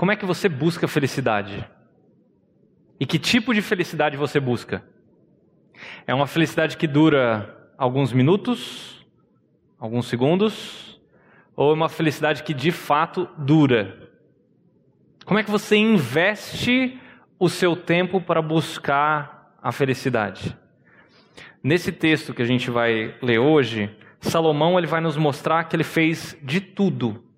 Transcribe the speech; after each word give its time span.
Como 0.00 0.10
é 0.10 0.16
que 0.16 0.24
você 0.24 0.48
busca 0.48 0.88
felicidade? 0.88 1.62
E 2.98 3.04
que 3.04 3.18
tipo 3.18 3.52
de 3.52 3.60
felicidade 3.60 4.16
você 4.16 4.40
busca? 4.40 4.82
É 6.06 6.14
uma 6.14 6.26
felicidade 6.26 6.78
que 6.78 6.86
dura 6.86 7.70
alguns 7.76 8.10
minutos, 8.10 9.06
alguns 9.78 10.06
segundos, 10.06 10.98
ou 11.54 11.72
é 11.72 11.74
uma 11.74 11.90
felicidade 11.90 12.42
que 12.42 12.54
de 12.54 12.72
fato 12.72 13.28
dura? 13.36 14.10
Como 15.26 15.38
é 15.38 15.44
que 15.44 15.50
você 15.50 15.76
investe 15.76 16.98
o 17.38 17.50
seu 17.50 17.76
tempo 17.76 18.22
para 18.22 18.40
buscar 18.40 19.54
a 19.62 19.70
felicidade? 19.70 20.56
Nesse 21.62 21.92
texto 21.92 22.32
que 22.32 22.40
a 22.40 22.46
gente 22.46 22.70
vai 22.70 23.14
ler 23.20 23.38
hoje, 23.38 23.94
Salomão 24.18 24.78
ele 24.78 24.86
vai 24.86 25.02
nos 25.02 25.18
mostrar 25.18 25.64
que 25.64 25.76
ele 25.76 25.84
fez 25.84 26.34
de 26.42 26.58
tudo 26.58 27.29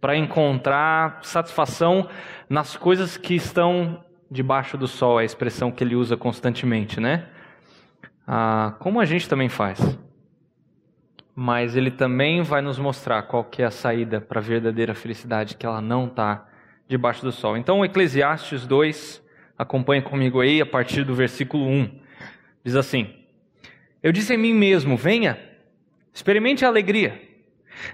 para 0.00 0.16
encontrar 0.16 1.20
satisfação 1.22 2.08
nas 2.48 2.76
coisas 2.76 3.16
que 3.16 3.34
estão 3.34 4.02
debaixo 4.30 4.78
do 4.78 4.86
sol, 4.86 5.18
é 5.18 5.22
a 5.22 5.26
expressão 5.26 5.70
que 5.70 5.82
ele 5.84 5.94
usa 5.94 6.16
constantemente, 6.16 7.00
né? 7.00 7.26
Ah, 8.26 8.74
como 8.78 9.00
a 9.00 9.04
gente 9.04 9.28
também 9.28 9.48
faz. 9.48 9.80
Mas 11.34 11.76
ele 11.76 11.90
também 11.90 12.42
vai 12.42 12.62
nos 12.62 12.78
mostrar 12.78 13.22
qual 13.22 13.44
que 13.44 13.62
é 13.62 13.66
a 13.66 13.70
saída 13.70 14.20
para 14.20 14.40
a 14.40 14.42
verdadeira 14.42 14.94
felicidade, 14.94 15.56
que 15.56 15.66
ela 15.66 15.80
não 15.80 16.06
está 16.06 16.46
debaixo 16.86 17.22
do 17.22 17.32
sol. 17.32 17.56
Então, 17.56 17.84
Eclesiastes 17.84 18.66
2, 18.66 19.22
acompanhe 19.56 20.02
comigo 20.02 20.40
aí 20.40 20.60
a 20.60 20.66
partir 20.66 21.04
do 21.04 21.14
versículo 21.14 21.66
1. 21.66 22.00
Diz 22.64 22.76
assim: 22.76 23.14
Eu 24.02 24.12
disse 24.12 24.34
em 24.34 24.38
mim 24.38 24.54
mesmo: 24.54 24.96
venha, 24.96 25.38
experimente 26.12 26.64
a 26.64 26.68
alegria, 26.68 27.29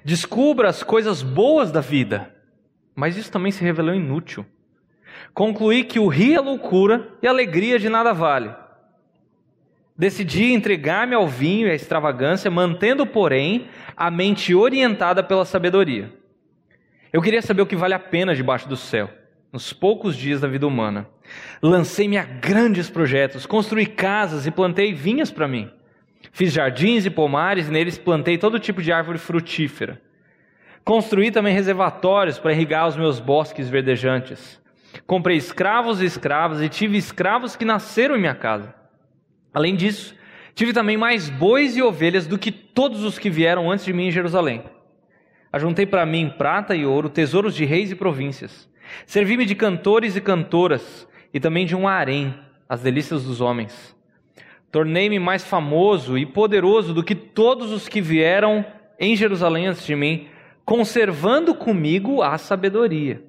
descubra 0.04 0.68
as 0.68 0.82
coisas 0.82 1.22
boas 1.22 1.70
da 1.70 1.80
vida. 1.80 2.34
Mas 2.94 3.16
isso 3.16 3.30
também 3.30 3.52
se 3.52 3.62
revelou 3.62 3.94
inútil 3.94 4.46
concluí 5.36 5.84
que 5.84 5.98
o 5.98 6.08
rio 6.08 6.38
é 6.38 6.40
loucura 6.40 7.08
e 7.20 7.26
a 7.26 7.30
alegria 7.30 7.78
de 7.78 7.90
nada 7.90 8.14
vale. 8.14 8.50
Decidi 9.94 10.52
entregar-me 10.52 11.14
ao 11.14 11.28
vinho 11.28 11.66
e 11.66 11.70
à 11.70 11.74
extravagância, 11.74 12.50
mantendo, 12.50 13.06
porém, 13.06 13.68
a 13.94 14.10
mente 14.10 14.54
orientada 14.54 15.22
pela 15.22 15.44
sabedoria. 15.44 16.10
Eu 17.12 17.20
queria 17.20 17.42
saber 17.42 17.60
o 17.60 17.66
que 17.66 17.76
vale 17.76 17.92
a 17.92 17.98
pena 17.98 18.34
debaixo 18.34 18.66
do 18.66 18.76
céu, 18.78 19.10
nos 19.52 19.74
poucos 19.74 20.16
dias 20.16 20.40
da 20.40 20.48
vida 20.48 20.66
humana. 20.66 21.06
Lancei-me 21.62 22.16
a 22.16 22.24
grandes 22.24 22.88
projetos, 22.88 23.44
construí 23.44 23.84
casas 23.84 24.46
e 24.46 24.50
plantei 24.50 24.94
vinhas 24.94 25.30
para 25.30 25.46
mim. 25.46 25.70
Fiz 26.36 26.52
jardins 26.52 27.06
e 27.06 27.08
pomares, 27.08 27.66
e 27.66 27.70
neles 27.70 27.96
plantei 27.96 28.36
todo 28.36 28.60
tipo 28.60 28.82
de 28.82 28.92
árvore 28.92 29.16
frutífera. 29.16 29.98
Construí 30.84 31.30
também 31.30 31.54
reservatórios 31.54 32.38
para 32.38 32.52
irrigar 32.52 32.86
os 32.86 32.94
meus 32.94 33.18
bosques 33.18 33.70
verdejantes. 33.70 34.60
Comprei 35.06 35.38
escravos 35.38 36.02
e 36.02 36.04
escravas 36.04 36.60
e 36.60 36.68
tive 36.68 36.98
escravos 36.98 37.56
que 37.56 37.64
nasceram 37.64 38.16
em 38.16 38.20
minha 38.20 38.34
casa. 38.34 38.74
Além 39.54 39.74
disso, 39.74 40.14
tive 40.54 40.74
também 40.74 40.98
mais 40.98 41.30
bois 41.30 41.74
e 41.74 41.80
ovelhas 41.80 42.26
do 42.26 42.36
que 42.36 42.52
todos 42.52 43.02
os 43.02 43.18
que 43.18 43.30
vieram 43.30 43.70
antes 43.70 43.86
de 43.86 43.94
mim 43.94 44.08
em 44.08 44.12
Jerusalém. 44.12 44.62
Ajuntei 45.50 45.86
para 45.86 46.04
mim 46.04 46.28
prata 46.36 46.76
e 46.76 46.84
ouro, 46.84 47.08
tesouros 47.08 47.54
de 47.54 47.64
reis 47.64 47.90
e 47.90 47.94
províncias. 47.94 48.68
Servi-me 49.06 49.46
de 49.46 49.54
cantores 49.54 50.16
e 50.16 50.20
cantoras 50.20 51.08
e 51.32 51.40
também 51.40 51.64
de 51.64 51.74
um 51.74 51.88
harém, 51.88 52.38
as 52.68 52.82
delícias 52.82 53.24
dos 53.24 53.40
homens. 53.40 53.95
Tornei-me 54.76 55.18
mais 55.18 55.42
famoso 55.42 56.18
e 56.18 56.26
poderoso 56.26 56.92
do 56.92 57.02
que 57.02 57.14
todos 57.14 57.72
os 57.72 57.88
que 57.88 57.98
vieram 57.98 58.62
em 59.00 59.16
Jerusalém 59.16 59.68
antes 59.68 59.86
de 59.86 59.96
mim, 59.96 60.28
conservando 60.66 61.54
comigo 61.54 62.20
a 62.20 62.36
sabedoria. 62.36 63.24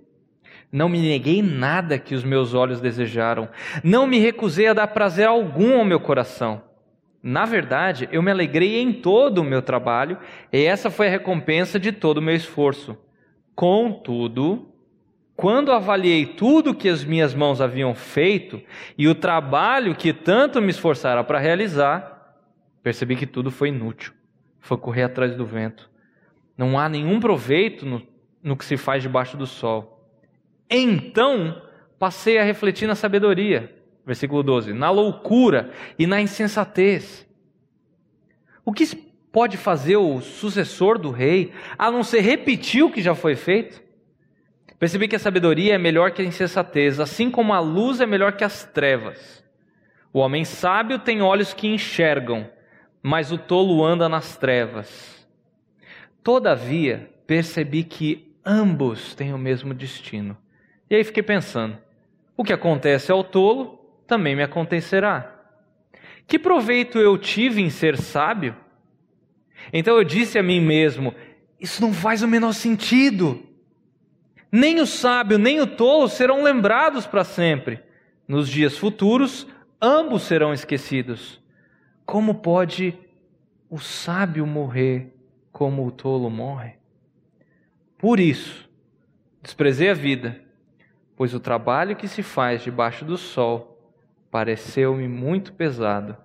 Não 0.70 0.90
me 0.90 1.00
neguei 1.00 1.42
nada 1.42 1.98
que 1.98 2.14
os 2.14 2.26
meus 2.26 2.54
olhos 2.54 2.82
desejaram. 2.82 3.48
Não 3.82 4.06
me 4.06 4.20
recusei 4.20 4.68
a 4.68 4.74
dar 4.74 4.88
prazer 4.88 5.26
algum 5.26 5.80
ao 5.80 5.86
meu 5.86 6.02
coração. 6.02 6.64
Na 7.24 7.46
verdade, 7.46 8.10
eu 8.12 8.22
me 8.22 8.30
alegrei 8.30 8.82
em 8.82 8.92
todo 8.92 9.38
o 9.38 9.46
meu 9.46 9.62
trabalho, 9.62 10.18
e 10.52 10.66
essa 10.66 10.90
foi 10.90 11.08
a 11.08 11.12
recompensa 11.12 11.80
de 11.80 11.94
todo 11.94 12.18
o 12.18 12.22
meu 12.22 12.36
esforço. 12.36 12.98
Contudo, 13.56 14.67
quando 15.38 15.72
avaliei 15.72 16.26
tudo 16.26 16.74
que 16.74 16.90
as 16.90 17.04
minhas 17.04 17.36
mãos 17.36 17.62
haviam 17.62 17.94
feito 17.94 18.60
e 18.98 19.08
o 19.08 19.14
trabalho 19.14 19.94
que 19.94 20.12
tanto 20.12 20.60
me 20.60 20.72
esforçara 20.72 21.24
para 21.24 21.38
realizar, 21.38 22.36
percebi 22.82 23.16
que 23.16 23.28
tudo 23.28 23.52
foi 23.52 23.70
inútil. 23.70 24.14
Foi 24.60 24.80
correr 24.80 25.04
atrás 25.04 25.36
do 25.36 25.46
vento. 25.46 25.92
Não 26.58 26.80
há 26.80 26.90
nenhum 26.90 27.20
proveito 27.20 27.86
no, 27.86 28.02
no 28.42 28.58
que 28.58 28.66
se 28.66 28.78
faz 28.78 29.04
debaixo 29.04 29.38
do 29.38 29.46
sol. 29.46 30.10
Então 30.68 31.62
passei 32.00 32.40
a 32.40 32.44
refletir 32.44 32.88
na 32.88 32.96
sabedoria, 32.96 33.76
versículo 34.04 34.42
12, 34.42 34.74
na 34.74 34.90
loucura 34.90 35.70
e 36.00 36.08
na 36.08 36.20
insensatez. 36.20 37.28
O 38.66 38.74
que 38.74 38.88
pode 39.32 39.56
fazer 39.56 39.98
o 39.98 40.20
sucessor 40.20 40.98
do 40.98 41.12
rei 41.12 41.54
a 41.78 41.92
não 41.92 42.04
ser 42.04 42.22
repetir 42.22 42.84
o 42.84 42.92
que 42.92 43.04
já 43.04 43.14
foi 43.14 43.36
feito? 43.36 43.86
Percebi 44.80 45.08
que 45.08 45.16
a 45.16 45.20
sabedoria 45.20 45.76
é 45.76 45.78
melhor 45.78 46.12
que 46.12 46.22
a 46.22 46.26
insensatez, 46.26 47.00
assim 47.00 47.32
como 47.32 47.54
a 47.54 47.60
luz 47.60 48.00
é 48.00 48.06
melhor 48.06 48.34
que 48.34 48.44
as 48.44 48.64
trevas. 48.64 49.44
O 50.14 50.20
homem 50.20 50.46
sábio 50.46 51.00
tem 51.00 51.22
olhos 51.22 51.54
que 51.54 51.68
enxergam, 51.68 52.50
mas 53.02 53.32
o 53.32 53.38
tolo 53.38 53.84
anda 53.84 54.08
nas 54.08 54.38
trevas. 54.38 55.28
Todavia, 56.24 57.10
percebi 57.26 57.84
que 57.84 58.32
ambos 58.46 59.16
têm 59.16 59.34
o 59.34 59.38
mesmo 59.38 59.74
destino. 59.74 60.38
E 60.90 60.96
aí 60.96 61.04
fiquei 61.04 61.24
pensando: 61.24 61.78
o 62.36 62.44
que 62.44 62.54
acontece 62.54 63.12
ao 63.12 63.24
tolo 63.24 63.80
também 64.06 64.36
me 64.36 64.44
acontecerá. 64.44 65.34
Que 66.28 66.38
proveito 66.38 67.00
eu 67.00 67.18
tive 67.18 67.62
em 67.62 67.70
ser 67.70 67.98
sábio? 67.98 68.56
Então 69.72 69.98
eu 69.98 70.04
disse 70.04 70.38
a 70.38 70.44
mim 70.44 70.62
mesmo: 70.62 71.16
isso 71.60 71.82
não 71.82 71.94
faz 71.94 72.22
o 72.22 72.28
menor 72.28 72.54
sentido. 72.54 73.47
Nem 74.52 74.80
o 74.80 74.86
sábio 74.86 75.38
nem 75.38 75.60
o 75.60 75.68
tolo 75.68 76.08
serão 76.08 76.44
lembrados 76.44 77.06
para 77.06 77.24
sempre. 77.24 77.82
Nos 78.28 78.50
dias 78.50 78.78
futuros, 78.78 79.48
ambos 79.82 80.24
serão 80.24 80.54
esquecidos. 80.54 81.42
Como 82.06 82.36
pode 82.36 82.98
o 83.70 83.80
sábio 83.80 84.46
morrer 84.46 85.14
como 85.52 85.86
o 85.86 85.92
tolo 85.92 86.30
morre? 86.30 86.76
Por 87.98 88.20
isso, 88.20 88.70
desprezei 89.42 89.90
a 89.90 89.94
vida 89.94 90.48
pois 91.18 91.34
o 91.34 91.40
trabalho 91.40 91.96
que 91.96 92.08
se 92.08 92.22
faz 92.22 92.62
debaixo 92.62 93.04
do 93.04 93.18
sol 93.18 93.92
pareceu-me 94.30 95.08
muito 95.08 95.52
pesado. 95.52 96.16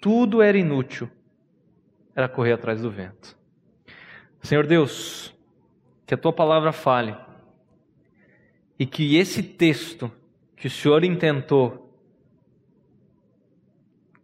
Tudo 0.00 0.40
era 0.40 0.56
inútil, 0.56 1.08
era 2.16 2.28
correr 2.28 2.54
atrás 2.54 2.80
do 2.80 2.90
vento. 2.90 3.36
Senhor 4.40 4.66
Deus, 4.66 5.34
que 6.06 6.14
a 6.14 6.16
tua 6.16 6.32
palavra 6.32 6.72
fale 6.72 7.14
e 8.78 8.86
que 8.86 9.16
esse 9.16 9.42
texto 9.42 10.10
que 10.56 10.66
o 10.66 10.70
Senhor 10.70 11.04
intentou 11.04 11.92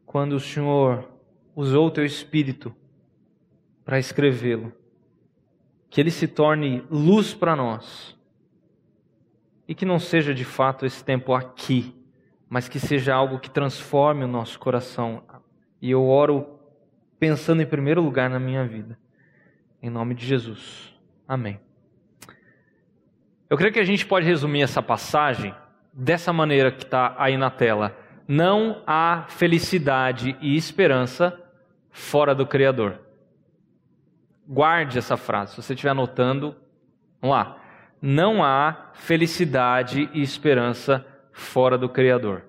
quando 0.06 0.34
o 0.34 0.40
Senhor 0.40 1.10
usou 1.56 1.88
o 1.88 1.90
teu 1.90 2.04
espírito 2.04 2.74
para 3.84 3.98
escrevê-lo, 3.98 4.72
que 5.90 6.00
ele 6.00 6.10
se 6.10 6.26
torne 6.26 6.84
luz 6.90 7.34
para 7.34 7.56
nós 7.56 8.18
e 9.66 9.74
que 9.74 9.84
não 9.84 9.98
seja 9.98 10.34
de 10.34 10.44
fato 10.44 10.86
esse 10.86 11.04
tempo 11.04 11.34
aqui, 11.34 11.94
mas 12.48 12.68
que 12.68 12.78
seja 12.78 13.14
algo 13.14 13.38
que 13.38 13.50
transforme 13.50 14.24
o 14.24 14.28
nosso 14.28 14.58
coração. 14.58 15.22
E 15.80 15.90
eu 15.90 16.06
oro 16.06 16.58
pensando 17.18 17.62
em 17.62 17.66
primeiro 17.66 18.02
lugar 18.02 18.28
na 18.30 18.38
minha 18.38 18.66
vida. 18.66 18.98
Em 19.82 19.90
nome 19.90 20.14
de 20.14 20.26
Jesus. 20.26 20.94
Amém. 21.26 21.58
Eu 23.54 23.58
creio 23.58 23.72
que 23.72 23.78
a 23.78 23.84
gente 23.84 24.04
pode 24.04 24.26
resumir 24.26 24.62
essa 24.62 24.82
passagem 24.82 25.54
dessa 25.92 26.32
maneira 26.32 26.72
que 26.72 26.82
está 26.82 27.14
aí 27.16 27.36
na 27.36 27.50
tela. 27.50 27.96
Não 28.26 28.82
há 28.84 29.26
felicidade 29.28 30.36
e 30.40 30.56
esperança 30.56 31.40
fora 31.88 32.34
do 32.34 32.44
Criador. 32.44 32.98
Guarde 34.44 34.98
essa 34.98 35.16
frase. 35.16 35.52
Se 35.52 35.62
você 35.62 35.72
estiver 35.72 35.90
anotando, 35.90 36.56
vamos 37.22 37.36
lá 37.36 37.60
não 38.06 38.44
há 38.44 38.90
felicidade 38.92 40.10
e 40.12 40.20
esperança 40.20 41.06
fora 41.32 41.78
do 41.78 41.88
Criador. 41.88 42.42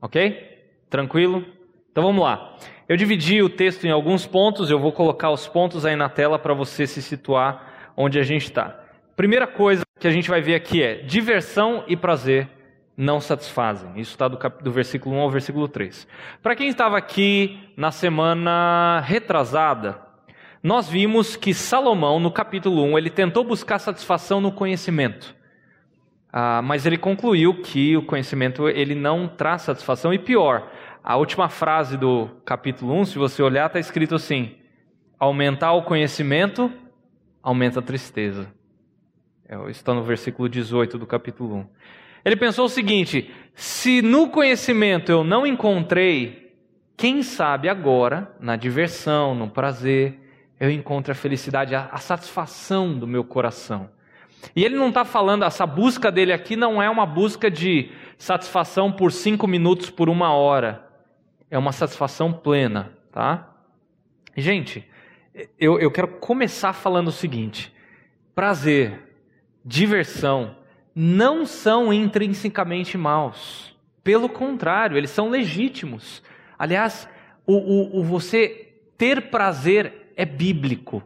Ok? 0.00 0.64
Tranquilo? 0.88 1.44
Então 1.90 2.02
vamos 2.02 2.24
lá. 2.24 2.56
Eu 2.88 2.96
dividi 2.96 3.42
o 3.42 3.50
texto 3.50 3.84
em 3.84 3.90
alguns 3.90 4.26
pontos, 4.26 4.70
eu 4.70 4.78
vou 4.78 4.90
colocar 4.90 5.30
os 5.30 5.46
pontos 5.46 5.84
aí 5.84 5.96
na 5.96 6.08
tela 6.08 6.38
para 6.38 6.54
você 6.54 6.86
se 6.86 7.02
situar 7.02 7.92
onde 7.94 8.18
a 8.18 8.22
gente 8.22 8.44
está. 8.44 8.81
Primeira 9.16 9.46
coisa 9.46 9.82
que 9.98 10.08
a 10.08 10.10
gente 10.10 10.28
vai 10.28 10.40
ver 10.40 10.54
aqui 10.54 10.82
é: 10.82 10.96
diversão 10.96 11.84
e 11.86 11.96
prazer 11.96 12.48
não 12.96 13.20
satisfazem. 13.20 13.92
Isso 13.96 14.12
está 14.12 14.28
do, 14.28 14.38
do 14.62 14.70
versículo 14.70 15.16
1 15.16 15.20
ao 15.20 15.30
versículo 15.30 15.68
3. 15.68 16.06
Para 16.42 16.54
quem 16.54 16.68
estava 16.68 16.96
aqui 16.96 17.58
na 17.76 17.90
semana 17.90 19.00
retrasada, 19.00 20.00
nós 20.62 20.88
vimos 20.88 21.36
que 21.36 21.52
Salomão, 21.52 22.20
no 22.20 22.30
capítulo 22.30 22.84
1, 22.84 22.98
ele 22.98 23.10
tentou 23.10 23.44
buscar 23.44 23.78
satisfação 23.78 24.40
no 24.40 24.52
conhecimento. 24.52 25.34
Ah, 26.32 26.62
mas 26.62 26.86
ele 26.86 26.96
concluiu 26.96 27.60
que 27.60 27.96
o 27.96 28.06
conhecimento 28.06 28.68
ele 28.68 28.94
não 28.94 29.28
traz 29.28 29.62
satisfação 29.62 30.14
e 30.14 30.18
pior, 30.18 30.70
a 31.04 31.16
última 31.16 31.48
frase 31.48 31.96
do 31.96 32.28
capítulo 32.44 32.94
1, 33.00 33.06
se 33.06 33.18
você 33.18 33.42
olhar, 33.42 33.66
está 33.66 33.80
escrito 33.80 34.14
assim: 34.14 34.54
aumentar 35.18 35.72
o 35.72 35.82
conhecimento, 35.82 36.72
aumenta 37.42 37.80
a 37.80 37.82
tristeza. 37.82 38.48
É, 39.48 39.70
está 39.70 39.92
no 39.92 40.02
versículo 40.02 40.48
18 40.48 40.98
do 40.98 41.06
capítulo 41.06 41.56
1. 41.56 41.66
Ele 42.24 42.36
pensou 42.36 42.66
o 42.66 42.68
seguinte: 42.68 43.30
se 43.54 44.00
no 44.02 44.28
conhecimento 44.28 45.10
eu 45.10 45.24
não 45.24 45.46
encontrei, 45.46 46.54
quem 46.96 47.22
sabe 47.22 47.68
agora, 47.68 48.34
na 48.40 48.56
diversão, 48.56 49.34
no 49.34 49.48
prazer, 49.48 50.18
eu 50.60 50.70
encontro 50.70 51.10
a 51.12 51.14
felicidade, 51.14 51.74
a, 51.74 51.88
a 51.90 51.98
satisfação 51.98 52.96
do 52.96 53.06
meu 53.06 53.24
coração. 53.24 53.90
E 54.54 54.64
ele 54.64 54.76
não 54.76 54.88
está 54.88 55.04
falando, 55.04 55.44
essa 55.44 55.66
busca 55.66 56.10
dele 56.10 56.32
aqui 56.32 56.56
não 56.56 56.82
é 56.82 56.90
uma 56.90 57.06
busca 57.06 57.50
de 57.50 57.90
satisfação 58.18 58.90
por 58.90 59.12
cinco 59.12 59.46
minutos, 59.46 59.90
por 59.90 60.08
uma 60.08 60.32
hora. 60.32 60.88
É 61.50 61.58
uma 61.58 61.72
satisfação 61.72 62.32
plena, 62.32 62.92
tá? 63.12 63.48
Gente, 64.36 64.88
eu, 65.58 65.78
eu 65.78 65.90
quero 65.90 66.08
começar 66.08 66.72
falando 66.72 67.08
o 67.08 67.12
seguinte: 67.12 67.72
prazer, 68.34 69.11
diversão, 69.64 70.56
não 70.94 71.46
são 71.46 71.92
intrinsecamente 71.92 72.98
maus. 72.98 73.76
Pelo 74.04 74.28
contrário, 74.28 74.96
eles 74.96 75.10
são 75.10 75.30
legítimos. 75.30 76.22
Aliás, 76.58 77.08
o, 77.46 77.54
o, 77.54 78.00
o 78.00 78.04
você 78.04 78.72
ter 78.96 79.30
prazer 79.30 80.12
é 80.16 80.24
bíblico. 80.24 81.02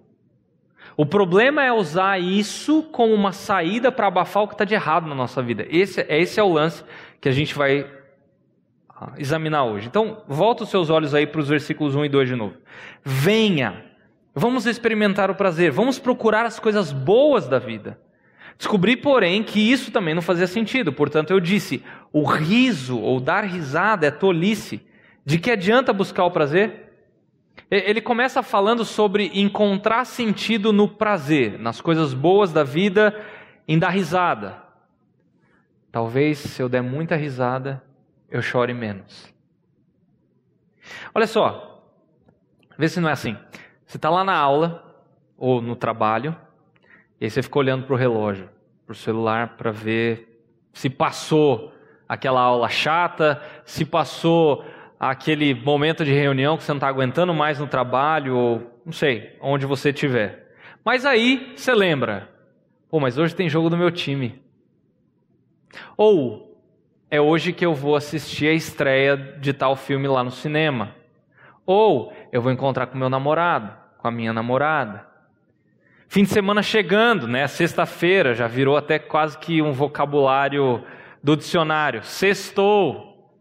O 0.96 1.04
problema 1.04 1.62
é 1.62 1.70
usar 1.70 2.18
isso 2.18 2.82
como 2.84 3.12
uma 3.12 3.32
saída 3.32 3.92
para 3.92 4.06
abafar 4.06 4.42
o 4.42 4.48
que 4.48 4.54
está 4.54 4.64
de 4.64 4.74
errado 4.74 5.06
na 5.06 5.14
nossa 5.14 5.42
vida. 5.42 5.66
Esse, 5.68 6.00
esse 6.08 6.40
é 6.40 6.42
o 6.42 6.52
lance 6.52 6.82
que 7.20 7.28
a 7.28 7.32
gente 7.32 7.54
vai 7.54 7.86
ah, 8.88 9.12
examinar 9.18 9.64
hoje. 9.64 9.88
Então, 9.88 10.22
volta 10.26 10.64
os 10.64 10.70
seus 10.70 10.88
olhos 10.88 11.14
aí 11.14 11.26
para 11.26 11.40
os 11.40 11.48
versículos 11.48 11.94
1 11.94 12.06
e 12.06 12.08
2 12.08 12.28
de 12.30 12.34
novo. 12.34 12.54
Venha, 13.04 13.84
vamos 14.34 14.64
experimentar 14.64 15.30
o 15.30 15.34
prazer, 15.34 15.70
vamos 15.70 15.98
procurar 15.98 16.46
as 16.46 16.58
coisas 16.58 16.92
boas 16.92 17.46
da 17.46 17.58
vida. 17.58 17.98
Descobri, 18.58 18.96
porém, 18.96 19.42
que 19.42 19.60
isso 19.60 19.90
também 19.90 20.14
não 20.14 20.22
fazia 20.22 20.46
sentido. 20.46 20.92
Portanto, 20.92 21.30
eu 21.30 21.40
disse: 21.40 21.84
o 22.12 22.24
riso 22.24 22.98
ou 22.98 23.20
dar 23.20 23.44
risada 23.44 24.06
é 24.06 24.10
tolice. 24.10 24.80
De 25.24 25.38
que 25.38 25.50
adianta 25.50 25.92
buscar 25.92 26.24
o 26.24 26.30
prazer? 26.30 26.86
Ele 27.70 28.00
começa 28.00 28.42
falando 28.42 28.84
sobre 28.84 29.30
encontrar 29.34 30.04
sentido 30.04 30.72
no 30.72 30.88
prazer, 30.88 31.58
nas 31.58 31.80
coisas 31.80 32.14
boas 32.14 32.52
da 32.52 32.62
vida, 32.62 33.20
em 33.66 33.78
dar 33.78 33.88
risada. 33.88 34.62
Talvez 35.90 36.38
se 36.38 36.62
eu 36.62 36.68
der 36.68 36.82
muita 36.82 37.16
risada, 37.16 37.82
eu 38.30 38.40
chore 38.40 38.72
menos. 38.72 39.34
Olha 41.12 41.26
só, 41.26 41.82
vê 42.78 42.88
se 42.88 43.00
não 43.00 43.08
é 43.08 43.12
assim. 43.12 43.36
Você 43.84 43.96
está 43.96 44.10
lá 44.10 44.22
na 44.22 44.36
aula 44.36 45.02
ou 45.36 45.60
no 45.60 45.74
trabalho, 45.74 46.36
e 47.20 47.24
aí 47.24 47.30
você 47.30 47.42
fica 47.42 47.58
olhando 47.58 47.84
para 47.84 47.94
o 47.94 47.98
relógio, 47.98 48.48
para 48.84 48.92
o 48.92 48.96
celular, 48.96 49.56
para 49.56 49.70
ver 49.70 50.42
se 50.72 50.90
passou 50.90 51.72
aquela 52.08 52.40
aula 52.40 52.68
chata, 52.68 53.40
se 53.64 53.84
passou 53.84 54.64
aquele 55.00 55.54
momento 55.54 56.04
de 56.04 56.12
reunião 56.12 56.56
que 56.56 56.62
você 56.62 56.72
não 56.72 56.76
está 56.76 56.88
aguentando 56.88 57.32
mais 57.32 57.58
no 57.58 57.66
trabalho, 57.66 58.36
ou 58.36 58.80
não 58.84 58.92
sei, 58.92 59.36
onde 59.40 59.66
você 59.66 59.90
estiver. 59.90 60.54
Mas 60.84 61.04
aí 61.04 61.54
você 61.56 61.74
lembra, 61.74 62.28
pô, 62.88 63.00
mas 63.00 63.18
hoje 63.18 63.34
tem 63.34 63.48
jogo 63.48 63.70
do 63.70 63.76
meu 63.76 63.90
time. 63.90 64.42
Ou 65.96 66.60
é 67.10 67.20
hoje 67.20 67.52
que 67.52 67.64
eu 67.64 67.74
vou 67.74 67.96
assistir 67.96 68.48
a 68.48 68.52
estreia 68.52 69.16
de 69.16 69.52
tal 69.52 69.76
filme 69.76 70.06
lá 70.06 70.22
no 70.22 70.30
cinema. 70.30 70.94
Ou 71.64 72.12
eu 72.30 72.42
vou 72.42 72.52
encontrar 72.52 72.86
com 72.86 72.98
meu 72.98 73.08
namorado, 73.08 73.72
com 73.98 74.06
a 74.06 74.10
minha 74.10 74.32
namorada. 74.32 75.05
Fim 76.08 76.22
de 76.22 76.30
semana 76.30 76.62
chegando, 76.62 77.26
né? 77.26 77.46
Sexta-feira 77.46 78.34
já 78.34 78.46
virou 78.46 78.76
até 78.76 78.98
quase 78.98 79.36
que 79.38 79.60
um 79.60 79.72
vocabulário 79.72 80.82
do 81.22 81.36
dicionário. 81.36 82.02
Sextou. 82.04 83.34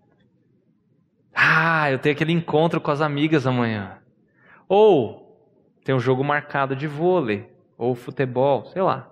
Ah, 1.34 1.92
eu 1.92 2.00
tenho 2.00 2.16
aquele 2.16 2.32
encontro 2.32 2.82
com 2.82 2.92
as 2.92 3.02
amigas 3.02 3.46
amanhã. 3.46 3.98
Ou 4.68 5.26
tem 5.84 5.94
um 5.94 6.00
jogo 6.00 6.24
marcado 6.24 6.76
de 6.76 6.88
vôlei, 6.88 7.48
ou 7.78 7.94
futebol, 7.94 8.66
sei 8.66 8.82
lá. 8.82 9.12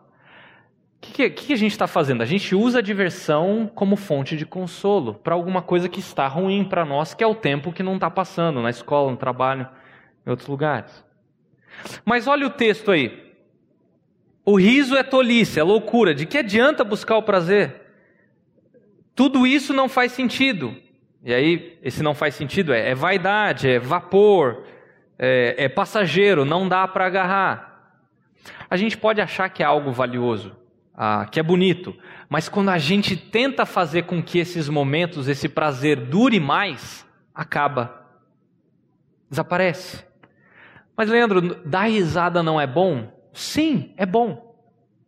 O 0.98 1.06
que, 1.06 1.30
que, 1.30 1.48
que, 1.48 1.54
a 1.54 1.58
gente 1.58 1.74
está 1.74 1.86
fazendo? 1.86 2.24
A 2.24 2.26
gente 2.26 2.56
usa 2.56 2.80
a 2.80 2.82
diversão 2.82 3.70
como 3.76 3.96
fonte 3.96 4.38
de 4.38 4.46
consolo 4.46 5.14
para 5.14 5.36
alguma 5.36 5.62
coisa 5.62 5.90
que 5.90 6.00
está 6.00 6.28
ruim 6.28 6.64
para 6.64 6.86
nós, 6.86 7.14
que 7.14 7.24
é 7.24 7.28
o 7.28 7.36
tempo 7.36 7.74
que 7.74 7.84
não 7.84 7.96
está 7.96 8.10
passando 8.10 8.62
na 8.62 8.70
escola, 8.70 9.12
no 9.12 9.18
trabalho, 9.18 9.68
em 10.26 10.30
outros 10.30 10.48
lugares. 10.48 11.06
Mas 12.06 12.26
olha 12.26 12.48
o 12.48 12.50
texto 12.50 12.90
aí. 12.90 13.33
O 14.46 14.58
riso 14.58 14.96
é 14.96 15.04
tolice, 15.04 15.60
é 15.60 15.64
loucura. 15.64 16.14
De 16.14 16.26
que 16.26 16.38
adianta 16.38 16.84
buscar 16.84 17.18
o 17.18 17.24
prazer? 17.24 17.82
Tudo 19.16 19.46
isso 19.48 19.74
não 19.74 19.88
faz 19.88 20.12
sentido. 20.12 20.76
E 21.24 21.34
aí, 21.34 21.80
esse 21.82 22.04
não 22.04 22.14
faz 22.14 22.36
sentido 22.36 22.74
é, 22.74 22.90
é 22.90 22.96
vaidade, 22.96 23.70
é 23.70 23.80
vapor, 23.80 24.64
é, 25.18 25.56
é 25.58 25.70
passageiro, 25.70 26.44
não 26.44 26.68
dá 26.68 26.86
para 26.86 27.06
agarrar. 27.06 27.96
A 28.70 28.76
gente 28.76 28.98
pode 28.98 29.22
achar 29.22 29.48
que 29.50 29.64
é 29.64 29.66
algo 29.66 29.92
valioso, 29.92 30.54
ah, 30.94 31.26
que 31.32 31.40
é 31.40 31.44
bonito, 31.44 31.96
mas 32.28 32.50
quando 32.50 32.70
a 32.70 32.78
gente 32.78 33.16
tenta 33.16 33.66
fazer 33.66 34.04
com 34.04 34.22
que 34.22 34.38
esses 34.38 34.68
momentos, 34.68 35.30
esse 35.30 35.48
prazer 35.48 35.96
dure 35.96 36.40
mais, 36.42 37.06
acaba, 37.34 38.06
desaparece. 39.30 40.04
Mas 40.98 41.10
Leandro, 41.10 41.56
dar 41.66 41.84
risada 41.84 42.44
não 42.44 42.60
é 42.60 42.68
bom? 42.68 43.12
Sim, 43.34 43.94
é 43.98 44.06
bom, 44.06 44.56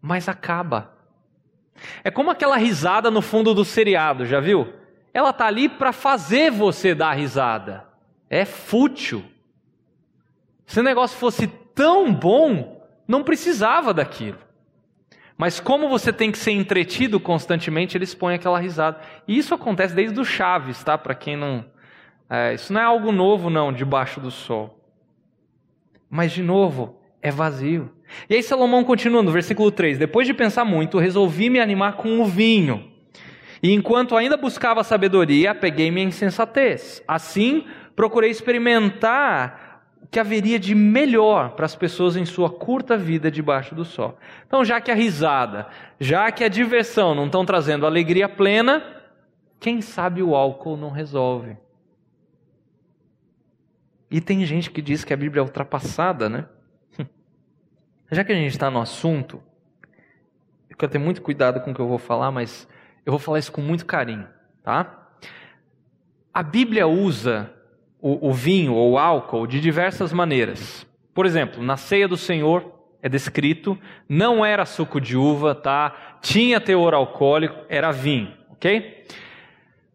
mas 0.01 0.27
acaba. 0.27 0.93
É 2.03 2.11
como 2.11 2.31
aquela 2.31 2.57
risada 2.57 3.11
no 3.11 3.21
fundo 3.21 3.53
do 3.53 3.63
seriado, 3.63 4.25
já 4.25 4.39
viu? 4.39 4.73
ela 5.15 5.29
está 5.29 5.47
ali 5.47 5.69
para 5.69 5.93
fazer 5.93 6.51
você 6.51 6.93
dar 6.93 7.13
risada. 7.13 7.87
É 8.29 8.43
fútil. 8.43 9.23
Se 10.65 10.77
o 10.81 10.83
negócio 10.83 11.17
fosse 11.17 11.47
tão 11.47 12.13
bom, 12.13 12.85
não 13.07 13.23
precisava 13.23 13.93
daquilo. 13.93 14.39
Mas 15.37 15.57
como 15.61 15.87
você 15.87 16.11
tem 16.11 16.33
que 16.33 16.37
ser 16.37 16.51
entretido 16.51 17.17
constantemente, 17.17 17.97
eles 17.97 18.13
põem 18.13 18.35
aquela 18.35 18.59
risada. 18.59 18.99
E 19.25 19.37
isso 19.37 19.55
acontece 19.55 19.95
desde 19.95 20.19
o 20.19 20.25
Chaves, 20.25 20.83
tá? 20.83 20.97
Para 20.97 21.15
quem 21.15 21.37
não. 21.37 21.63
É, 22.29 22.53
isso 22.53 22.73
não 22.73 22.81
é 22.81 22.83
algo 22.83 23.13
novo, 23.13 23.49
não, 23.49 23.71
debaixo 23.71 24.19
do 24.19 24.29
sol. 24.29 24.85
Mas, 26.09 26.33
de 26.33 26.43
novo, 26.43 26.99
é 27.21 27.31
vazio. 27.31 27.94
E 28.29 28.35
aí 28.35 28.43
Salomão 28.43 28.83
continua 28.83 29.23
no 29.23 29.31
versículo 29.31 29.71
3: 29.71 29.97
Depois 29.97 30.27
de 30.27 30.33
pensar 30.33 30.65
muito, 30.65 30.97
resolvi 30.97 31.49
me 31.49 31.59
animar 31.59 31.93
com 31.93 32.19
o 32.19 32.25
vinho 32.25 32.95
e 33.65 33.73
enquanto 33.73 34.15
ainda 34.15 34.37
buscava 34.37 34.83
sabedoria, 34.83 35.49
apeguei-me 35.49 35.99
à 35.99 36.03
insensatez. 36.03 37.03
Assim, 37.07 37.65
procurei 37.95 38.29
experimentar 38.29 39.87
o 40.03 40.07
que 40.07 40.19
haveria 40.19 40.59
de 40.59 40.75
melhor 40.75 41.55
para 41.55 41.65
as 41.65 41.75
pessoas 41.75 42.15
em 42.15 42.25
sua 42.25 42.47
curta 42.47 42.95
vida 42.95 43.31
debaixo 43.31 43.73
do 43.73 43.83
sol. 43.83 44.19
Então, 44.45 44.63
já 44.63 44.79
que 44.79 44.91
a 44.91 44.93
risada, 44.93 45.67
já 45.99 46.31
que 46.31 46.43
a 46.43 46.47
diversão 46.47 47.15
não 47.15 47.25
estão 47.25 47.43
trazendo 47.43 47.87
alegria 47.87 48.29
plena, 48.29 48.83
quem 49.59 49.81
sabe 49.81 50.21
o 50.21 50.35
álcool 50.35 50.77
não 50.77 50.91
resolve. 50.91 51.57
E 54.11 54.21
tem 54.21 54.45
gente 54.45 54.69
que 54.69 54.79
diz 54.79 55.03
que 55.03 55.11
a 55.11 55.17
Bíblia 55.17 55.41
é 55.41 55.43
ultrapassada, 55.43 56.29
né? 56.29 56.45
Já 58.11 58.23
que 58.23 58.31
a 58.31 58.35
gente 58.35 58.51
está 58.51 58.69
no 58.69 58.79
assunto, 58.79 59.41
eu 60.69 60.77
quero 60.77 60.91
ter 60.91 60.99
muito 60.99 61.21
cuidado 61.21 61.59
com 61.61 61.71
o 61.71 61.73
que 61.73 61.79
eu 61.79 61.87
vou 61.87 61.97
falar, 61.97 62.31
mas 62.31 62.67
eu 63.05 63.11
vou 63.11 63.19
falar 63.19 63.39
isso 63.39 63.51
com 63.51 63.61
muito 63.61 63.85
carinho, 63.85 64.27
tá? 64.63 65.09
A 66.33 66.43
Bíblia 66.43 66.85
usa 66.87 67.51
o, 67.99 68.29
o 68.29 68.33
vinho 68.33 68.73
ou 68.73 68.91
o 68.91 68.97
álcool 68.99 69.47
de 69.47 69.59
diversas 69.59 70.13
maneiras. 70.13 70.85
Por 71.13 71.25
exemplo, 71.25 71.63
na 71.63 71.77
ceia 71.77 72.07
do 72.07 72.17
Senhor 72.17 72.73
é 73.01 73.09
descrito, 73.09 73.77
não 74.07 74.45
era 74.45 74.65
suco 74.65 74.99
de 74.99 75.17
uva, 75.17 75.55
tá? 75.55 76.17
Tinha 76.21 76.59
teor 76.59 76.93
alcoólico, 76.93 77.65
era 77.69 77.91
vinho, 77.91 78.33
ok? 78.49 79.05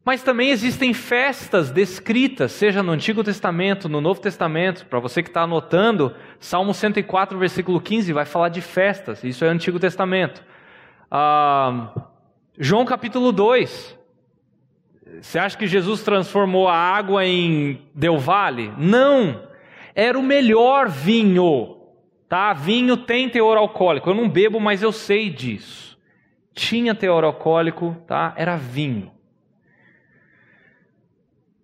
Mas 0.05 0.23
também 0.23 0.51
existem 0.51 0.95
festas 0.95 1.71
descritas, 1.71 2.53
seja 2.53 2.83
no 2.83 2.93
Antigo 2.93 3.23
Testamento, 3.23 3.89
no 3.89 4.01
Novo 4.01 4.21
Testamento. 4.21 4.87
Para 4.87 4.99
você 4.99 5.23
que 5.23 5.29
está 5.29 5.43
anotando, 5.43 6.15
Salmo 6.39 6.73
104, 6.73 7.39
versículo 7.39 7.81
15, 7.81 8.13
vai 8.13 8.25
falar 8.25 8.49
de 8.49 8.63
festas. 8.63 9.23
Isso 9.23 9.45
é 9.45 9.49
Antigo 9.49 9.79
Testamento. 9.79 10.43
Ah, 11.11 11.93
João 12.59 12.85
capítulo 12.87 13.31
2. 13.31 13.99
Você 15.21 15.39
acha 15.39 15.59
que 15.59 15.67
Jesus 15.67 16.03
transformou 16.03 16.67
a 16.67 16.75
água 16.75 17.27
em 17.27 17.83
Del 17.95 18.19
Vale? 18.19 18.73
Não. 18.79 19.43
Era 19.95 20.19
o 20.19 20.23
melhor 20.23 20.89
vinho. 20.89 21.77
Tá? 22.27 22.55
Vinho 22.55 22.97
tem 22.97 23.29
teor 23.29 23.59
alcoólico. 23.59 24.09
Eu 24.09 24.15
não 24.15 24.29
bebo, 24.29 24.59
mas 24.61 24.83
eu 24.83 24.93
sei 24.93 25.29
disso. 25.29 25.99
tinha 26.55 26.95
teor 26.95 27.25
alcoólico, 27.25 27.97
tá? 28.07 28.33
Era 28.37 28.57
vinho. 28.57 29.11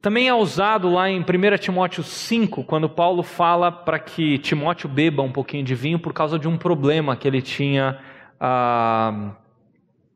Também 0.07 0.29
é 0.29 0.35
usado 0.35 0.89
lá 0.89 1.11
em 1.11 1.19
1 1.19 1.25
Timóteo 1.59 2.05
5, 2.05 2.63
quando 2.63 2.89
Paulo 2.89 3.25
fala 3.25 3.73
para 3.73 3.99
que 3.99 4.39
Timóteo 4.39 4.89
beba 4.89 5.21
um 5.21 5.33
pouquinho 5.33 5.65
de 5.65 5.75
vinho 5.75 5.99
por 5.99 6.13
causa 6.13 6.39
de 6.39 6.47
um 6.47 6.57
problema 6.57 7.17
que 7.17 7.27
ele 7.27 7.43
tinha 7.43 7.99
ah, 8.39 9.33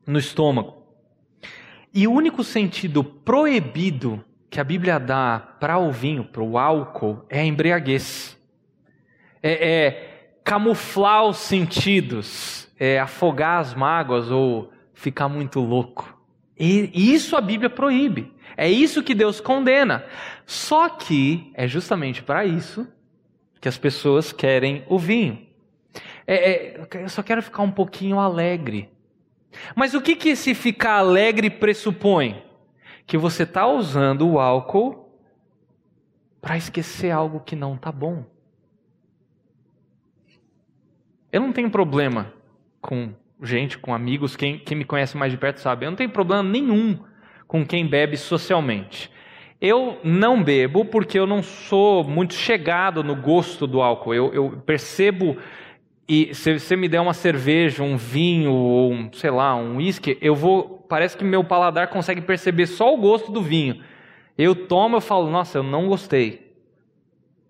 no 0.07 0.17
estômago. 0.17 0.77
E 1.93 2.07
o 2.07 2.13
único 2.13 2.41
sentido 2.41 3.03
proibido 3.03 4.23
que 4.49 4.61
a 4.61 4.63
Bíblia 4.63 4.97
dá 4.97 5.57
para 5.59 5.77
o 5.77 5.91
vinho, 5.91 6.23
para 6.23 6.41
o 6.41 6.57
álcool, 6.57 7.25
é 7.29 7.41
a 7.41 7.45
embriaguez. 7.45 8.39
É, 9.43 9.71
é 9.71 10.31
camuflar 10.41 11.25
os 11.25 11.35
sentidos, 11.35 12.73
é 12.79 12.97
afogar 12.97 13.59
as 13.59 13.73
mágoas 13.73 14.31
ou 14.31 14.71
ficar 14.93 15.27
muito 15.27 15.59
louco. 15.59 16.17
E 16.57 17.13
isso 17.13 17.35
a 17.35 17.41
Bíblia 17.41 17.69
proíbe. 17.69 18.31
É 18.57 18.69
isso 18.69 19.03
que 19.03 19.15
Deus 19.15 19.39
condena. 19.39 20.05
Só 20.45 20.89
que 20.89 21.51
é 21.53 21.67
justamente 21.67 22.21
para 22.21 22.45
isso 22.45 22.87
que 23.59 23.69
as 23.69 23.77
pessoas 23.77 24.31
querem 24.31 24.83
o 24.87 24.97
vinho. 24.97 25.47
É, 26.25 26.51
é, 26.51 26.87
eu 26.93 27.09
só 27.09 27.21
quero 27.21 27.41
ficar 27.41 27.61
um 27.63 27.71
pouquinho 27.71 28.19
alegre. 28.19 28.89
Mas 29.75 29.93
o 29.93 30.01
que, 30.01 30.15
que 30.15 30.29
esse 30.29 30.53
ficar 30.53 30.93
alegre 30.93 31.49
pressupõe? 31.49 32.43
Que 33.05 33.17
você 33.17 33.43
está 33.43 33.67
usando 33.67 34.27
o 34.27 34.39
álcool 34.39 35.19
para 36.41 36.57
esquecer 36.57 37.11
algo 37.11 37.39
que 37.39 37.55
não 37.55 37.75
está 37.75 37.91
bom. 37.91 38.25
Eu 41.31 41.41
não 41.41 41.53
tenho 41.53 41.69
problema 41.69 42.33
com 42.81 43.13
gente, 43.41 43.77
com 43.77 43.93
amigos, 43.93 44.35
quem, 44.35 44.59
quem 44.59 44.77
me 44.77 44.85
conhece 44.85 45.17
mais 45.17 45.31
de 45.31 45.37
perto 45.37 45.59
sabe. 45.59 45.85
Eu 45.85 45.91
não 45.91 45.97
tenho 45.97 46.09
problema 46.09 46.43
nenhum 46.43 46.99
com 47.51 47.65
quem 47.65 47.85
bebe 47.85 48.15
socialmente. 48.15 49.11
Eu 49.59 49.99
não 50.05 50.41
bebo 50.41 50.85
porque 50.85 51.19
eu 51.19 51.27
não 51.27 51.43
sou 51.43 52.01
muito 52.01 52.33
chegado 52.33 53.03
no 53.03 53.13
gosto 53.13 53.67
do 53.67 53.81
álcool. 53.81 54.13
Eu, 54.13 54.33
eu 54.33 54.63
percebo 54.65 55.35
e 56.07 56.33
se 56.33 56.57
você 56.57 56.77
me 56.77 56.87
der 56.87 57.01
uma 57.01 57.13
cerveja, 57.13 57.83
um 57.83 57.97
vinho 57.97 58.53
ou 58.53 58.93
um, 58.93 59.11
sei 59.11 59.29
lá, 59.31 59.53
um 59.53 59.75
uísque, 59.75 60.17
eu 60.21 60.33
vou, 60.33 60.85
parece 60.87 61.17
que 61.17 61.25
meu 61.25 61.43
paladar 61.43 61.89
consegue 61.89 62.21
perceber 62.21 62.67
só 62.67 62.93
o 62.93 62.97
gosto 62.97 63.33
do 63.33 63.41
vinho. 63.41 63.83
Eu 64.37 64.55
tomo, 64.55 64.95
eu 64.95 65.01
falo, 65.01 65.29
nossa, 65.29 65.57
eu 65.57 65.63
não 65.63 65.89
gostei. 65.89 66.55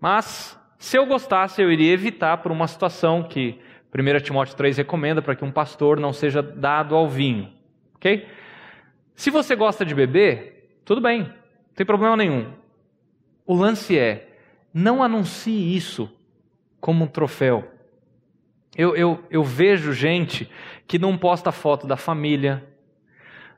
Mas 0.00 0.58
se 0.80 0.98
eu 0.98 1.06
gostasse, 1.06 1.62
eu 1.62 1.70
iria 1.70 1.92
evitar 1.92 2.38
por 2.38 2.50
uma 2.50 2.66
situação 2.66 3.22
que 3.22 3.56
1 3.96 4.20
Timóteo 4.24 4.56
3 4.56 4.78
recomenda 4.78 5.22
para 5.22 5.36
que 5.36 5.44
um 5.44 5.52
pastor 5.52 6.00
não 6.00 6.12
seja 6.12 6.42
dado 6.42 6.96
ao 6.96 7.08
vinho. 7.08 7.52
OK? 7.94 8.26
Se 9.14 9.30
você 9.30 9.54
gosta 9.54 9.84
de 9.84 9.94
beber, 9.94 10.80
tudo 10.84 11.00
bem, 11.00 11.22
não 11.22 11.74
tem 11.74 11.86
problema 11.86 12.16
nenhum. 12.16 12.52
O 13.46 13.54
lance 13.54 13.98
é, 13.98 14.36
não 14.72 15.02
anuncie 15.02 15.76
isso 15.76 16.10
como 16.80 17.04
um 17.04 17.08
troféu. 17.08 17.68
Eu, 18.76 18.96
eu, 18.96 19.22
eu 19.30 19.44
vejo 19.44 19.92
gente 19.92 20.50
que 20.86 20.98
não 20.98 21.18
posta 21.18 21.52
foto 21.52 21.86
da 21.86 21.96
família, 21.96 22.66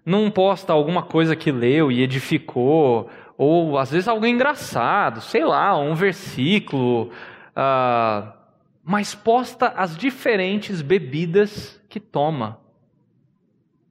não 0.05 0.31
posta 0.31 0.73
alguma 0.73 1.03
coisa 1.03 1.37
que 1.37 1.53
leu 1.53 1.91
e 1.91 2.03
edificou, 2.03 3.09
ou 3.37 3.79
às 3.79 3.91
vezes 3.91 4.09
algo 4.09 4.27
engraçado, 4.27 5.21
sei 5.21 5.45
lá, 5.45 5.79
um 5.79 5.95
versículo, 5.95 7.11
uh, 7.51 8.33
mas 8.83 9.15
posta 9.15 9.69
as 9.69 9.97
diferentes 9.97 10.83
bebidas 10.83 11.81
que 11.89 11.99
toma. 11.99 12.61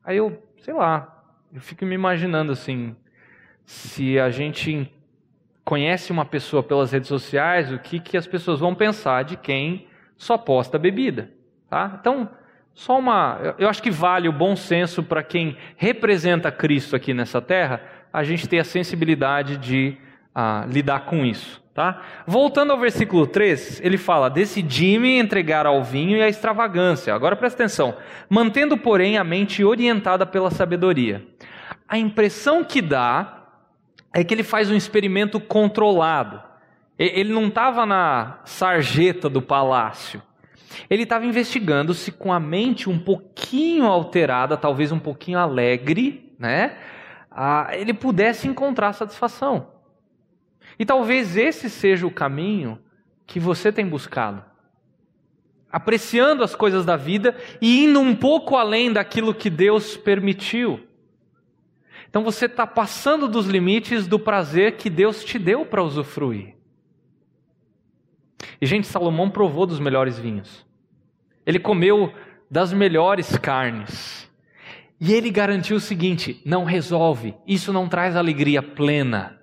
Aí 0.03 0.17
eu, 0.17 0.41
sei 0.61 0.73
lá, 0.73 1.12
eu 1.53 1.61
fico 1.61 1.85
me 1.85 1.93
imaginando 1.93 2.51
assim, 2.51 2.95
se 3.63 4.19
a 4.19 4.31
gente 4.31 4.91
conhece 5.63 6.11
uma 6.11 6.25
pessoa 6.25 6.63
pelas 6.63 6.91
redes 6.91 7.07
sociais, 7.07 7.71
o 7.71 7.77
que, 7.77 7.99
que 7.99 8.17
as 8.17 8.25
pessoas 8.25 8.59
vão 8.59 8.73
pensar 8.73 9.23
de 9.23 9.37
quem 9.37 9.87
só 10.17 10.37
posta 10.37 10.79
bebida. 10.79 11.31
Tá? 11.69 11.97
Então, 11.99 12.29
só 12.73 12.97
uma. 12.97 13.55
Eu 13.59 13.69
acho 13.69 13.83
que 13.83 13.91
vale 13.91 14.27
o 14.27 14.33
bom 14.33 14.55
senso 14.55 15.03
para 15.03 15.21
quem 15.21 15.55
representa 15.77 16.51
Cristo 16.51 16.95
aqui 16.95 17.13
nessa 17.13 17.39
terra, 17.39 17.81
a 18.11 18.23
gente 18.23 18.47
ter 18.49 18.59
a 18.59 18.63
sensibilidade 18.63 19.57
de 19.57 19.95
ah, 20.33 20.65
lidar 20.67 21.05
com 21.05 21.23
isso. 21.23 21.63
Tá? 21.73 22.03
Voltando 22.27 22.71
ao 22.71 22.79
versículo 22.79 23.25
3, 23.25 23.81
ele 23.83 23.97
fala: 23.97 24.29
Decidi-me 24.29 25.17
entregar 25.17 25.65
ao 25.65 25.83
vinho 25.83 26.17
e 26.17 26.21
à 26.21 26.27
extravagância. 26.27 27.13
Agora 27.13 27.35
presta 27.35 27.63
atenção. 27.63 27.95
Mantendo, 28.29 28.77
porém, 28.77 29.17
a 29.17 29.23
mente 29.23 29.63
orientada 29.63 30.25
pela 30.25 30.51
sabedoria. 30.51 31.25
A 31.87 31.97
impressão 31.97 32.63
que 32.63 32.81
dá 32.81 33.47
é 34.13 34.23
que 34.23 34.33
ele 34.33 34.43
faz 34.43 34.69
um 34.69 34.75
experimento 34.75 35.39
controlado. 35.39 36.41
Ele 36.97 37.33
não 37.33 37.47
estava 37.47 37.85
na 37.85 38.39
sarjeta 38.45 39.27
do 39.29 39.41
palácio. 39.41 40.21
Ele 40.89 41.03
estava 41.03 41.25
investigando 41.25 41.93
se 41.93 42.11
com 42.11 42.31
a 42.31 42.39
mente 42.39 42.89
um 42.89 42.97
pouquinho 42.97 43.85
alterada, 43.85 44.57
talvez 44.57 44.91
um 44.91 44.99
pouquinho 44.99 45.39
alegre, 45.39 46.33
né, 46.37 46.77
ele 47.73 47.93
pudesse 47.93 48.47
encontrar 48.47 48.93
satisfação. 48.93 49.73
E 50.77 50.85
talvez 50.85 51.37
esse 51.37 51.69
seja 51.69 52.05
o 52.05 52.11
caminho 52.11 52.79
que 53.25 53.39
você 53.39 53.71
tem 53.71 53.87
buscado. 53.87 54.43
Apreciando 55.71 56.43
as 56.43 56.53
coisas 56.53 56.85
da 56.85 56.95
vida 56.95 57.35
e 57.61 57.85
indo 57.85 57.99
um 57.99 58.15
pouco 58.15 58.55
além 58.55 58.91
daquilo 58.93 59.33
que 59.33 59.49
Deus 59.49 59.97
permitiu. 59.97 60.79
Então 62.13 62.23
você 62.23 62.45
está 62.45 62.67
passando 62.67 63.27
dos 63.27 63.47
limites 63.47 64.05
do 64.05 64.19
prazer 64.19 64.77
que 64.77 64.87
Deus 64.87 65.23
te 65.23 65.39
deu 65.39 65.65
para 65.65 65.81
usufruir. 65.81 66.55
E, 68.61 68.67
gente, 68.67 68.85
Salomão 68.85 69.31
provou 69.31 69.65
dos 69.65 69.79
melhores 69.79 70.19
vinhos. 70.19 70.63
Ele 71.43 71.57
comeu 71.57 72.13
das 72.51 72.71
melhores 72.71 73.35
carnes. 73.35 74.29
E 75.01 75.11
ele 75.11 75.31
garantiu 75.31 75.77
o 75.77 75.79
seguinte: 75.79 76.39
não 76.45 76.65
resolve, 76.65 77.33
isso 77.47 77.73
não 77.73 77.89
traz 77.89 78.15
alegria 78.15 78.61
plena. 78.61 79.41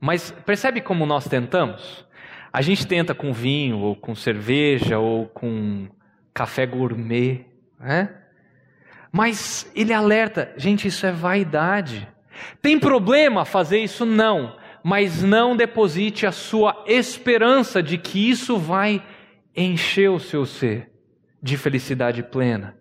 Mas 0.00 0.32
percebe 0.44 0.80
como 0.80 1.06
nós 1.06 1.28
tentamos? 1.28 2.04
A 2.52 2.60
gente 2.62 2.84
tenta 2.84 3.14
com 3.14 3.32
vinho, 3.32 3.78
ou 3.78 3.94
com 3.94 4.12
cerveja, 4.16 4.98
ou 4.98 5.28
com 5.28 5.88
café 6.34 6.66
gourmet, 6.66 7.46
né? 7.78 8.19
Mas 9.12 9.70
ele 9.74 9.92
alerta, 9.92 10.52
gente, 10.56 10.88
isso 10.88 11.04
é 11.06 11.12
vaidade. 11.12 12.08
Tem 12.62 12.78
problema 12.78 13.44
fazer 13.44 13.78
isso? 13.78 14.06
Não 14.06 14.58
mas 14.82 15.22
não 15.22 15.56
deposite 15.56 16.26
a 16.26 16.32
sua 16.32 16.84
esperança 16.86 17.82
de 17.82 17.98
que 17.98 18.30
isso 18.30 18.56
vai 18.58 19.02
encher 19.54 20.10
o 20.10 20.18
seu 20.18 20.46
ser 20.46 20.90
de 21.42 21.56
felicidade 21.56 22.22
plena. 22.22 22.76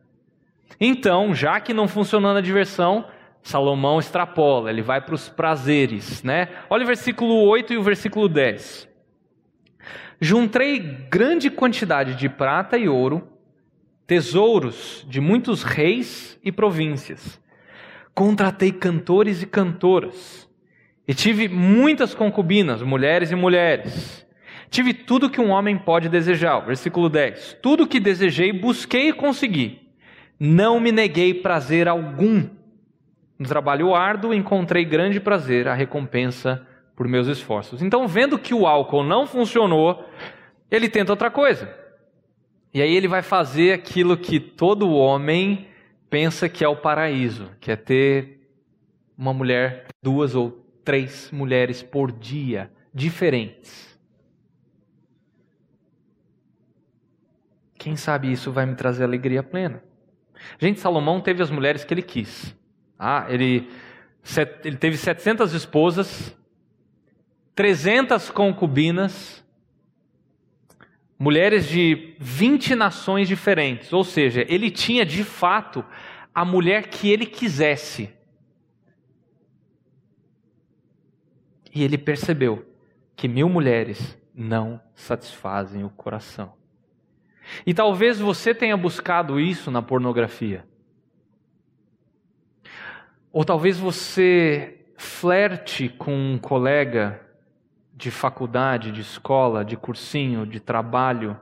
Então, 0.80 1.34
já 1.34 1.60
que 1.60 1.74
não 1.74 1.88
funcionou 1.88 2.34
na 2.34 2.42
diversão, 2.42 3.06
Salomão 3.42 4.00
extrapola, 4.00 4.70
ele 4.70 4.82
vai 4.82 5.02
para 5.02 5.16
os 5.16 5.28
prazeres, 5.28 6.24
né? 6.24 6.50
Olha 6.70 6.84
o 6.84 6.88
versículo 6.88 7.36
8 7.48 7.74
e 7.74 7.78
o 7.78 7.84
versículo 7.84 8.30
10. 8.30 8.88
Juntei 10.22 10.80
grande 10.80 11.50
quantidade 11.50 12.16
de 12.16 12.28
prata 12.30 12.78
e 12.78 12.88
ouro, 12.88 13.28
tesouros 14.10 15.06
de 15.08 15.22
muitos 15.22 15.62
reis 15.62 16.40
e 16.44 16.52
províncias. 16.52 17.40
Contratei 18.12 18.72
cantores 18.72 19.44
e 19.44 19.46
cantoras 19.46 20.50
e 21.08 21.14
tive 21.14 21.48
muitas 21.48 22.16
concubinas, 22.16 22.82
mulheres 22.82 23.30
e 23.30 23.36
mulheres. 23.36 24.26
Tive 24.72 24.96
tudo 24.96 25.30
que 25.30 25.40
um 25.40 25.52
homem 25.52 25.78
pode 25.78 26.10
desejar. 26.10 26.60
Versículo 26.62 27.08
10. 27.08 27.60
Tudo 27.62 27.86
que 27.86 28.00
desejei, 28.00 28.52
busquei 28.52 29.10
e 29.10 29.14
consegui. 29.14 29.80
Não 30.40 30.80
me 30.80 30.92
neguei 30.92 31.32
prazer 31.32 31.88
algum. 31.88 32.50
No 33.38 33.48
trabalho 33.48 33.94
árduo, 33.94 34.34
encontrei 34.34 34.84
grande 34.86 35.20
prazer, 35.20 35.68
a 35.68 35.76
recompensa 35.76 36.66
por 36.96 37.08
meus 37.08 37.28
esforços. 37.28 37.84
Então, 37.84 38.08
vendo 38.08 38.40
que 38.40 38.56
o 38.56 38.66
álcool 38.66 39.04
não 39.04 39.28
funcionou, 39.28 40.04
ele 40.72 40.90
tenta 40.90 41.12
outra 41.12 41.30
coisa. 41.30 41.79
E 42.74 42.82
aí 42.82 42.96
ele 42.96 43.08
vai 43.08 43.22
fazer 43.22 43.74
aquilo 43.74 44.16
que 44.16 44.40
todo 44.40 44.92
homem 44.92 45.68
pensa 46.10 46.48
que 46.48 46.64
é 46.64 46.68
o 46.68 46.76
paraíso, 46.76 47.50
que 47.60 47.72
é 47.72 47.76
ter 47.76 48.40
uma 49.18 49.34
mulher, 49.34 49.88
duas 50.02 50.36
ou 50.36 50.52
três 50.84 51.30
mulheres 51.32 51.82
por 51.82 52.12
dia, 52.12 52.72
diferentes. 52.94 54.00
Quem 57.78 57.96
sabe 57.96 58.32
isso 58.32 58.52
vai 58.52 58.66
me 58.66 58.76
trazer 58.76 59.04
alegria 59.04 59.42
plena? 59.42 59.84
Gente, 60.60 60.80
Salomão 60.80 61.22
teve 61.22 61.42
as 61.42 61.50
mulheres 61.50 61.84
que 61.84 61.94
ele 61.94 62.02
quis. 62.02 62.56
Ah, 62.98 63.26
ele, 63.30 63.70
ele 64.64 64.78
teve 64.78 64.98
700 64.98 65.54
esposas, 65.54 66.36
300 67.56 68.30
concubinas, 68.30 69.46
mulheres 71.20 71.68
de 71.68 72.16
20 72.18 72.74
nações 72.76 73.28
diferentes. 73.28 73.92
Ou 73.92 74.06
seja, 74.06 74.46
ele 74.48 74.72
tinha 74.72 75.06
de 75.06 75.26
fato 75.26 75.84
a 76.34 76.46
mulher 76.46 76.88
que 76.88 77.12
ele 77.12 77.26
quisesse. 77.26 78.10
E 81.76 81.84
ele 81.84 81.98
percebeu 81.98 82.66
que 83.16 83.28
mil 83.28 83.50
mulheres 83.50 84.18
não 84.34 84.82
satisfazem 84.96 85.84
o 85.84 85.90
coração. 85.90 86.54
E 87.66 87.74
talvez 87.74 88.20
você 88.20 88.56
tenha 88.56 88.78
buscado 88.78 89.40
isso 89.40 89.70
na 89.70 89.82
pornografia. 89.82 90.66
Ou 93.32 93.44
talvez 93.44 93.78
você 93.78 94.86
flerte 94.96 95.90
com 95.90 96.14
um 96.14 96.38
colega 96.38 97.29
de 98.00 98.10
faculdade, 98.10 98.94
de 98.94 99.02
escola, 99.02 99.66
de 99.66 99.76
cursinho, 99.76 100.46
de 100.46 100.58
trabalho. 100.62 101.38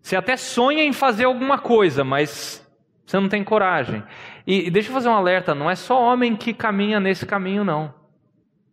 Você 0.00 0.16
até 0.16 0.38
sonha 0.38 0.82
em 0.82 0.92
fazer 0.92 1.24
alguma 1.24 1.58
coisa, 1.58 2.02
mas 2.02 2.66
você 3.04 3.20
não 3.20 3.28
tem 3.28 3.44
coragem. 3.44 4.02
E, 4.46 4.66
e 4.66 4.70
deixa 4.70 4.88
eu 4.88 4.94
fazer 4.94 5.10
um 5.10 5.14
alerta: 5.14 5.54
não 5.54 5.70
é 5.70 5.74
só 5.74 6.02
homem 6.02 6.34
que 6.34 6.54
caminha 6.54 6.98
nesse 6.98 7.26
caminho, 7.26 7.62
não. 7.62 7.94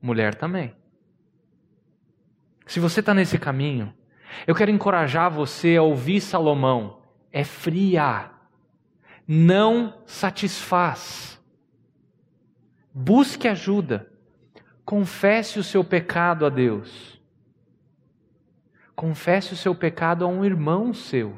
Mulher 0.01 0.33
também. 0.33 0.73
Se 2.65 2.79
você 2.79 3.01
está 3.01 3.13
nesse 3.13 3.37
caminho, 3.37 3.93
eu 4.47 4.55
quero 4.55 4.71
encorajar 4.71 5.29
você 5.29 5.75
a 5.75 5.83
ouvir 5.83 6.21
Salomão. 6.21 7.01
É 7.33 7.43
fria, 7.43 8.31
não 9.27 10.01
satisfaz. 10.05 11.37
Busque 12.93 13.45
ajuda. 13.45 14.12
Confesse 14.85 15.59
o 15.59 15.63
seu 15.63 15.83
pecado 15.83 16.45
a 16.45 16.49
Deus. 16.49 17.21
Confesse 18.95 19.53
o 19.53 19.57
seu 19.57 19.73
pecado 19.73 20.25
a 20.25 20.27
um 20.27 20.43
irmão 20.43 20.93
seu. 20.93 21.37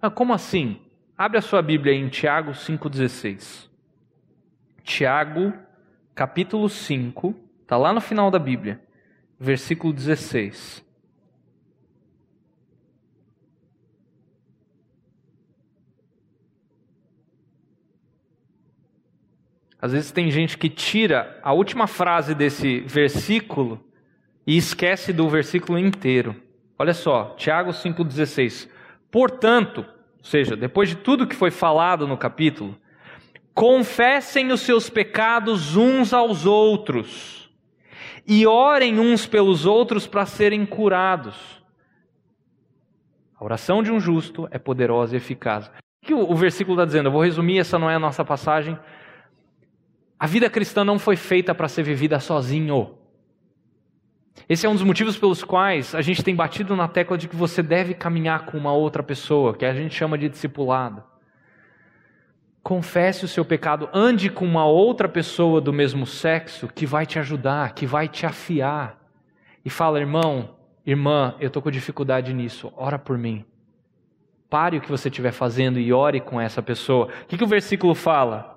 Ah, 0.00 0.10
como 0.10 0.32
assim? 0.32 0.80
Abre 1.16 1.38
a 1.38 1.42
sua 1.42 1.62
Bíblia 1.62 1.94
em 1.94 2.08
Tiago 2.08 2.52
5,16. 2.52 3.68
Tiago, 4.82 5.52
capítulo 6.14 6.68
5, 6.68 7.34
está 7.62 7.76
lá 7.76 7.92
no 7.92 8.00
final 8.00 8.30
da 8.30 8.38
Bíblia, 8.38 8.80
versículo 9.38 9.92
16. 9.92 10.85
Às 19.86 19.92
vezes 19.92 20.10
tem 20.10 20.32
gente 20.32 20.58
que 20.58 20.68
tira 20.68 21.38
a 21.44 21.52
última 21.52 21.86
frase 21.86 22.34
desse 22.34 22.80
versículo 22.80 23.80
e 24.44 24.56
esquece 24.56 25.12
do 25.12 25.28
versículo 25.28 25.78
inteiro. 25.78 26.34
Olha 26.76 26.92
só, 26.92 27.36
Tiago 27.36 27.70
5,16. 27.70 28.68
Portanto, 29.12 29.86
ou 30.18 30.24
seja, 30.24 30.56
depois 30.56 30.88
de 30.88 30.96
tudo 30.96 31.24
que 31.24 31.36
foi 31.36 31.52
falado 31.52 32.04
no 32.04 32.18
capítulo, 32.18 32.76
confessem 33.54 34.50
os 34.50 34.62
seus 34.62 34.90
pecados 34.90 35.76
uns 35.76 36.12
aos 36.12 36.44
outros 36.44 37.48
e 38.26 38.44
orem 38.44 38.98
uns 38.98 39.24
pelos 39.24 39.66
outros 39.66 40.04
para 40.04 40.26
serem 40.26 40.66
curados. 40.66 41.62
A 43.38 43.44
oração 43.44 43.84
de 43.84 43.92
um 43.92 44.00
justo 44.00 44.48
é 44.50 44.58
poderosa 44.58 45.14
e 45.14 45.18
eficaz. 45.18 45.68
O 46.02 46.06
que 46.06 46.12
o 46.12 46.34
versículo 46.34 46.74
está 46.74 46.84
dizendo? 46.84 47.06
Eu 47.06 47.12
vou 47.12 47.22
resumir, 47.22 47.60
essa 47.60 47.78
não 47.78 47.88
é 47.88 47.94
a 47.94 48.00
nossa 48.00 48.24
passagem. 48.24 48.76
A 50.18 50.26
vida 50.26 50.48
cristã 50.48 50.82
não 50.82 50.98
foi 50.98 51.14
feita 51.14 51.54
para 51.54 51.68
ser 51.68 51.82
vivida 51.82 52.18
sozinho. 52.18 52.96
Esse 54.48 54.66
é 54.66 54.68
um 54.68 54.74
dos 54.74 54.82
motivos 54.82 55.16
pelos 55.18 55.42
quais 55.42 55.94
a 55.94 56.00
gente 56.00 56.22
tem 56.22 56.34
batido 56.34 56.74
na 56.76 56.88
tecla 56.88 57.18
de 57.18 57.28
que 57.28 57.36
você 57.36 57.62
deve 57.62 57.94
caminhar 57.94 58.46
com 58.46 58.56
uma 58.56 58.72
outra 58.72 59.02
pessoa, 59.02 59.54
que 59.54 59.64
a 59.64 59.74
gente 59.74 59.94
chama 59.94 60.16
de 60.16 60.28
discipulado. 60.28 61.02
Confesse 62.62 63.24
o 63.24 63.28
seu 63.28 63.44
pecado, 63.44 63.88
ande 63.92 64.30
com 64.30 64.44
uma 64.44 64.64
outra 64.66 65.08
pessoa 65.08 65.60
do 65.60 65.72
mesmo 65.72 66.06
sexo 66.06 66.68
que 66.68 66.86
vai 66.86 67.04
te 67.06 67.18
ajudar, 67.18 67.74
que 67.74 67.86
vai 67.86 68.08
te 68.08 68.24
afiar. 68.24 68.98
E 69.64 69.70
fala, 69.70 70.00
irmão, 70.00 70.56
irmã, 70.84 71.34
eu 71.38 71.48
estou 71.48 71.62
com 71.62 71.70
dificuldade 71.70 72.32
nisso, 72.32 72.72
ora 72.76 72.98
por 72.98 73.18
mim. 73.18 73.44
Pare 74.48 74.78
o 74.78 74.80
que 74.80 74.90
você 74.90 75.08
estiver 75.08 75.32
fazendo 75.32 75.78
e 75.78 75.92
ore 75.92 76.20
com 76.20 76.40
essa 76.40 76.62
pessoa. 76.62 77.08
O 77.22 77.26
que, 77.26 77.36
que 77.36 77.44
o 77.44 77.48
versículo 77.48 77.94
fala? 77.94 78.55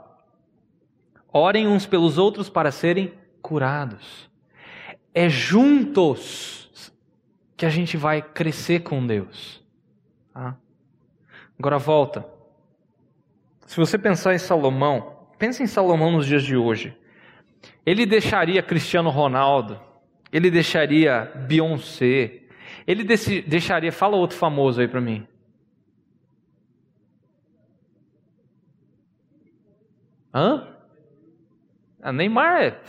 Orem 1.31 1.67
uns 1.67 1.85
pelos 1.85 2.17
outros 2.17 2.49
para 2.49 2.71
serem 2.71 3.13
curados. 3.41 4.29
É 5.13 5.29
juntos 5.29 6.91
que 7.55 7.65
a 7.65 7.69
gente 7.69 7.97
vai 7.97 8.21
crescer 8.21 8.81
com 8.81 9.05
Deus. 9.05 9.63
Tá? 10.33 10.57
Agora 11.57 11.77
volta. 11.77 12.25
Se 13.65 13.77
você 13.77 13.97
pensar 13.97 14.33
em 14.33 14.39
Salomão, 14.39 15.27
pense 15.37 15.61
em 15.61 15.67
Salomão 15.67 16.11
nos 16.11 16.25
dias 16.25 16.43
de 16.43 16.55
hoje. 16.55 16.97
Ele 17.85 18.05
deixaria 18.05 18.63
Cristiano 18.63 19.09
Ronaldo, 19.09 19.79
ele 20.31 20.49
deixaria 20.49 21.31
Beyoncé, 21.47 22.43
ele 22.87 23.03
deixaria. 23.03 23.91
Fala 23.91 24.15
outro 24.15 24.37
famoso 24.37 24.79
aí 24.79 24.87
para 24.87 25.01
mim. 25.01 25.27
Hã? 30.33 30.78
A 32.01 32.09
ah, 32.09 32.13
Neymar 32.13 32.61
é. 32.61 32.79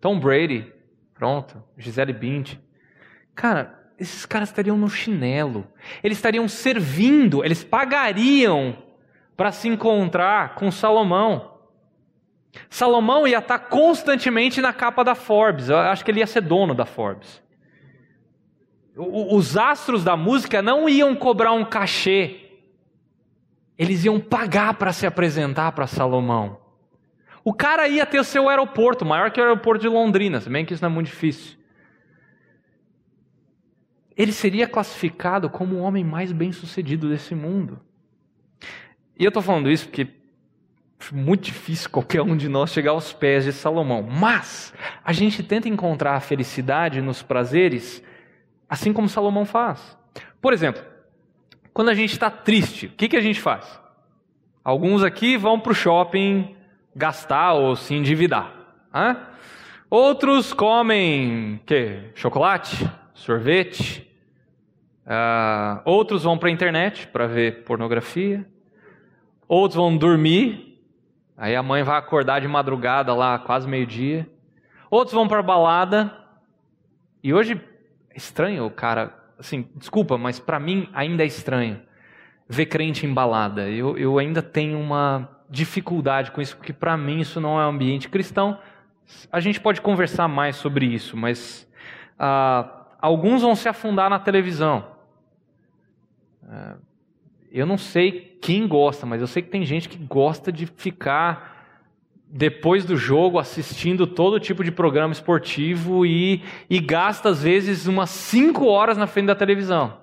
Tom 0.00 0.18
Brady. 0.18 0.72
Pronto. 1.14 1.62
Gisele 1.76 2.12
Bündchen. 2.12 2.60
Cara, 3.34 3.78
esses 3.98 4.24
caras 4.24 4.48
estariam 4.48 4.76
no 4.76 4.88
chinelo. 4.88 5.66
Eles 6.02 6.18
estariam 6.18 6.46
servindo, 6.48 7.44
eles 7.44 7.64
pagariam 7.64 8.76
para 9.36 9.50
se 9.50 9.68
encontrar 9.68 10.54
com 10.54 10.70
Salomão. 10.70 11.58
Salomão 12.70 13.26
ia 13.26 13.38
estar 13.38 13.58
constantemente 13.58 14.60
na 14.60 14.72
capa 14.72 15.04
da 15.04 15.14
Forbes. 15.14 15.68
Eu 15.68 15.78
acho 15.78 16.04
que 16.04 16.10
ele 16.10 16.20
ia 16.20 16.26
ser 16.26 16.40
dono 16.40 16.74
da 16.74 16.86
Forbes. 16.86 17.42
Os 18.96 19.56
astros 19.56 20.02
da 20.02 20.16
música 20.16 20.60
não 20.60 20.88
iam 20.88 21.14
cobrar 21.14 21.52
um 21.52 21.64
cachê. 21.64 22.40
Eles 23.76 24.04
iam 24.04 24.18
pagar 24.18 24.74
para 24.74 24.92
se 24.92 25.06
apresentar 25.06 25.70
para 25.72 25.86
Salomão. 25.86 26.67
O 27.44 27.54
cara 27.54 27.88
ia 27.88 28.04
ter 28.04 28.18
o 28.18 28.24
seu 28.24 28.48
aeroporto, 28.48 29.04
maior 29.04 29.30
que 29.30 29.40
o 29.40 29.42
aeroporto 29.42 29.80
de 29.80 29.88
Londrina, 29.88 30.40
se 30.40 30.50
bem 30.50 30.64
que 30.64 30.74
isso 30.74 30.82
não 30.82 30.90
é 30.90 30.94
muito 30.94 31.06
difícil. 31.06 31.56
Ele 34.16 34.32
seria 34.32 34.66
classificado 34.66 35.48
como 35.48 35.76
o 35.76 35.78
homem 35.78 36.02
mais 36.02 36.32
bem 36.32 36.50
sucedido 36.50 37.08
desse 37.08 37.34
mundo. 37.34 37.80
E 39.16 39.24
eu 39.24 39.28
estou 39.28 39.42
falando 39.42 39.70
isso 39.70 39.86
porque 39.86 40.02
é 40.02 41.14
muito 41.14 41.44
difícil 41.44 41.88
qualquer 41.88 42.22
um 42.22 42.36
de 42.36 42.48
nós 42.48 42.72
chegar 42.72 42.90
aos 42.90 43.12
pés 43.12 43.44
de 43.44 43.52
Salomão. 43.52 44.02
Mas 44.02 44.74
a 45.04 45.12
gente 45.12 45.42
tenta 45.42 45.68
encontrar 45.68 46.16
a 46.16 46.20
felicidade 46.20 47.00
nos 47.00 47.22
prazeres, 47.22 48.02
assim 48.68 48.92
como 48.92 49.08
Salomão 49.08 49.44
faz. 49.44 49.96
Por 50.40 50.52
exemplo, 50.52 50.82
quando 51.72 51.90
a 51.90 51.94
gente 51.94 52.12
está 52.12 52.28
triste, 52.28 52.86
o 52.86 52.90
que, 52.90 53.08
que 53.08 53.16
a 53.16 53.20
gente 53.20 53.40
faz? 53.40 53.80
Alguns 54.64 55.04
aqui 55.04 55.36
vão 55.36 55.60
para 55.60 55.72
o 55.72 55.74
shopping 55.74 56.56
gastar 56.94 57.54
ou 57.54 57.76
se 57.76 57.94
endividar. 57.94 58.52
Hã? 58.94 59.16
Outros 59.90 60.52
comem 60.52 61.60
que? 61.64 62.10
chocolate, 62.14 62.88
sorvete. 63.14 64.06
Uh, 65.06 65.80
outros 65.84 66.24
vão 66.24 66.36
para 66.36 66.48
a 66.50 66.52
internet 66.52 67.06
para 67.06 67.26
ver 67.26 67.64
pornografia. 67.64 68.46
Outros 69.46 69.76
vão 69.76 69.96
dormir. 69.96 70.78
Aí 71.36 71.56
a 71.56 71.62
mãe 71.62 71.82
vai 71.82 71.98
acordar 71.98 72.40
de 72.40 72.48
madrugada 72.48 73.14
lá, 73.14 73.38
quase 73.38 73.66
meio-dia. 73.66 74.28
Outros 74.90 75.14
vão 75.14 75.26
para 75.26 75.42
balada. 75.42 76.12
E 77.22 77.32
hoje 77.32 77.60
estranho, 78.14 78.68
cara. 78.70 79.14
Assim, 79.38 79.68
desculpa, 79.76 80.18
mas 80.18 80.38
para 80.38 80.58
mim 80.58 80.88
ainda 80.92 81.22
é 81.22 81.26
estranho 81.26 81.80
ver 82.48 82.66
crente 82.66 83.06
em 83.06 83.12
balada. 83.12 83.68
Eu, 83.68 83.96
eu 83.96 84.18
ainda 84.18 84.42
tenho 84.42 84.78
uma 84.78 85.37
dificuldade 85.48 86.30
com 86.30 86.40
isso, 86.40 86.56
porque 86.56 86.72
para 86.72 86.96
mim 86.96 87.20
isso 87.20 87.40
não 87.40 87.60
é 87.60 87.66
um 87.66 87.70
ambiente 87.70 88.08
cristão. 88.08 88.58
A 89.32 89.40
gente 89.40 89.60
pode 89.60 89.80
conversar 89.80 90.28
mais 90.28 90.56
sobre 90.56 90.86
isso, 90.86 91.16
mas 91.16 91.68
ah, 92.18 92.86
alguns 93.00 93.42
vão 93.42 93.54
se 93.54 93.68
afundar 93.68 94.10
na 94.10 94.18
televisão. 94.18 94.86
Ah, 96.46 96.76
eu 97.50 97.64
não 97.64 97.78
sei 97.78 98.38
quem 98.42 98.68
gosta, 98.68 99.06
mas 99.06 99.20
eu 99.20 99.26
sei 99.26 99.42
que 99.42 99.48
tem 99.48 99.64
gente 99.64 99.88
que 99.88 99.96
gosta 99.96 100.52
de 100.52 100.66
ficar 100.66 101.56
depois 102.30 102.84
do 102.84 102.94
jogo 102.94 103.38
assistindo 103.38 104.06
todo 104.06 104.38
tipo 104.38 104.62
de 104.62 104.70
programa 104.70 105.12
esportivo 105.12 106.04
e, 106.04 106.42
e 106.68 106.78
gasta 106.78 107.30
às 107.30 107.42
vezes 107.42 107.86
umas 107.86 108.10
5 108.10 108.66
horas 108.66 108.98
na 108.98 109.06
frente 109.06 109.28
da 109.28 109.34
televisão. 109.34 109.98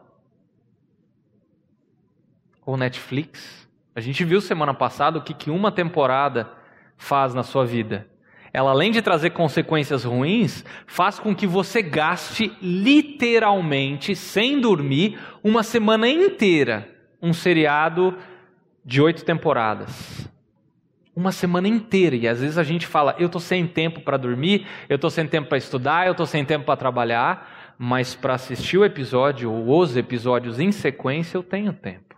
Ou 2.65 2.75
Netflix. 2.75 3.64
A 3.95 4.01
gente 4.01 4.25
viu 4.25 4.41
semana 4.41 4.73
passada 4.73 5.17
o 5.17 5.21
que, 5.21 5.33
que 5.33 5.49
uma 5.49 5.71
temporada 5.71 6.51
faz 6.97 7.33
na 7.33 7.43
sua 7.43 7.65
vida. 7.65 8.05
Ela, 8.51 8.71
além 8.71 8.91
de 8.91 9.01
trazer 9.01 9.29
consequências 9.29 10.03
ruins, 10.03 10.65
faz 10.85 11.17
com 11.17 11.33
que 11.33 11.47
você 11.47 11.81
gaste 11.81 12.51
literalmente, 12.61 14.15
sem 14.15 14.59
dormir, 14.59 15.17
uma 15.41 15.63
semana 15.63 16.09
inteira. 16.09 16.89
Um 17.21 17.33
seriado 17.33 18.17
de 18.83 19.01
oito 19.01 19.23
temporadas. 19.23 20.29
Uma 21.15 21.31
semana 21.31 21.67
inteira. 21.67 22.15
E 22.17 22.27
às 22.27 22.41
vezes 22.41 22.57
a 22.57 22.63
gente 22.63 22.85
fala, 22.85 23.15
eu 23.17 23.27
estou 23.27 23.41
sem 23.41 23.65
tempo 23.65 24.01
para 24.01 24.17
dormir, 24.17 24.67
eu 24.89 24.95
estou 24.95 25.09
sem 25.09 25.25
tempo 25.25 25.47
para 25.47 25.57
estudar, 25.57 26.05
eu 26.05 26.11
estou 26.11 26.25
sem 26.25 26.43
tempo 26.43 26.65
para 26.65 26.75
trabalhar, 26.75 27.75
mas 27.77 28.13
para 28.13 28.33
assistir 28.33 28.77
o 28.77 28.85
episódio 28.85 29.51
ou 29.51 29.79
os 29.79 29.95
episódios 29.95 30.59
em 30.59 30.71
sequência 30.71 31.37
eu 31.37 31.43
tenho 31.43 31.71
tempo. 31.71 32.14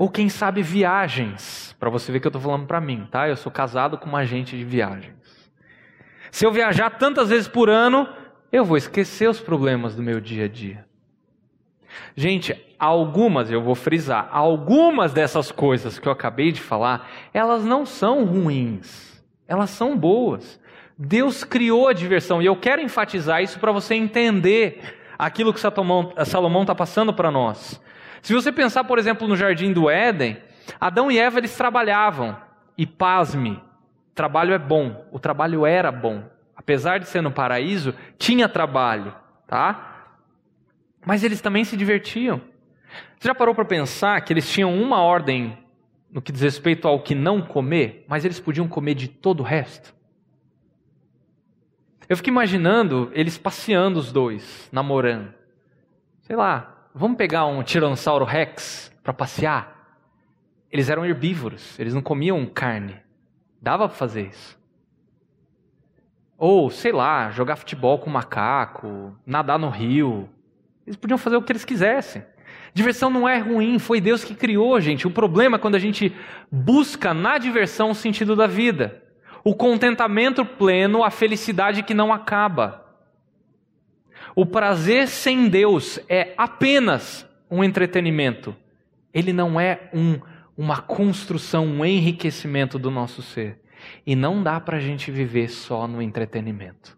Ou 0.00 0.08
quem 0.08 0.30
sabe 0.30 0.62
viagens, 0.62 1.76
para 1.78 1.90
você 1.90 2.10
ver 2.10 2.20
que 2.20 2.26
eu 2.26 2.30
estou 2.30 2.40
falando 2.40 2.66
para 2.66 2.80
mim, 2.80 3.06
tá? 3.10 3.28
Eu 3.28 3.36
sou 3.36 3.52
casado 3.52 3.98
com 3.98 4.08
uma 4.08 4.20
agente 4.20 4.56
de 4.56 4.64
viagens. 4.64 5.50
Se 6.30 6.46
eu 6.46 6.50
viajar 6.50 6.88
tantas 6.96 7.28
vezes 7.28 7.46
por 7.46 7.68
ano, 7.68 8.08
eu 8.50 8.64
vou 8.64 8.78
esquecer 8.78 9.28
os 9.28 9.42
problemas 9.42 9.94
do 9.94 10.02
meu 10.02 10.18
dia 10.18 10.46
a 10.46 10.48
dia. 10.48 10.86
Gente, 12.16 12.58
algumas, 12.78 13.50
eu 13.50 13.60
vou 13.60 13.74
frisar, 13.74 14.26
algumas 14.32 15.12
dessas 15.12 15.52
coisas 15.52 15.98
que 15.98 16.08
eu 16.08 16.12
acabei 16.12 16.50
de 16.50 16.62
falar, 16.62 17.06
elas 17.34 17.62
não 17.62 17.84
são 17.84 18.24
ruins, 18.24 19.22
elas 19.46 19.68
são 19.68 19.94
boas. 19.98 20.58
Deus 20.96 21.44
criou 21.44 21.88
a 21.88 21.92
diversão 21.92 22.40
e 22.40 22.46
eu 22.46 22.56
quero 22.56 22.80
enfatizar 22.80 23.42
isso 23.42 23.60
para 23.60 23.70
você 23.70 23.96
entender 23.96 24.98
aquilo 25.18 25.52
que 25.52 25.60
Salomão 25.60 26.62
está 26.62 26.74
passando 26.74 27.12
para 27.12 27.30
nós. 27.30 27.78
Se 28.22 28.34
você 28.34 28.52
pensar, 28.52 28.84
por 28.84 28.98
exemplo, 28.98 29.26
no 29.26 29.36
jardim 29.36 29.72
do 29.72 29.88
Éden, 29.88 30.36
Adão 30.80 31.10
e 31.10 31.18
Eva 31.18 31.38
eles 31.38 31.56
trabalhavam 31.56 32.36
e 32.76 32.86
pasme, 32.86 33.62
trabalho 34.14 34.52
é 34.52 34.58
bom, 34.58 35.06
o 35.10 35.18
trabalho 35.18 35.64
era 35.64 35.90
bom. 35.90 36.24
Apesar 36.54 36.98
de 36.98 37.08
ser 37.08 37.22
no 37.22 37.32
paraíso, 37.32 37.94
tinha 38.18 38.48
trabalho, 38.48 39.14
tá? 39.46 40.14
Mas 41.04 41.24
eles 41.24 41.40
também 41.40 41.64
se 41.64 41.76
divertiam. 41.76 42.40
Você 43.18 43.28
já 43.28 43.34
parou 43.34 43.54
para 43.54 43.64
pensar 43.64 44.20
que 44.20 44.32
eles 44.32 44.48
tinham 44.50 44.74
uma 44.74 45.00
ordem 45.00 45.58
no 46.10 46.20
que 46.20 46.32
diz 46.32 46.42
respeito 46.42 46.86
ao 46.86 47.00
que 47.00 47.14
não 47.14 47.40
comer, 47.40 48.04
mas 48.08 48.24
eles 48.24 48.40
podiam 48.40 48.68
comer 48.68 48.94
de 48.94 49.08
todo 49.08 49.40
o 49.40 49.44
resto? 49.44 49.94
Eu 52.08 52.16
fico 52.16 52.28
imaginando 52.28 53.10
eles 53.14 53.38
passeando 53.38 53.98
os 53.98 54.10
dois, 54.12 54.68
namorando. 54.72 55.32
Sei 56.22 56.34
lá, 56.34 56.79
vamos 56.94 57.16
pegar 57.16 57.46
um 57.46 57.62
Tiranossauro 57.62 58.24
Rex 58.24 58.92
para 59.02 59.12
passear? 59.12 59.98
Eles 60.70 60.88
eram 60.88 61.04
herbívoros, 61.04 61.78
eles 61.78 61.94
não 61.94 62.02
comiam 62.02 62.44
carne. 62.46 62.96
Dava 63.60 63.88
para 63.88 63.96
fazer 63.96 64.28
isso. 64.28 64.58
Ou, 66.38 66.70
sei 66.70 66.92
lá, 66.92 67.30
jogar 67.30 67.56
futebol 67.56 67.98
com 67.98 68.08
macaco, 68.08 69.14
nadar 69.26 69.58
no 69.58 69.68
rio. 69.68 70.28
Eles 70.86 70.96
podiam 70.96 71.18
fazer 71.18 71.36
o 71.36 71.42
que 71.42 71.52
eles 71.52 71.64
quisessem. 71.64 72.24
Diversão 72.72 73.10
não 73.10 73.28
é 73.28 73.38
ruim, 73.38 73.78
foi 73.78 74.00
Deus 74.00 74.24
que 74.24 74.34
criou, 74.34 74.80
gente. 74.80 75.06
O 75.06 75.10
problema 75.10 75.56
é 75.56 75.58
quando 75.60 75.74
a 75.74 75.78
gente 75.78 76.14
busca 76.50 77.12
na 77.12 77.36
diversão 77.36 77.90
o 77.90 77.94
sentido 77.94 78.34
da 78.34 78.46
vida, 78.46 79.02
o 79.44 79.54
contentamento 79.54 80.44
pleno, 80.44 81.04
a 81.04 81.10
felicidade 81.10 81.82
que 81.82 81.94
não 81.94 82.12
acaba. 82.12 82.89
O 84.34 84.46
prazer 84.46 85.08
sem 85.08 85.48
Deus 85.48 85.98
é 86.08 86.34
apenas 86.36 87.28
um 87.50 87.64
entretenimento. 87.64 88.54
Ele 89.12 89.32
não 89.32 89.60
é 89.60 89.90
um, 89.92 90.20
uma 90.56 90.80
construção, 90.80 91.66
um 91.66 91.84
enriquecimento 91.84 92.78
do 92.78 92.90
nosso 92.90 93.22
ser. 93.22 93.60
E 94.06 94.14
não 94.14 94.42
dá 94.42 94.60
para 94.60 94.76
a 94.76 94.80
gente 94.80 95.10
viver 95.10 95.48
só 95.48 95.88
no 95.88 96.00
entretenimento. 96.00 96.96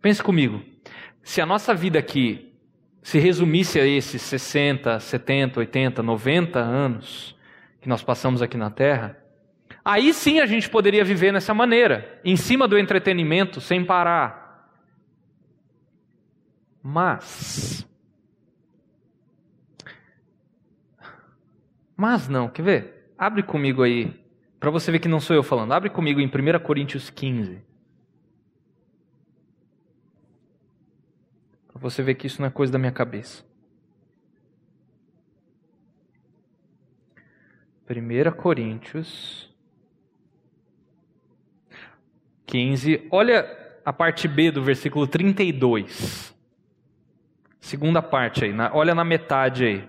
Pense 0.00 0.22
comigo. 0.22 0.62
Se 1.22 1.40
a 1.40 1.46
nossa 1.46 1.74
vida 1.74 1.98
aqui 1.98 2.52
se 3.02 3.18
resumisse 3.18 3.78
a 3.78 3.86
esses 3.86 4.22
60, 4.22 5.00
70, 5.00 5.60
80, 5.60 6.02
90 6.02 6.58
anos 6.58 7.36
que 7.80 7.88
nós 7.88 8.02
passamos 8.02 8.40
aqui 8.40 8.56
na 8.56 8.70
Terra, 8.70 9.18
aí 9.84 10.14
sim 10.14 10.40
a 10.40 10.46
gente 10.46 10.70
poderia 10.70 11.04
viver 11.04 11.32
nessa 11.32 11.52
maneira, 11.52 12.20
em 12.24 12.36
cima 12.36 12.66
do 12.66 12.78
entretenimento, 12.78 13.60
sem 13.60 13.84
parar. 13.84 14.43
Mas. 16.86 17.88
Mas 21.96 22.28
não, 22.28 22.46
quer 22.46 22.62
ver? 22.62 23.14
Abre 23.16 23.42
comigo 23.42 23.82
aí, 23.82 24.12
para 24.60 24.68
você 24.68 24.92
ver 24.92 24.98
que 24.98 25.08
não 25.08 25.18
sou 25.18 25.34
eu 25.34 25.42
falando. 25.42 25.72
Abre 25.72 25.88
comigo 25.88 26.20
em 26.20 26.26
1 26.26 26.60
Coríntios 26.62 27.08
15. 27.08 27.62
Para 31.68 31.80
você 31.80 32.02
ver 32.02 32.16
que 32.16 32.26
isso 32.26 32.42
não 32.42 32.48
é 32.48 32.50
coisa 32.50 32.70
da 32.74 32.78
minha 32.78 32.92
cabeça. 32.92 33.42
1 37.88 38.32
Coríntios 38.36 39.50
15. 42.44 43.08
Olha 43.10 43.80
a 43.86 43.92
parte 43.92 44.28
B 44.28 44.50
do 44.50 44.62
versículo 44.62 45.06
32. 45.06 46.33
Segunda 47.64 48.02
parte 48.02 48.44
aí, 48.44 48.52
na, 48.52 48.70
olha 48.74 48.94
na 48.94 49.04
metade 49.04 49.64
aí. 49.64 49.88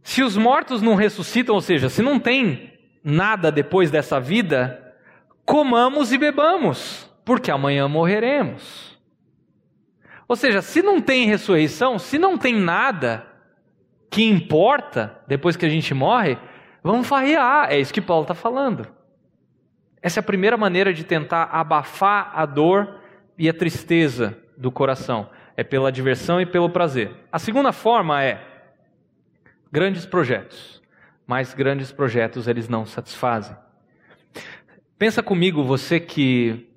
Se 0.00 0.22
os 0.22 0.36
mortos 0.36 0.80
não 0.80 0.94
ressuscitam, 0.94 1.56
ou 1.56 1.60
seja, 1.60 1.88
se 1.88 2.02
não 2.02 2.20
tem 2.20 2.78
nada 3.02 3.50
depois 3.50 3.90
dessa 3.90 4.20
vida, 4.20 4.94
comamos 5.44 6.12
e 6.12 6.18
bebamos, 6.18 7.10
porque 7.24 7.50
amanhã 7.50 7.88
morreremos. 7.88 8.96
Ou 10.28 10.36
seja, 10.36 10.62
se 10.62 10.80
não 10.80 11.00
tem 11.00 11.26
ressurreição, 11.26 11.98
se 11.98 12.20
não 12.20 12.38
tem 12.38 12.54
nada 12.54 13.26
que 14.08 14.22
importa 14.22 15.20
depois 15.26 15.56
que 15.56 15.66
a 15.66 15.68
gente 15.68 15.92
morre, 15.92 16.38
vamos 16.80 17.08
farrear. 17.08 17.72
É 17.72 17.80
isso 17.80 17.92
que 17.92 18.00
Paulo 18.00 18.22
está 18.22 18.34
falando. 18.34 18.86
Essa 20.00 20.20
é 20.20 20.22
a 20.22 20.24
primeira 20.24 20.56
maneira 20.56 20.94
de 20.94 21.02
tentar 21.02 21.48
abafar 21.50 22.30
a 22.32 22.46
dor 22.46 23.04
e 23.38 23.48
a 23.48 23.54
tristeza 23.54 24.36
do 24.56 24.70
coração. 24.70 25.28
É 25.56 25.64
pela 25.64 25.90
diversão 25.90 26.40
e 26.40 26.46
pelo 26.46 26.68
prazer. 26.68 27.14
A 27.32 27.38
segunda 27.38 27.72
forma 27.72 28.22
é 28.22 28.42
grandes 29.72 30.04
projetos. 30.04 30.82
Mas 31.26 31.54
grandes 31.54 31.90
projetos 31.90 32.46
eles 32.46 32.68
não 32.68 32.86
satisfazem. 32.86 33.56
Pensa 34.98 35.22
comigo, 35.22 35.64
você 35.64 35.98
que 35.98 36.68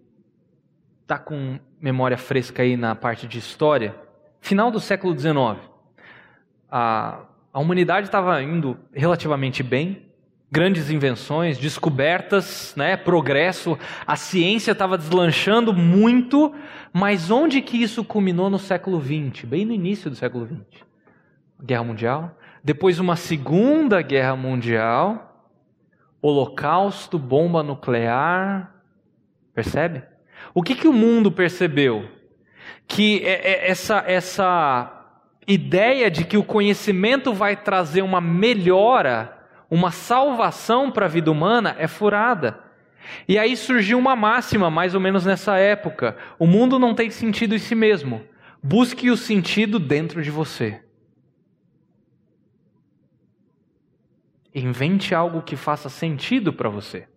está 1.01 1.17
com 1.17 1.59
memória 1.79 2.17
fresca 2.17 2.63
aí 2.63 2.75
na 2.75 2.95
parte 2.95 3.27
de 3.27 3.39
história. 3.39 3.95
Final 4.41 4.71
do 4.71 4.79
século 4.79 5.17
XIX. 5.17 5.59
A, 6.69 7.25
a 7.51 7.59
humanidade 7.59 8.07
estava 8.07 8.41
indo 8.41 8.77
relativamente 8.93 9.63
bem, 9.63 10.08
grandes 10.51 10.89
invenções, 10.89 11.57
descobertas, 11.57 12.73
né, 12.75 12.97
progresso, 12.97 13.77
a 14.05 14.15
ciência 14.15 14.71
estava 14.71 14.97
deslanchando 14.97 15.73
muito, 15.73 16.53
mas 16.91 17.29
onde 17.29 17.61
que 17.61 17.81
isso 17.81 18.03
culminou 18.03 18.49
no 18.49 18.57
século 18.57 18.99
XX? 18.99 19.45
Bem 19.45 19.65
no 19.65 19.73
início 19.73 20.09
do 20.09 20.15
século 20.15 20.47
XX. 20.47 20.83
Guerra 21.61 21.83
Mundial, 21.83 22.37
depois 22.63 22.99
uma 22.99 23.15
Segunda 23.15 24.01
Guerra 24.01 24.35
Mundial, 24.35 25.25
Holocausto, 26.21 27.19
bomba 27.19 27.61
nuclear, 27.61 28.73
percebe? 29.53 30.03
O 30.53 30.63
que 30.63 30.75
que 30.75 30.87
o 30.87 30.93
mundo 30.93 31.31
percebeu? 31.31 32.09
Que 32.87 33.25
é, 33.25 33.51
é, 33.51 33.71
essa 33.71 34.03
essa 34.07 34.95
ideia 35.47 36.11
de 36.11 36.25
que 36.25 36.37
o 36.37 36.43
conhecimento 36.43 37.33
vai 37.33 37.55
trazer 37.55 38.01
uma 38.01 38.21
melhora 38.21 39.38
uma 39.69 39.91
salvação 39.91 40.91
para 40.91 41.05
a 41.05 41.09
vida 41.09 41.31
humana 41.31 41.75
é 41.77 41.87
furada. 41.87 42.59
E 43.27 43.37
aí 43.37 43.55
surgiu 43.55 43.97
uma 43.97 44.15
máxima, 44.15 44.69
mais 44.69 44.95
ou 44.95 45.01
menos 45.01 45.25
nessa 45.25 45.57
época: 45.57 46.17
o 46.37 46.47
mundo 46.47 46.79
não 46.79 46.95
tem 46.95 47.09
sentido 47.09 47.55
em 47.55 47.59
si 47.59 47.75
mesmo. 47.75 48.23
Busque 48.61 49.09
o 49.09 49.17
sentido 49.17 49.79
dentro 49.79 50.21
de 50.21 50.29
você. 50.29 50.81
Invente 54.53 55.13
algo 55.13 55.41
que 55.41 55.55
faça 55.55 55.87
sentido 55.89 56.51
para 56.51 56.67
você, 56.67 57.07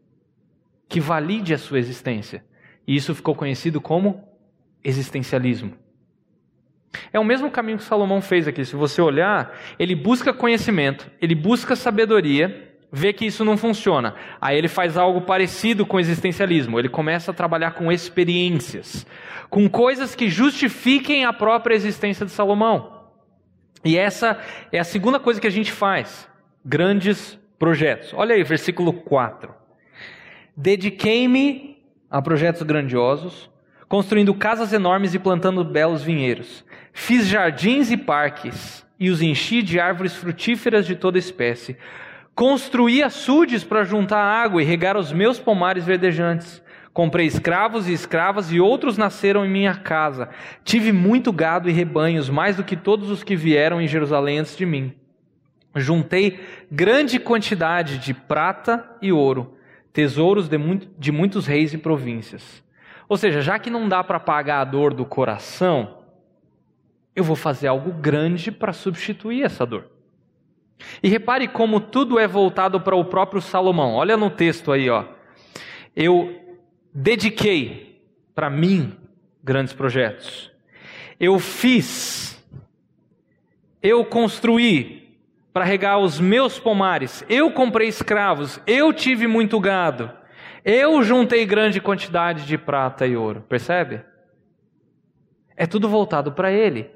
que 0.88 1.00
valide 1.00 1.54
a 1.54 1.58
sua 1.58 1.78
existência. 1.78 2.44
E 2.86 2.94
isso 2.94 3.14
ficou 3.14 3.34
conhecido 3.34 3.80
como 3.80 4.28
existencialismo. 4.84 5.74
É 7.12 7.18
o 7.18 7.24
mesmo 7.24 7.50
caminho 7.50 7.78
que 7.78 7.84
Salomão 7.84 8.20
fez 8.20 8.46
aqui. 8.46 8.64
Se 8.64 8.76
você 8.76 9.00
olhar, 9.00 9.56
ele 9.78 9.94
busca 9.94 10.32
conhecimento, 10.32 11.10
ele 11.20 11.34
busca 11.34 11.74
sabedoria, 11.74 12.70
vê 12.92 13.12
que 13.12 13.24
isso 13.24 13.44
não 13.44 13.56
funciona. 13.56 14.14
Aí 14.40 14.56
ele 14.56 14.68
faz 14.68 14.96
algo 14.96 15.22
parecido 15.22 15.86
com 15.86 15.96
o 15.96 16.00
existencialismo. 16.00 16.78
Ele 16.78 16.88
começa 16.88 17.30
a 17.30 17.34
trabalhar 17.34 17.72
com 17.72 17.90
experiências, 17.90 19.06
com 19.48 19.68
coisas 19.68 20.14
que 20.14 20.28
justifiquem 20.28 21.24
a 21.24 21.32
própria 21.32 21.74
existência 21.74 22.26
de 22.26 22.32
Salomão. 22.32 23.00
E 23.84 23.96
essa 23.96 24.38
é 24.70 24.78
a 24.78 24.84
segunda 24.84 25.18
coisa 25.18 25.40
que 25.40 25.46
a 25.46 25.50
gente 25.50 25.72
faz: 25.72 26.28
grandes 26.64 27.38
projetos. 27.58 28.12
Olha 28.14 28.34
aí, 28.34 28.42
versículo 28.42 28.92
4. 28.92 29.54
Dediquei-me 30.56 31.78
a 32.10 32.20
projetos 32.20 32.62
grandiosos 32.62 33.50
construindo 33.92 34.32
casas 34.32 34.72
enormes 34.72 35.12
e 35.12 35.18
plantando 35.18 35.62
belos 35.62 36.02
vinheiros. 36.02 36.64
Fiz 36.94 37.26
jardins 37.26 37.90
e 37.90 37.96
parques 37.98 38.86
e 38.98 39.10
os 39.10 39.20
enchi 39.20 39.60
de 39.60 39.78
árvores 39.78 40.16
frutíferas 40.16 40.86
de 40.86 40.96
toda 40.96 41.18
espécie. 41.18 41.76
Construí 42.34 43.02
açudes 43.02 43.62
para 43.62 43.84
juntar 43.84 44.24
água 44.24 44.62
e 44.62 44.64
regar 44.64 44.96
os 44.96 45.12
meus 45.12 45.38
pomares 45.38 45.84
verdejantes. 45.84 46.62
Comprei 46.94 47.26
escravos 47.26 47.86
e 47.86 47.92
escravas 47.92 48.50
e 48.50 48.58
outros 48.58 48.96
nasceram 48.96 49.44
em 49.44 49.50
minha 49.50 49.74
casa. 49.74 50.30
Tive 50.64 50.90
muito 50.90 51.30
gado 51.30 51.68
e 51.68 51.72
rebanhos, 51.72 52.30
mais 52.30 52.56
do 52.56 52.64
que 52.64 52.76
todos 52.76 53.10
os 53.10 53.22
que 53.22 53.36
vieram 53.36 53.78
em 53.78 53.86
Jerusalém 53.86 54.38
antes 54.38 54.56
de 54.56 54.64
mim. 54.64 54.94
Juntei 55.76 56.40
grande 56.70 57.18
quantidade 57.18 57.98
de 57.98 58.14
prata 58.14 58.96
e 59.02 59.12
ouro, 59.12 59.58
tesouros 59.92 60.48
de, 60.48 60.56
muito, 60.56 60.88
de 60.98 61.12
muitos 61.12 61.46
reis 61.46 61.74
e 61.74 61.76
províncias. 61.76 62.62
Ou 63.12 63.18
seja, 63.18 63.42
já 63.42 63.58
que 63.58 63.68
não 63.68 63.90
dá 63.90 64.02
para 64.02 64.18
pagar 64.18 64.62
a 64.62 64.64
dor 64.64 64.94
do 64.94 65.04
coração, 65.04 65.98
eu 67.14 67.22
vou 67.22 67.36
fazer 67.36 67.66
algo 67.66 67.92
grande 67.92 68.50
para 68.50 68.72
substituir 68.72 69.42
essa 69.42 69.66
dor. 69.66 69.90
E 71.02 71.10
repare 71.10 71.46
como 71.46 71.78
tudo 71.78 72.18
é 72.18 72.26
voltado 72.26 72.80
para 72.80 72.96
o 72.96 73.04
próprio 73.04 73.42
Salomão. 73.42 73.92
Olha 73.92 74.16
no 74.16 74.30
texto 74.30 74.72
aí, 74.72 74.88
ó. 74.88 75.04
Eu 75.94 76.56
dediquei 76.94 78.02
para 78.34 78.48
mim 78.48 78.96
grandes 79.44 79.74
projetos. 79.74 80.50
Eu 81.20 81.38
fiz, 81.38 82.42
eu 83.82 84.06
construí 84.06 85.18
para 85.52 85.66
regar 85.66 85.98
os 85.98 86.18
meus 86.18 86.58
pomares, 86.58 87.22
eu 87.28 87.50
comprei 87.50 87.88
escravos, 87.88 88.58
eu 88.66 88.90
tive 88.90 89.26
muito 89.26 89.60
gado, 89.60 90.10
eu 90.64 91.02
juntei 91.02 91.44
grande 91.44 91.80
quantidade 91.80 92.46
de 92.46 92.56
prata 92.56 93.06
e 93.06 93.16
ouro. 93.16 93.44
Percebe? 93.48 94.02
É 95.56 95.66
tudo 95.66 95.88
voltado 95.88 96.32
para 96.32 96.50
ele. 96.50 96.90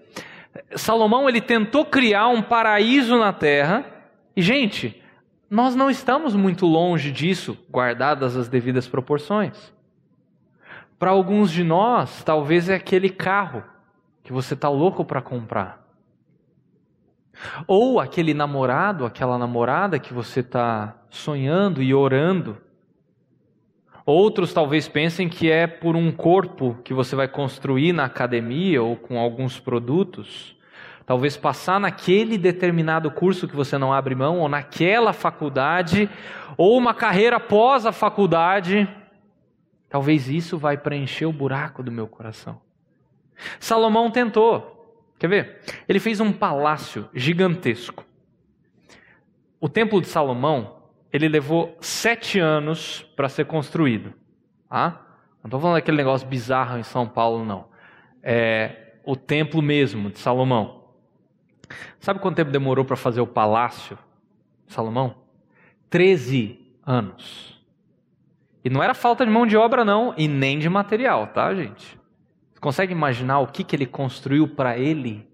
Salomão 0.75 1.29
ele 1.29 1.41
tentou 1.41 1.85
criar 1.85 2.29
um 2.29 2.43
paraíso 2.43 3.19
na 3.19 3.33
terra, 3.33 3.85
e 4.35 4.43
gente, 4.43 5.03
nós 5.51 5.75
não 5.75 5.91
estamos 5.91 6.35
muito 6.35 6.67
longe 6.67 7.13
disso, 7.13 7.57
guardadas 7.71 8.37
as 8.37 8.49
devidas 8.49 8.89
proporções. 8.89 9.73
Para 10.99 11.11
alguns 11.11 11.51
de 11.51 11.63
nós, 11.63 12.25
talvez 12.25 12.69
é 12.69 12.75
aquele 12.75 13.11
carro 13.11 13.63
que 14.23 14.33
você 14.33 14.55
está 14.55 14.69
louco 14.69 15.05
para 15.05 15.21
comprar. 15.21 15.87
Ou 17.67 18.01
aquele 18.01 18.33
namorado, 18.33 19.05
aquela 19.05 19.39
namorada 19.39 19.99
que 19.99 20.13
você 20.13 20.41
está 20.41 20.97
sonhando 21.11 21.83
e 21.83 21.95
orando. 21.95 22.57
Outros 24.07 24.53
talvez 24.53 24.87
pensem 24.87 25.29
que 25.29 25.51
é 25.51 25.67
por 25.67 25.97
um 25.97 26.13
corpo 26.13 26.79
que 26.85 26.95
você 26.95 27.17
vai 27.17 27.27
construir 27.27 27.93
na 27.93 28.05
academia 28.05 28.81
ou 28.81 28.95
com 28.95 29.19
alguns 29.19 29.59
produtos. 29.59 30.57
Talvez 31.05 31.37
passar 31.37 31.81
naquele 31.81 32.39
determinado 32.39 33.11
curso 33.11 33.49
que 33.49 33.57
você 33.57 33.77
não 33.77 33.93
abre 33.93 34.15
mão, 34.15 34.39
ou 34.39 34.49
naquela 34.49 35.13
faculdade, 35.13 36.09
ou 36.57 36.79
uma 36.79 36.95
carreira 36.95 37.37
após 37.39 37.85
a 37.85 37.91
faculdade. 37.91 38.89
Talvez 39.89 40.29
isso 40.29 40.57
vai 40.57 40.77
preencher 40.77 41.27
o 41.27 41.33
buraco 41.33 41.83
do 41.83 41.91
meu 41.91 42.07
coração. 42.07 42.61
Salomão 43.59 44.09
tentou. 44.09 44.73
Quer 45.19 45.29
ver? 45.29 45.61
Ele 45.89 45.99
fez 45.99 46.21
um 46.21 46.33
palácio 46.33 47.09
gigantesco. 47.13 48.05
O 49.61 49.69
templo 49.69 50.01
de 50.01 50.07
Salomão, 50.07 50.76
ele 51.17 51.29
levou 51.29 51.77
sete 51.81 52.39
anos 52.39 53.03
para 53.17 53.29
ser 53.29 53.47
construído. 53.47 54.13
Ah? 54.71 55.01
Não 55.43 55.49
estou 55.49 55.61
falando 55.61 55.77
daquele 55.77 55.97
negócio 55.97 56.27
bizarro 56.27 56.79
em 56.79 56.83
São 56.83 57.09
Paulo, 57.09 57.45
não. 57.45 57.69
É 58.23 58.95
o 59.05 59.15
templo 59.15 59.63
mesmo 59.63 60.11
de 60.11 60.19
Salomão. 60.19 60.85
Sabe 62.01 62.21
quanto 62.21 62.37
tempo 62.37 62.51
demorou 62.51 62.85
para 62.85 62.97
fazer 62.97 63.21
o 63.21 63.27
palácio 63.27 63.99
de 64.67 64.75
Salomão? 64.75 65.15
Treze 65.89 66.61
anos. 66.85 67.63
E 68.65 68.69
não 68.69 68.83
era 68.83 68.95
falta 68.95 69.25
de 69.25 69.31
mão 69.31 69.47
de 69.47 69.57
obra, 69.57 69.85
não, 69.85 70.13
e 70.17 70.27
nem 70.27 70.59
de 70.59 70.69
material, 70.69 71.29
tá, 71.29 71.55
gente? 71.55 71.99
Consegue 72.61 72.93
imaginar 72.93 73.39
o 73.39 73.47
que, 73.47 73.63
que 73.63 73.77
ele 73.77 73.87
construiu 73.87 74.49
para 74.49 74.77
ele? 74.77 75.26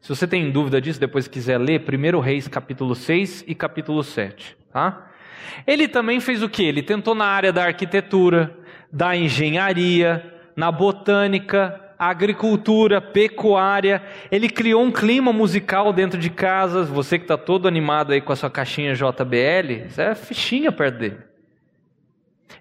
Se 0.00 0.08
você 0.08 0.26
tem 0.26 0.50
dúvida 0.50 0.80
disso, 0.80 1.00
depois 1.00 1.26
quiser 1.26 1.58
ler, 1.58 1.82
1 1.82 2.20
Reis 2.20 2.46
capítulo 2.46 2.94
6 2.94 3.44
e 3.46 3.54
capítulo 3.54 4.02
7, 4.02 4.56
tá? 4.72 5.10
Ele 5.66 5.88
também 5.88 6.20
fez 6.20 6.42
o 6.42 6.48
que? 6.48 6.62
Ele 6.62 6.82
tentou 6.82 7.14
na 7.14 7.26
área 7.26 7.52
da 7.52 7.64
arquitetura, 7.64 8.56
da 8.92 9.16
engenharia, 9.16 10.34
na 10.54 10.70
botânica, 10.70 11.80
agricultura, 11.98 13.00
pecuária. 13.00 14.02
Ele 14.30 14.48
criou 14.48 14.82
um 14.82 14.90
clima 14.90 15.32
musical 15.32 15.92
dentro 15.92 16.18
de 16.18 16.30
casas. 16.30 16.88
Você 16.88 17.18
que 17.18 17.24
está 17.24 17.36
todo 17.36 17.68
animado 17.68 18.12
aí 18.12 18.20
com 18.20 18.32
a 18.32 18.36
sua 18.36 18.50
caixinha 18.50 18.94
JBL, 18.94 19.86
isso 19.86 20.00
é 20.00 20.14
fichinha 20.14 20.70
perto 20.70 20.98
dele. 20.98 21.18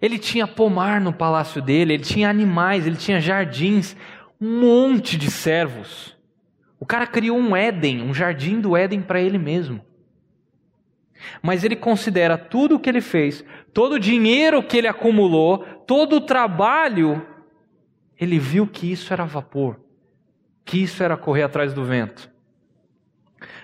Ele 0.01 0.17
tinha 0.17 0.47
pomar 0.47 0.99
no 0.99 1.13
palácio 1.13 1.61
dele, 1.61 1.93
ele 1.93 2.03
tinha 2.03 2.29
animais, 2.29 2.85
ele 2.85 2.97
tinha 2.97 3.21
jardins, 3.21 3.95
um 4.41 4.59
monte 4.59 5.17
de 5.17 5.31
servos. 5.31 6.14
O 6.85 6.87
cara 6.87 7.07
criou 7.07 7.35
um 7.35 7.55
Éden, 7.55 8.03
um 8.03 8.13
jardim 8.13 8.61
do 8.61 8.77
Éden 8.77 9.01
para 9.01 9.19
ele 9.19 9.39
mesmo. 9.39 9.81
Mas 11.41 11.63
ele 11.63 11.75
considera 11.75 12.37
tudo 12.37 12.75
o 12.75 12.79
que 12.79 12.87
ele 12.87 13.01
fez, 13.01 13.43
todo 13.73 13.93
o 13.93 13.99
dinheiro 13.99 14.61
que 14.61 14.77
ele 14.77 14.87
acumulou, 14.87 15.57
todo 15.87 16.17
o 16.17 16.21
trabalho, 16.21 17.25
ele 18.19 18.37
viu 18.37 18.67
que 18.67 18.91
isso 18.91 19.11
era 19.11 19.25
vapor, 19.25 19.79
que 20.63 20.83
isso 20.83 21.01
era 21.01 21.17
correr 21.17 21.41
atrás 21.41 21.73
do 21.73 21.83
vento. 21.83 22.29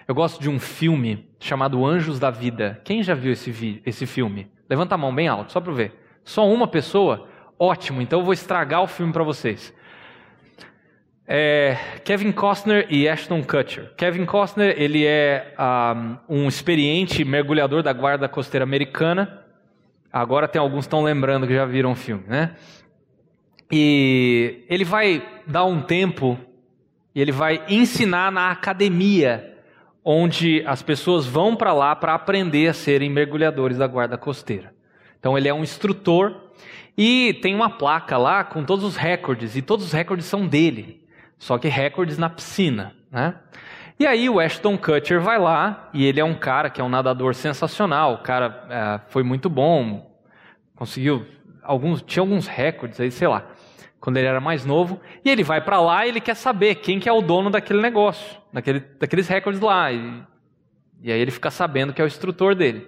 Eu 0.07 0.15
gosto 0.15 0.41
de 0.41 0.49
um 0.49 0.59
filme 0.59 1.29
chamado 1.39 1.85
Anjos 1.85 2.17
da 2.17 2.31
Vida. 2.31 2.81
Quem 2.83 3.03
já 3.03 3.13
viu 3.13 3.33
esse, 3.33 3.83
esse 3.85 4.07
filme? 4.07 4.51
Levanta 4.67 4.95
a 4.95 4.97
mão 4.97 5.13
bem 5.13 5.27
alto, 5.27 5.51
só 5.51 5.61
para 5.61 5.73
ver. 5.73 5.93
Só 6.23 6.51
uma 6.51 6.67
pessoa? 6.67 7.27
Ótimo, 7.59 8.01
então 8.01 8.17
eu 8.17 8.25
vou 8.25 8.33
estragar 8.33 8.81
o 8.81 8.87
filme 8.87 9.13
para 9.13 9.23
vocês. 9.23 9.71
É, 11.33 11.77
Kevin 12.03 12.33
Costner 12.33 12.87
e 12.89 13.07
Ashton 13.07 13.41
Kutcher. 13.41 13.93
Kevin 13.95 14.25
Costner 14.25 14.75
ele 14.77 15.05
é 15.05 15.55
um, 16.27 16.41
um 16.41 16.47
experiente 16.49 17.23
mergulhador 17.23 17.81
da 17.81 17.93
guarda 17.93 18.27
costeira 18.27 18.65
americana. 18.65 19.41
Agora 20.11 20.45
tem 20.45 20.59
alguns 20.59 20.83
estão 20.83 21.01
lembrando 21.01 21.47
que 21.47 21.53
já 21.53 21.63
viram 21.63 21.93
o 21.93 21.95
filme, 21.95 22.25
né? 22.27 22.53
E 23.71 24.65
ele 24.67 24.83
vai 24.83 25.25
dar 25.47 25.63
um 25.63 25.81
tempo 25.81 26.37
e 27.15 27.21
ele 27.21 27.31
vai 27.31 27.63
ensinar 27.69 28.29
na 28.29 28.51
academia 28.51 29.55
onde 30.03 30.61
as 30.67 30.83
pessoas 30.83 31.25
vão 31.25 31.55
para 31.55 31.71
lá 31.71 31.95
para 31.95 32.13
aprender 32.13 32.67
a 32.67 32.73
serem 32.73 33.09
mergulhadores 33.09 33.77
da 33.77 33.87
guarda 33.87 34.17
costeira. 34.17 34.73
Então 35.17 35.37
ele 35.37 35.47
é 35.47 35.53
um 35.53 35.63
instrutor 35.63 36.35
e 36.97 37.39
tem 37.41 37.55
uma 37.55 37.69
placa 37.69 38.17
lá 38.17 38.43
com 38.43 38.65
todos 38.65 38.83
os 38.83 38.97
recordes 38.97 39.55
e 39.55 39.61
todos 39.61 39.85
os 39.85 39.93
recordes 39.93 40.25
são 40.25 40.45
dele, 40.45 41.00
só 41.41 41.57
que 41.57 41.67
recordes 41.67 42.19
na 42.19 42.29
piscina, 42.29 42.93
né? 43.09 43.33
E 43.99 44.05
aí 44.05 44.29
o 44.29 44.39
Ashton 44.39 44.77
Kutcher 44.77 45.19
vai 45.19 45.39
lá 45.39 45.89
e 45.91 46.05
ele 46.05 46.19
é 46.19 46.23
um 46.23 46.35
cara 46.35 46.69
que 46.69 46.79
é 46.79 46.83
um 46.83 46.87
nadador 46.87 47.33
sensacional, 47.33 48.13
o 48.13 48.17
cara 48.19 48.67
é, 48.69 49.09
foi 49.09 49.23
muito 49.23 49.49
bom, 49.49 50.15
conseguiu 50.75 51.25
alguns, 51.63 52.03
tinha 52.03 52.21
alguns 52.21 52.45
recordes 52.45 52.99
aí, 52.99 53.09
sei 53.09 53.27
lá, 53.27 53.43
quando 53.99 54.17
ele 54.17 54.27
era 54.27 54.39
mais 54.39 54.65
novo, 54.65 55.01
e 55.25 55.31
ele 55.31 55.43
vai 55.43 55.59
para 55.59 55.81
lá 55.81 56.05
e 56.05 56.09
ele 56.09 56.21
quer 56.21 56.35
saber 56.35 56.75
quem 56.75 56.99
que 56.99 57.09
é 57.09 57.11
o 57.11 57.23
dono 57.23 57.49
daquele 57.49 57.81
negócio, 57.81 58.37
daquele, 58.53 58.79
daqueles 58.99 59.27
recordes 59.27 59.59
lá, 59.59 59.91
e, 59.91 60.21
e 61.01 61.11
aí 61.11 61.19
ele 61.19 61.31
fica 61.31 61.49
sabendo 61.49 61.91
que 61.91 61.99
é 61.99 62.05
o 62.05 62.07
instrutor 62.07 62.53
dele. 62.53 62.87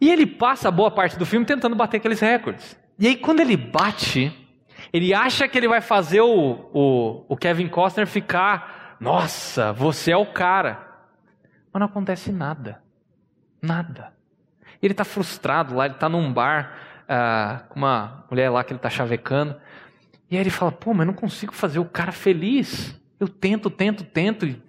E 0.00 0.10
ele 0.10 0.26
passa 0.26 0.70
boa 0.70 0.90
parte 0.90 1.18
do 1.18 1.26
filme 1.26 1.44
tentando 1.44 1.76
bater 1.76 1.98
aqueles 1.98 2.20
recordes. 2.20 2.74
E 2.98 3.06
aí, 3.06 3.16
quando 3.16 3.40
ele 3.40 3.54
bate, 3.54 4.32
ele 4.92 5.14
acha 5.14 5.46
que 5.46 5.56
ele 5.56 5.68
vai 5.68 5.80
fazer 5.80 6.20
o, 6.20 6.70
o, 6.72 7.24
o 7.28 7.36
Kevin 7.36 7.68
Costner 7.68 8.06
ficar: 8.06 8.96
Nossa, 8.98 9.72
você 9.72 10.12
é 10.12 10.16
o 10.16 10.26
cara. 10.26 10.88
Mas 11.72 11.80
não 11.80 11.86
acontece 11.86 12.32
nada. 12.32 12.82
Nada. 13.62 14.12
Ele 14.82 14.92
está 14.92 15.04
frustrado 15.04 15.74
lá, 15.74 15.84
ele 15.84 15.94
está 15.94 16.08
num 16.08 16.32
bar 16.32 16.76
uh, 17.04 17.68
com 17.68 17.78
uma 17.78 18.24
mulher 18.30 18.48
lá 18.50 18.64
que 18.64 18.72
ele 18.72 18.78
está 18.78 18.90
chavecando. 18.90 19.56
E 20.30 20.36
aí 20.36 20.42
ele 20.42 20.50
fala: 20.50 20.72
Pô, 20.72 20.92
mas 20.92 21.06
não 21.06 21.14
consigo 21.14 21.54
fazer 21.54 21.78
o 21.78 21.84
cara 21.84 22.10
feliz. 22.12 22.98
Eu 23.18 23.28
tento, 23.28 23.70
tento, 23.70 24.02
tento. 24.02 24.46
E 24.46 24.60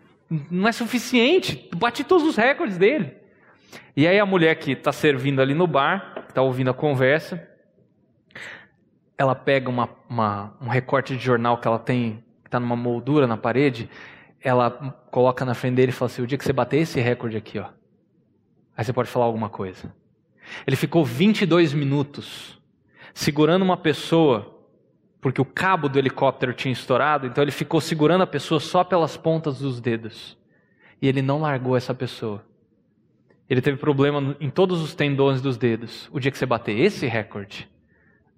não 0.51 0.67
é 0.67 0.71
suficiente. 0.71 1.69
Bati 1.75 2.03
todos 2.03 2.27
os 2.27 2.35
recordes 2.35 2.77
dele. 2.77 3.15
E 3.95 4.07
aí 4.07 4.19
a 4.19 4.25
mulher 4.25 4.55
que 4.55 4.71
está 4.71 4.91
servindo 4.91 5.41
ali 5.41 5.53
no 5.53 5.65
bar, 5.65 6.13
que 6.25 6.31
está 6.31 6.41
ouvindo 6.41 6.69
a 6.69 6.73
conversa, 6.73 7.49
ela 9.21 9.35
pega 9.35 9.69
uma, 9.69 9.87
uma, 10.09 10.53
um 10.59 10.67
recorte 10.67 11.15
de 11.15 11.23
jornal 11.23 11.59
que 11.59 11.67
ela 11.67 11.77
tem, 11.77 12.23
que 12.41 12.47
está 12.47 12.59
numa 12.59 12.75
moldura 12.75 13.27
na 13.27 13.37
parede, 13.37 13.89
ela 14.41 14.71
coloca 15.11 15.45
na 15.45 15.53
frente 15.53 15.75
dele 15.75 15.91
e 15.91 15.93
fala 15.93 16.09
assim: 16.09 16.23
o 16.23 16.27
dia 16.27 16.37
que 16.37 16.43
você 16.43 16.51
bater 16.51 16.79
esse 16.79 16.99
recorde 16.99 17.37
aqui, 17.37 17.59
ó, 17.59 17.67
aí 18.75 18.83
você 18.83 18.91
pode 18.91 19.09
falar 19.09 19.25
alguma 19.25 19.49
coisa. 19.49 19.93
Ele 20.65 20.75
ficou 20.75 21.05
22 21.05 21.73
minutos 21.73 22.59
segurando 23.13 23.61
uma 23.61 23.77
pessoa 23.77 24.57
porque 25.21 25.39
o 25.39 25.45
cabo 25.45 25.87
do 25.87 25.99
helicóptero 25.99 26.51
tinha 26.51 26.71
estourado, 26.71 27.27
então 27.27 27.43
ele 27.43 27.51
ficou 27.51 27.79
segurando 27.79 28.23
a 28.23 28.27
pessoa 28.27 28.59
só 28.59 28.83
pelas 28.83 29.15
pontas 29.15 29.59
dos 29.59 29.79
dedos. 29.79 30.35
E 30.99 31.07
ele 31.07 31.21
não 31.21 31.39
largou 31.39 31.77
essa 31.77 31.93
pessoa. 31.93 32.43
Ele 33.47 33.61
teve 33.61 33.77
problema 33.77 34.35
em 34.39 34.49
todos 34.49 34.81
os 34.81 34.95
tendões 34.95 35.39
dos 35.39 35.57
dedos. 35.57 36.09
O 36.11 36.19
dia 36.19 36.31
que 36.31 36.37
você 36.39 36.45
bater 36.45 36.79
esse 36.79 37.05
recorde, 37.05 37.69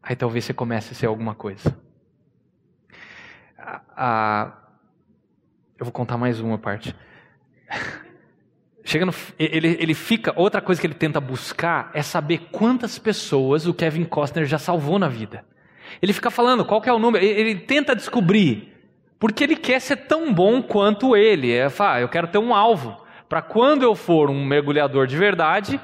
aí 0.04 0.16
talvez 0.16 0.44
você 0.44 0.54
comece 0.54 0.92
a 0.92 0.96
ser 0.96 1.06
alguma 1.06 1.34
coisa. 1.34 1.76
Ah, 3.96 4.52
eu 5.80 5.86
vou 5.86 5.94
contar 5.94 6.18
mais 6.18 6.42
uma 6.42 6.58
parte. 6.58 6.94
Chega 8.84 9.06
no, 9.06 9.14
ele, 9.40 9.78
ele 9.80 9.94
fica. 9.94 10.34
Outra 10.36 10.62
coisa 10.62 10.82
que 10.82 10.86
ele 10.86 10.94
tenta 10.94 11.22
buscar 11.22 11.90
é 11.94 12.02
saber 12.02 12.50
quantas 12.52 13.00
pessoas 13.00 13.66
o 13.66 13.74
Kevin 13.74 14.04
Costner 14.04 14.46
já 14.46 14.58
salvou 14.58 15.00
na 15.00 15.08
vida. 15.08 15.46
Ele 16.02 16.12
fica 16.12 16.30
falando 16.30 16.66
qual 16.66 16.82
é 16.86 16.92
o 16.92 17.00
número. 17.00 17.24
Ele, 17.24 17.40
ele, 17.40 17.56
tenta 17.62 17.96
descobrir. 17.96 18.74
Porque 19.18 19.42
ele 19.46 19.56
quer 19.56 19.80
ser 19.80 19.96
tão 19.96 20.34
bom 20.34 20.62
quanto 20.62 21.16
ele. 21.16 21.50
É, 21.50 21.70
fala, 21.70 22.02
eu 22.02 22.10
quero 22.10 22.28
ter 22.28 22.40
um 22.40 22.54
alvo. 22.54 23.02
Para 23.30 23.42
quando 23.42 23.84
eu 23.84 23.96
for 23.96 24.30
um 24.30 24.44
mergulhador 24.46 25.08
de 25.08 25.16
verdade, 25.16 25.80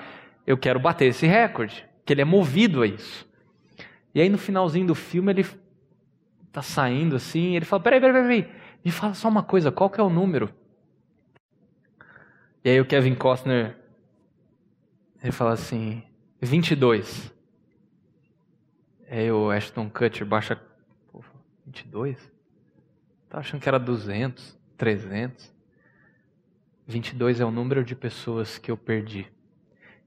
eu 0.46 0.58
quero 0.58 0.78
bater 0.78 1.06
esse 1.06 1.26
recorde. 1.26 1.86
Que 2.06 2.12
ele 2.12 2.22
é 2.22 2.26
movido 2.26 2.82
a 2.82 2.88
isso. 2.88 3.29
E 4.20 4.22
aí 4.22 4.28
no 4.28 4.38
finalzinho 4.38 4.86
do 4.86 4.96
filme 4.96 5.32
ele 5.32 5.46
tá 6.52 6.62
saindo 6.62 7.16
assim. 7.16 7.56
Ele 7.56 7.64
fala: 7.64 7.82
peraí, 7.82 8.02
peraí, 8.02 8.22
peraí. 8.22 8.52
Me 8.84 8.92
fala 8.92 9.14
só 9.14 9.30
uma 9.30 9.42
coisa: 9.42 9.72
qual 9.72 9.90
que 9.90 9.98
é 9.98 10.04
o 10.04 10.10
número? 10.10 10.54
E 12.62 12.70
aí 12.70 12.82
o 12.82 12.86
Kevin 12.86 13.16
Costner, 13.16 13.78
ele 15.24 15.32
fala 15.32 15.54
assim, 15.54 16.04
22. 16.42 17.34
Aí 19.10 19.32
o 19.32 19.50
Ashton 19.50 19.90
Kutcher 19.90 20.28
baixa, 20.28 20.62
pô, 21.14 21.24
22? 21.66 22.30
Tá 23.30 23.38
achando 23.38 23.62
que 23.62 23.70
era 23.70 23.80
200, 23.80 24.60
300? 24.76 25.50
22 26.86 27.40
é 27.40 27.46
o 27.46 27.52
número 27.52 27.86
de 27.86 27.96
pessoas 27.96 28.58
que 28.58 28.70
eu 28.70 28.76
perdi. 28.76 29.32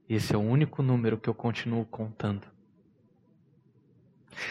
Esse 0.07 0.35
é 0.35 0.37
o 0.37 0.41
único 0.41 0.83
número 0.83 1.17
que 1.17 1.27
eu 1.27 1.33
continuo 1.33 1.83
contando. 1.87 2.52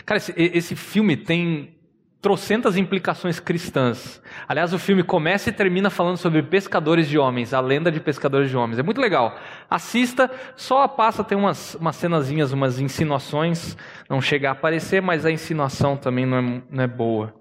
Cara, 0.04 0.18
esse, 0.18 0.32
esse 0.36 0.76
filme 0.76 1.16
tem 1.16 1.74
trocentas 2.22 2.76
implicações 2.76 3.40
cristãs. 3.40 4.22
Aliás, 4.46 4.72
o 4.72 4.78
filme 4.78 5.02
começa 5.02 5.50
e 5.50 5.52
termina 5.52 5.90
falando 5.90 6.16
sobre 6.16 6.40
pescadores 6.40 7.08
de 7.08 7.18
homens, 7.18 7.52
a 7.52 7.60
lenda 7.60 7.90
de 7.90 7.98
pescadores 7.98 8.48
de 8.48 8.56
homens. 8.56 8.78
É 8.78 8.82
muito 8.82 9.00
legal. 9.00 9.36
Assista, 9.68 10.30
só 10.54 10.86
passa, 10.86 11.24
tem 11.24 11.36
umas, 11.36 11.74
umas 11.74 11.96
cenazinhas, 11.96 12.52
umas 12.52 12.78
insinuações, 12.78 13.76
não 14.08 14.20
chega 14.20 14.50
a 14.50 14.52
aparecer, 14.52 15.02
mas 15.02 15.26
a 15.26 15.32
insinuação 15.32 15.96
também 15.96 16.24
não 16.24 16.38
é, 16.38 16.62
não 16.70 16.84
é 16.84 16.86
boa. 16.86 17.34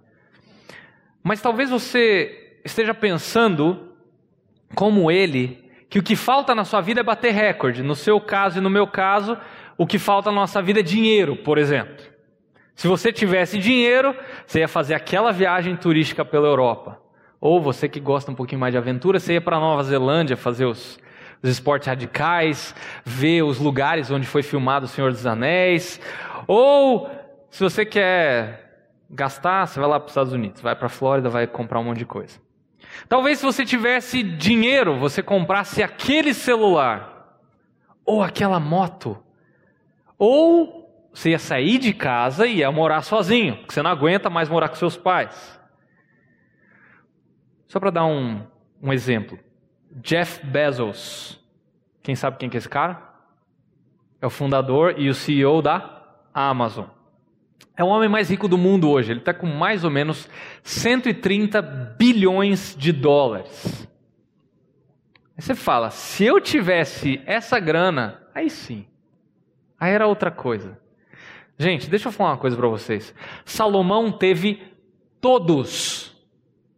Mas 1.23 1.39
talvez 1.39 1.69
você 1.69 2.59
esteja 2.65 2.95
pensando, 2.95 3.93
como 4.73 5.11
ele, 5.11 5.69
que 5.91 5.99
o 5.99 6.03
que 6.03 6.15
falta 6.15 6.55
na 6.55 6.65
sua 6.65 6.81
vida 6.81 7.01
é 7.01 7.03
bater 7.03 7.31
recorde. 7.31 7.83
No 7.83 7.95
seu 7.95 8.19
caso 8.19 8.57
e 8.57 8.61
no 8.61 8.69
meu 8.69 8.87
caso, 8.87 9.37
o 9.77 9.85
que 9.85 9.99
falta 9.99 10.31
na 10.31 10.37
nossa 10.37 10.59
vida 10.59 10.79
é 10.79 10.83
dinheiro, 10.83 11.35
por 11.35 11.59
exemplo. 11.59 12.11
Se 12.81 12.87
você 12.87 13.13
tivesse 13.13 13.59
dinheiro, 13.59 14.15
você 14.43 14.61
ia 14.61 14.67
fazer 14.67 14.95
aquela 14.95 15.31
viagem 15.31 15.75
turística 15.75 16.25
pela 16.25 16.47
Europa. 16.47 16.99
Ou 17.39 17.61
você 17.61 17.87
que 17.87 17.99
gosta 17.99 18.31
um 18.31 18.33
pouquinho 18.33 18.59
mais 18.59 18.73
de 18.73 18.77
aventura, 18.79 19.19
você 19.19 19.33
ia 19.33 19.39
para 19.39 19.59
Nova 19.59 19.83
Zelândia 19.83 20.35
fazer 20.35 20.65
os, 20.65 20.97
os 21.43 21.49
esportes 21.51 21.87
radicais, 21.87 22.73
ver 23.05 23.43
os 23.43 23.59
lugares 23.59 24.09
onde 24.09 24.25
foi 24.25 24.41
filmado 24.41 24.85
O 24.85 24.89
Senhor 24.89 25.11
dos 25.11 25.27
Anéis. 25.27 26.01
Ou, 26.47 27.07
se 27.51 27.61
você 27.61 27.85
quer 27.85 28.87
gastar, 29.07 29.67
você 29.67 29.79
vai 29.79 29.87
lá 29.87 29.99
para 29.99 30.07
os 30.07 30.11
Estados 30.13 30.33
Unidos, 30.33 30.59
vai 30.59 30.75
para 30.75 30.87
a 30.87 30.89
Flórida, 30.89 31.29
vai 31.29 31.45
comprar 31.45 31.79
um 31.79 31.83
monte 31.83 31.99
de 31.99 32.05
coisa. 32.07 32.39
Talvez 33.07 33.37
se 33.37 33.45
você 33.45 33.63
tivesse 33.63 34.23
dinheiro, 34.23 34.97
você 34.97 35.21
comprasse 35.21 35.83
aquele 35.83 36.33
celular, 36.33 37.37
ou 38.03 38.23
aquela 38.23 38.59
moto, 38.59 39.23
ou 40.17 40.80
você 41.13 41.31
ia 41.31 41.39
sair 41.39 41.77
de 41.77 41.93
casa 41.93 42.45
e 42.47 42.57
ia 42.57 42.71
morar 42.71 43.01
sozinho, 43.01 43.57
porque 43.57 43.73
você 43.73 43.81
não 43.81 43.91
aguenta 43.91 44.29
mais 44.29 44.47
morar 44.47 44.69
com 44.69 44.75
seus 44.75 44.95
pais. 44.95 45.59
Só 47.67 47.79
para 47.79 47.89
dar 47.89 48.05
um, 48.05 48.45
um 48.81 48.91
exemplo. 48.91 49.39
Jeff 49.95 50.45
Bezos. 50.45 51.39
Quem 52.01 52.15
sabe 52.15 52.37
quem 52.37 52.49
que 52.49 52.57
é 52.57 52.59
esse 52.59 52.69
cara? 52.69 53.01
É 54.21 54.25
o 54.25 54.29
fundador 54.29 54.95
e 54.97 55.09
o 55.09 55.13
CEO 55.13 55.61
da 55.61 56.01
Amazon. 56.33 56.85
É 57.75 57.83
o 57.83 57.87
homem 57.87 58.09
mais 58.09 58.29
rico 58.29 58.47
do 58.47 58.57
mundo 58.57 58.89
hoje. 58.89 59.11
Ele 59.11 59.19
está 59.19 59.33
com 59.33 59.47
mais 59.47 59.83
ou 59.83 59.89
menos 59.89 60.29
130 60.63 61.61
bilhões 61.61 62.75
de 62.77 62.91
dólares. 62.91 63.87
Aí 65.37 65.43
você 65.43 65.55
fala: 65.55 65.89
se 65.89 66.25
eu 66.25 66.39
tivesse 66.39 67.21
essa 67.25 67.59
grana, 67.59 68.21
aí 68.33 68.49
sim. 68.49 68.85
Aí 69.79 69.91
era 69.93 70.07
outra 70.07 70.29
coisa. 70.29 70.80
Gente, 71.61 71.87
deixa 71.87 72.07
eu 72.07 72.11
falar 72.11 72.31
uma 72.31 72.37
coisa 72.37 72.57
para 72.57 72.67
vocês. 72.67 73.13
Salomão 73.45 74.11
teve 74.11 74.63
todos 75.21 76.11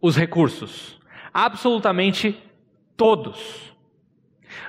os 0.02 0.18
recursos, 0.18 1.00
absolutamente 1.34 2.38
todos. 2.98 3.74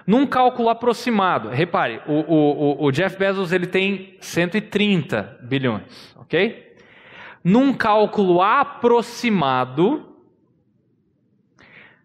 Num 0.06 0.24
cálculo 0.24 0.68
aproximado, 0.68 1.48
repare, 1.48 2.00
o, 2.06 2.12
o, 2.12 2.84
o 2.84 2.92
Jeff 2.92 3.18
Bezos 3.18 3.50
ele 3.50 3.66
tem 3.66 4.16
130 4.20 5.40
bilhões, 5.42 6.14
ok? 6.16 6.76
Num 7.42 7.74
cálculo 7.74 8.40
aproximado, 8.40 10.14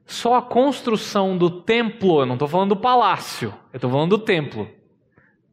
só 0.04 0.38
a 0.38 0.42
construção 0.42 1.38
do 1.38 1.62
templo, 1.62 2.22
eu 2.22 2.26
não 2.26 2.34
estou 2.34 2.48
falando 2.48 2.70
do 2.70 2.82
palácio, 2.82 3.54
eu 3.72 3.78
estou 3.78 3.92
falando 3.92 4.18
do 4.18 4.26
templo 4.26 4.79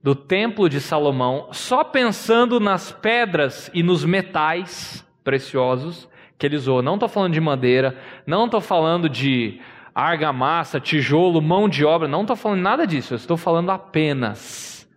do 0.06 0.14
Templo 0.14 0.68
de 0.68 0.80
Salomão, 0.80 1.48
só 1.50 1.82
pensando 1.82 2.60
nas 2.60 2.92
pedras 2.92 3.68
e 3.74 3.82
nos 3.82 4.04
metais 4.04 5.04
preciosos 5.24 6.08
que 6.38 6.46
ele 6.46 6.54
usou. 6.54 6.80
Não 6.80 6.94
estou 6.94 7.08
falando 7.08 7.32
de 7.32 7.40
madeira, 7.40 7.98
não 8.24 8.44
estou 8.44 8.60
falando 8.60 9.08
de 9.08 9.60
argamassa, 9.92 10.78
tijolo, 10.78 11.42
mão 11.42 11.68
de 11.68 11.84
obra, 11.84 12.06
não 12.06 12.20
estou 12.20 12.36
falando 12.36 12.60
nada 12.60 12.86
disso. 12.86 13.14
Eu 13.14 13.16
estou 13.16 13.36
falando 13.36 13.70
apenas 13.70 14.88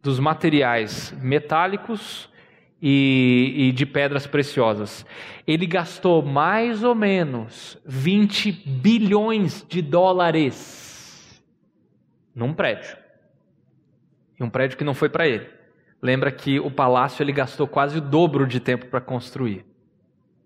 dos 0.00 0.20
materiais 0.20 1.12
metálicos 1.20 2.30
e, 2.80 3.54
e, 3.56 3.72
de 3.72 3.84
pedras 3.84 4.24
preciosas. 4.24 5.04
Ele 5.48 5.66
gastou 5.66 6.22
mais 6.22 6.84
ou 6.84 6.94
menos 6.94 7.76
20 7.84 8.52
bilhões 8.52 9.66
de 9.68 9.82
dólares 9.82 11.42
num 12.32 12.54
prédio 12.54 13.07
e 14.38 14.42
um 14.42 14.50
prédio 14.50 14.78
que 14.78 14.84
não 14.84 14.94
foi 14.94 15.08
para 15.08 15.26
ele. 15.26 15.46
Lembra 16.00 16.30
que 16.30 16.60
o 16.60 16.70
palácio 16.70 17.22
ele 17.22 17.32
gastou 17.32 17.66
quase 17.66 17.98
o 17.98 18.00
dobro 18.00 18.46
de 18.46 18.60
tempo 18.60 18.86
para 18.86 19.00
construir. 19.00 19.64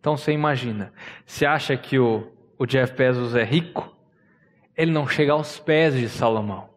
Então 0.01 0.17
você 0.17 0.33
imagina, 0.33 0.93
se 1.27 1.47
acha 1.47 1.77
que 1.77 1.99
o, 1.99 2.33
o 2.59 2.67
Jeff 2.67 2.97
Bezos 2.97 3.35
é 3.35 3.45
rico, 3.45 3.97
ele 4.77 4.91
não 4.91 5.07
chega 5.07 5.33
aos 5.33 5.59
pés 5.59 5.95
de 5.95 6.09
Salomão. 6.09 6.71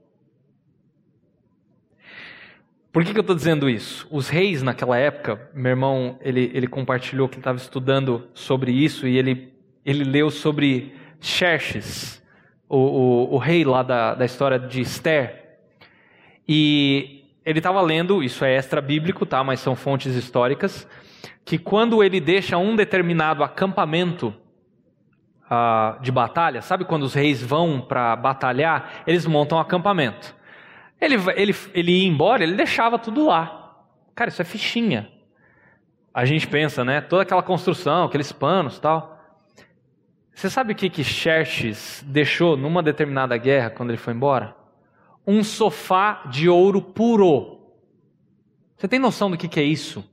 Por 2.91 3.03
que, 3.03 3.11
que 3.11 3.17
eu 3.17 3.21
estou 3.21 3.35
dizendo 3.35 3.69
isso? 3.69 4.07
Os 4.09 4.29
reis 4.29 4.61
naquela 4.61 4.97
época, 4.97 5.49
meu 5.53 5.71
irmão, 5.71 6.17
ele, 6.21 6.49
ele 6.53 6.65
compartilhou 6.65 7.27
que 7.27 7.37
estava 7.37 7.57
estudando 7.57 8.29
sobre 8.33 8.71
isso 8.71 9.05
e 9.05 9.17
ele, 9.17 9.53
ele 9.83 10.03
leu 10.05 10.29
sobre 10.29 10.95
Xerxes, 11.19 12.23
o, 12.69 12.77
o, 12.77 13.33
o 13.33 13.37
rei 13.37 13.65
lá 13.65 13.83
da, 13.83 14.15
da 14.15 14.23
história 14.23 14.57
de 14.57 14.79
Esther. 14.79 15.44
E 16.47 17.23
ele 17.45 17.59
estava 17.59 17.81
lendo, 17.81 18.23
isso 18.23 18.43
é 18.43 18.55
extra 18.55 18.81
bíblico, 18.81 19.25
tá? 19.25 19.43
Mas 19.43 19.59
são 19.59 19.75
fontes 19.75 20.15
históricas, 20.15 20.87
que 21.43 21.57
quando 21.57 22.03
ele 22.03 22.19
deixa 22.19 22.57
um 22.57 22.75
determinado 22.75 23.43
acampamento 23.43 24.33
uh, 25.45 26.01
de 26.01 26.11
batalha, 26.11 26.61
sabe 26.61 26.85
quando 26.85 27.03
os 27.03 27.13
reis 27.13 27.41
vão 27.41 27.79
para 27.79 28.15
batalhar, 28.15 29.03
eles 29.05 29.25
montam 29.25 29.57
um 29.57 29.61
acampamento. 29.61 30.35
Ele, 30.99 31.15
ele, 31.35 31.55
ele 31.73 31.91
ia 31.91 32.07
embora, 32.07 32.43
ele 32.43 32.55
deixava 32.55 32.97
tudo 32.97 33.27
lá. 33.27 33.75
Cara, 34.15 34.29
isso 34.29 34.41
é 34.41 34.45
fichinha. 34.45 35.09
A 36.13 36.25
gente 36.25 36.47
pensa, 36.47 36.83
né? 36.83 37.01
Toda 37.01 37.23
aquela 37.23 37.43
construção, 37.43 38.05
aqueles 38.05 38.31
panos 38.31 38.79
tal. 38.79 39.19
Você 40.33 40.49
sabe 40.49 40.73
o 40.73 40.75
que, 40.75 40.89
que 40.89 41.03
Xerxes 41.03 42.03
deixou 42.07 42.57
numa 42.57 42.81
determinada 42.81 43.37
guerra 43.37 43.69
quando 43.69 43.89
ele 43.89 43.97
foi 43.97 44.13
embora? 44.13 44.55
Um 45.25 45.43
sofá 45.43 46.23
de 46.29 46.47
ouro 46.49 46.81
puro. 46.81 47.59
Você 48.77 48.87
tem 48.87 48.99
noção 48.99 49.31
do 49.31 49.37
que, 49.37 49.47
que 49.47 49.59
é 49.59 49.63
isso? 49.63 50.03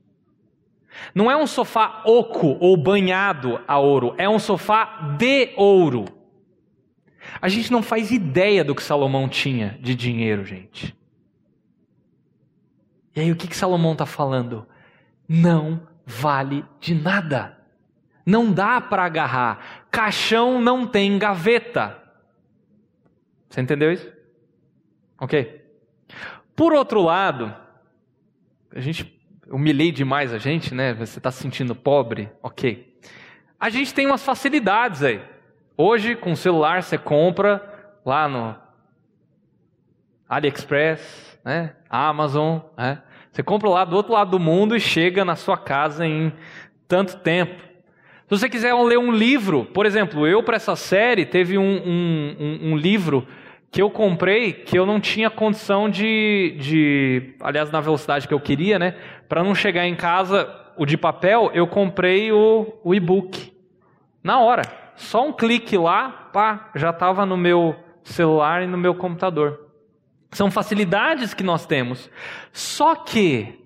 Não 1.14 1.30
é 1.30 1.36
um 1.36 1.46
sofá 1.46 2.02
oco 2.04 2.56
ou 2.60 2.76
banhado 2.76 3.60
a 3.66 3.78
ouro, 3.78 4.14
é 4.18 4.28
um 4.28 4.38
sofá 4.38 5.16
de 5.18 5.52
ouro. 5.56 6.04
A 7.40 7.48
gente 7.48 7.70
não 7.70 7.82
faz 7.82 8.10
ideia 8.10 8.64
do 8.64 8.74
que 8.74 8.82
Salomão 8.82 9.28
tinha 9.28 9.78
de 9.80 9.94
dinheiro, 9.94 10.44
gente. 10.44 10.96
E 13.14 13.20
aí 13.20 13.30
o 13.30 13.36
que, 13.36 13.46
que 13.46 13.56
Salomão 13.56 13.92
está 13.92 14.06
falando? 14.06 14.66
Não 15.28 15.86
vale 16.04 16.64
de 16.80 16.94
nada. 16.94 17.58
Não 18.24 18.52
dá 18.52 18.80
para 18.80 19.04
agarrar. 19.04 19.86
Caixão 19.90 20.60
não 20.60 20.86
tem 20.86 21.18
gaveta. 21.18 21.98
Você 23.48 23.60
entendeu 23.60 23.92
isso? 23.92 24.11
Ok. 25.22 25.62
Por 26.56 26.72
outro 26.72 27.00
lado, 27.00 27.54
a 28.74 28.80
gente 28.80 29.22
humilhei 29.48 29.92
demais 29.92 30.32
a 30.32 30.38
gente, 30.38 30.74
né? 30.74 30.92
Você 30.94 31.20
está 31.20 31.30
se 31.30 31.40
sentindo 31.40 31.76
pobre, 31.76 32.28
ok. 32.42 32.92
A 33.58 33.70
gente 33.70 33.94
tem 33.94 34.04
umas 34.04 34.24
facilidades 34.24 35.00
aí. 35.00 35.22
Hoje, 35.76 36.16
com 36.16 36.32
o 36.32 36.36
celular, 36.36 36.82
você 36.82 36.98
compra 36.98 37.62
lá 38.04 38.26
no 38.26 38.56
AliExpress, 40.28 41.38
né? 41.44 41.76
Amazon, 41.88 42.58
né? 42.76 43.00
Você 43.30 43.44
compra 43.44 43.68
lá 43.68 43.84
do 43.84 43.94
outro 43.94 44.14
lado 44.14 44.32
do 44.32 44.40
mundo 44.40 44.74
e 44.74 44.80
chega 44.80 45.24
na 45.24 45.36
sua 45.36 45.56
casa 45.56 46.04
em 46.04 46.32
tanto 46.88 47.18
tempo. 47.18 47.62
Se 48.26 48.38
você 48.40 48.48
quiser 48.48 48.74
ler 48.74 48.98
um 48.98 49.12
livro, 49.12 49.66
por 49.66 49.86
exemplo, 49.86 50.26
eu 50.26 50.42
para 50.42 50.56
essa 50.56 50.74
série 50.74 51.24
teve 51.24 51.56
um, 51.56 51.62
um, 51.62 52.36
um, 52.40 52.72
um, 52.72 52.76
livro 52.76 53.24
que 53.72 53.80
eu 53.80 53.88
comprei 53.88 54.52
que 54.52 54.78
eu 54.78 54.84
não 54.84 55.00
tinha 55.00 55.30
condição 55.30 55.88
de, 55.88 56.54
de 56.60 57.34
aliás, 57.40 57.70
na 57.70 57.80
velocidade 57.80 58.28
que 58.28 58.34
eu 58.34 58.38
queria, 58.38 58.78
né? 58.78 58.94
Para 59.26 59.42
não 59.42 59.54
chegar 59.54 59.86
em 59.86 59.96
casa, 59.96 60.46
o 60.76 60.84
de 60.84 60.98
papel, 60.98 61.50
eu 61.54 61.66
comprei 61.66 62.30
o, 62.30 62.78
o 62.84 62.94
e-book. 62.94 63.50
Na 64.22 64.38
hora. 64.40 64.62
Só 64.94 65.26
um 65.26 65.32
clique 65.32 65.78
lá, 65.78 66.10
pá, 66.34 66.70
já 66.76 66.90
estava 66.90 67.24
no 67.24 67.34
meu 67.34 67.74
celular 68.04 68.62
e 68.62 68.66
no 68.66 68.76
meu 68.76 68.94
computador. 68.94 69.68
São 70.32 70.50
facilidades 70.50 71.32
que 71.32 71.42
nós 71.42 71.64
temos. 71.64 72.10
Só 72.52 72.94
que 72.94 73.58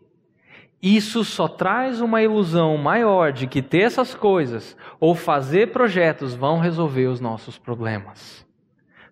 isso 0.80 1.24
só 1.24 1.48
traz 1.48 2.00
uma 2.00 2.22
ilusão 2.22 2.76
maior 2.76 3.32
de 3.32 3.48
que 3.48 3.60
ter 3.60 3.80
essas 3.80 4.14
coisas 4.14 4.76
ou 5.00 5.16
fazer 5.16 5.72
projetos 5.72 6.32
vão 6.32 6.60
resolver 6.60 7.06
os 7.06 7.20
nossos 7.20 7.58
problemas. 7.58 8.45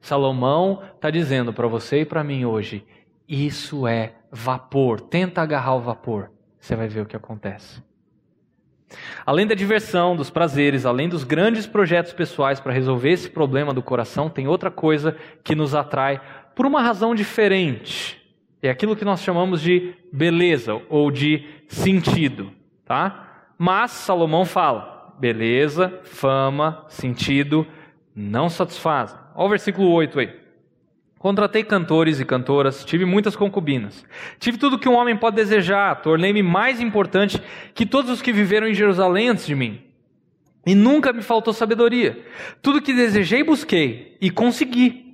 Salomão 0.04 0.82
está 0.94 1.08
dizendo 1.08 1.50
para 1.50 1.66
você 1.66 2.02
e 2.02 2.04
para 2.04 2.22
mim 2.22 2.44
hoje: 2.44 2.84
isso 3.26 3.86
é 3.86 4.12
vapor. 4.30 5.00
Tenta 5.00 5.40
agarrar 5.40 5.76
o 5.76 5.80
vapor, 5.80 6.30
você 6.60 6.76
vai 6.76 6.86
ver 6.88 7.00
o 7.00 7.06
que 7.06 7.16
acontece. 7.16 7.82
Além 9.24 9.46
da 9.46 9.54
diversão, 9.54 10.14
dos 10.14 10.28
prazeres, 10.28 10.84
além 10.84 11.08
dos 11.08 11.24
grandes 11.24 11.66
projetos 11.66 12.12
pessoais 12.12 12.60
para 12.60 12.70
resolver 12.70 13.12
esse 13.12 13.30
problema 13.30 13.72
do 13.72 13.82
coração, 13.82 14.28
tem 14.28 14.46
outra 14.46 14.70
coisa 14.70 15.16
que 15.42 15.54
nos 15.54 15.74
atrai 15.74 16.20
por 16.54 16.66
uma 16.66 16.82
razão 16.82 17.14
diferente. 17.14 18.20
É 18.60 18.68
aquilo 18.68 18.94
que 18.94 19.06
nós 19.06 19.22
chamamos 19.22 19.62
de 19.62 19.94
beleza 20.12 20.82
ou 20.90 21.10
de 21.10 21.46
sentido, 21.66 22.52
tá? 22.84 23.46
Mas 23.56 23.90
Salomão 23.92 24.44
fala: 24.44 25.14
beleza, 25.18 25.98
fama, 26.02 26.84
sentido 26.88 27.66
não 28.14 28.50
satisfazem. 28.50 29.23
Olha 29.34 29.46
o 29.46 29.48
versículo 29.48 29.90
8 29.90 30.20
aí. 30.20 30.44
Contratei 31.18 31.64
cantores 31.64 32.20
e 32.20 32.24
cantoras, 32.24 32.84
tive 32.84 33.04
muitas 33.04 33.34
concubinas. 33.34 34.04
Tive 34.38 34.58
tudo 34.58 34.78
que 34.78 34.88
um 34.88 34.94
homem 34.94 35.16
pode 35.16 35.36
desejar, 35.36 36.02
tornei-me 36.02 36.42
mais 36.42 36.80
importante 36.80 37.42
que 37.74 37.86
todos 37.86 38.10
os 38.10 38.20
que 38.20 38.32
viveram 38.32 38.68
em 38.68 38.74
Jerusalém 38.74 39.30
antes 39.30 39.46
de 39.46 39.54
mim. 39.54 39.80
E 40.66 40.74
nunca 40.74 41.12
me 41.12 41.22
faltou 41.22 41.52
sabedoria. 41.52 42.22
Tudo 42.60 42.82
que 42.82 42.92
desejei, 42.92 43.42
busquei 43.42 44.16
e 44.20 44.30
consegui 44.30 45.04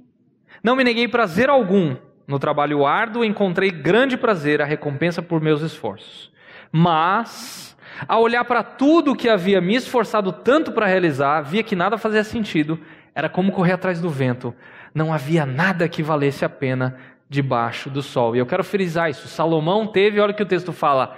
não 0.63 0.77
me 0.77 0.85
neguei 0.85 1.09
prazer 1.09 1.49
algum. 1.49 1.97
No 2.27 2.39
trabalho 2.39 2.87
árduo 2.87 3.25
encontrei 3.25 3.71
grande 3.71 4.17
prazer, 4.17 4.61
a 4.61 4.65
recompensa 4.65 5.23
por 5.23 5.41
meus 5.41 5.63
esforços. 5.63 6.31
Mas, 6.71 7.77
ao 8.07 8.23
olhar 8.23 8.45
para 8.45 8.63
tudo 8.63 9.13
o 9.13 9.17
que 9.17 9.29
havia 9.29 9.61
me 9.61 9.75
esforçado 9.75 10.31
tanto 10.33 10.71
para 10.71 10.87
realizar, 10.87 11.41
via 11.41 11.63
que 11.63 11.75
nada 11.75 11.99
fazia 11.99 12.23
sentido. 12.23 12.79
Era 13.15 13.29
como 13.29 13.53
correr 13.53 13.73
atrás 13.73 14.01
do 14.01 14.09
vento. 14.09 14.55
Não 14.95 15.13
havia 15.13 15.45
nada 15.45 15.89
que 15.89 16.03
valesse 16.03 16.45
a 16.45 16.49
pena 16.49 16.97
debaixo 17.29 17.89
do 17.89 18.03
sol. 18.03 18.35
E 18.35 18.39
eu 18.39 18.47
quero 18.47 18.65
frisar 18.65 19.11
isso. 19.11 19.29
Salomão 19.29 19.87
teve, 19.87 20.21
olha 20.21 20.33
o 20.33 20.35
que 20.35 20.43
o 20.43 20.47
texto 20.47 20.73
fala, 20.73 21.17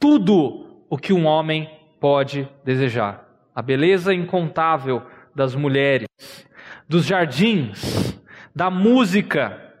tudo 0.00 0.84
o 0.88 0.96
que 0.96 1.12
um 1.12 1.26
homem 1.26 1.70
pode 2.00 2.48
desejar. 2.64 3.28
A 3.54 3.60
beleza 3.60 4.14
incontável 4.14 5.02
das 5.34 5.54
mulheres, 5.54 6.08
dos 6.88 7.04
jardins, 7.04 8.18
da 8.54 8.70
música, 8.70 9.72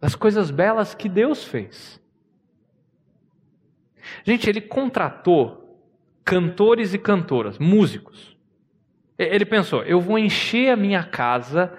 das 0.00 0.14
coisas 0.14 0.50
belas 0.50 0.94
que 0.94 1.08
Deus 1.08 1.44
fez. 1.44 2.00
Gente, 4.24 4.48
ele 4.48 4.60
contratou 4.60 5.82
cantores 6.24 6.94
e 6.94 6.98
cantoras, 6.98 7.58
músicos. 7.58 8.37
Ele 9.18 9.44
pensou: 9.44 9.82
eu 9.82 10.00
vou 10.00 10.18
encher 10.18 10.70
a 10.70 10.76
minha 10.76 11.02
casa, 11.02 11.72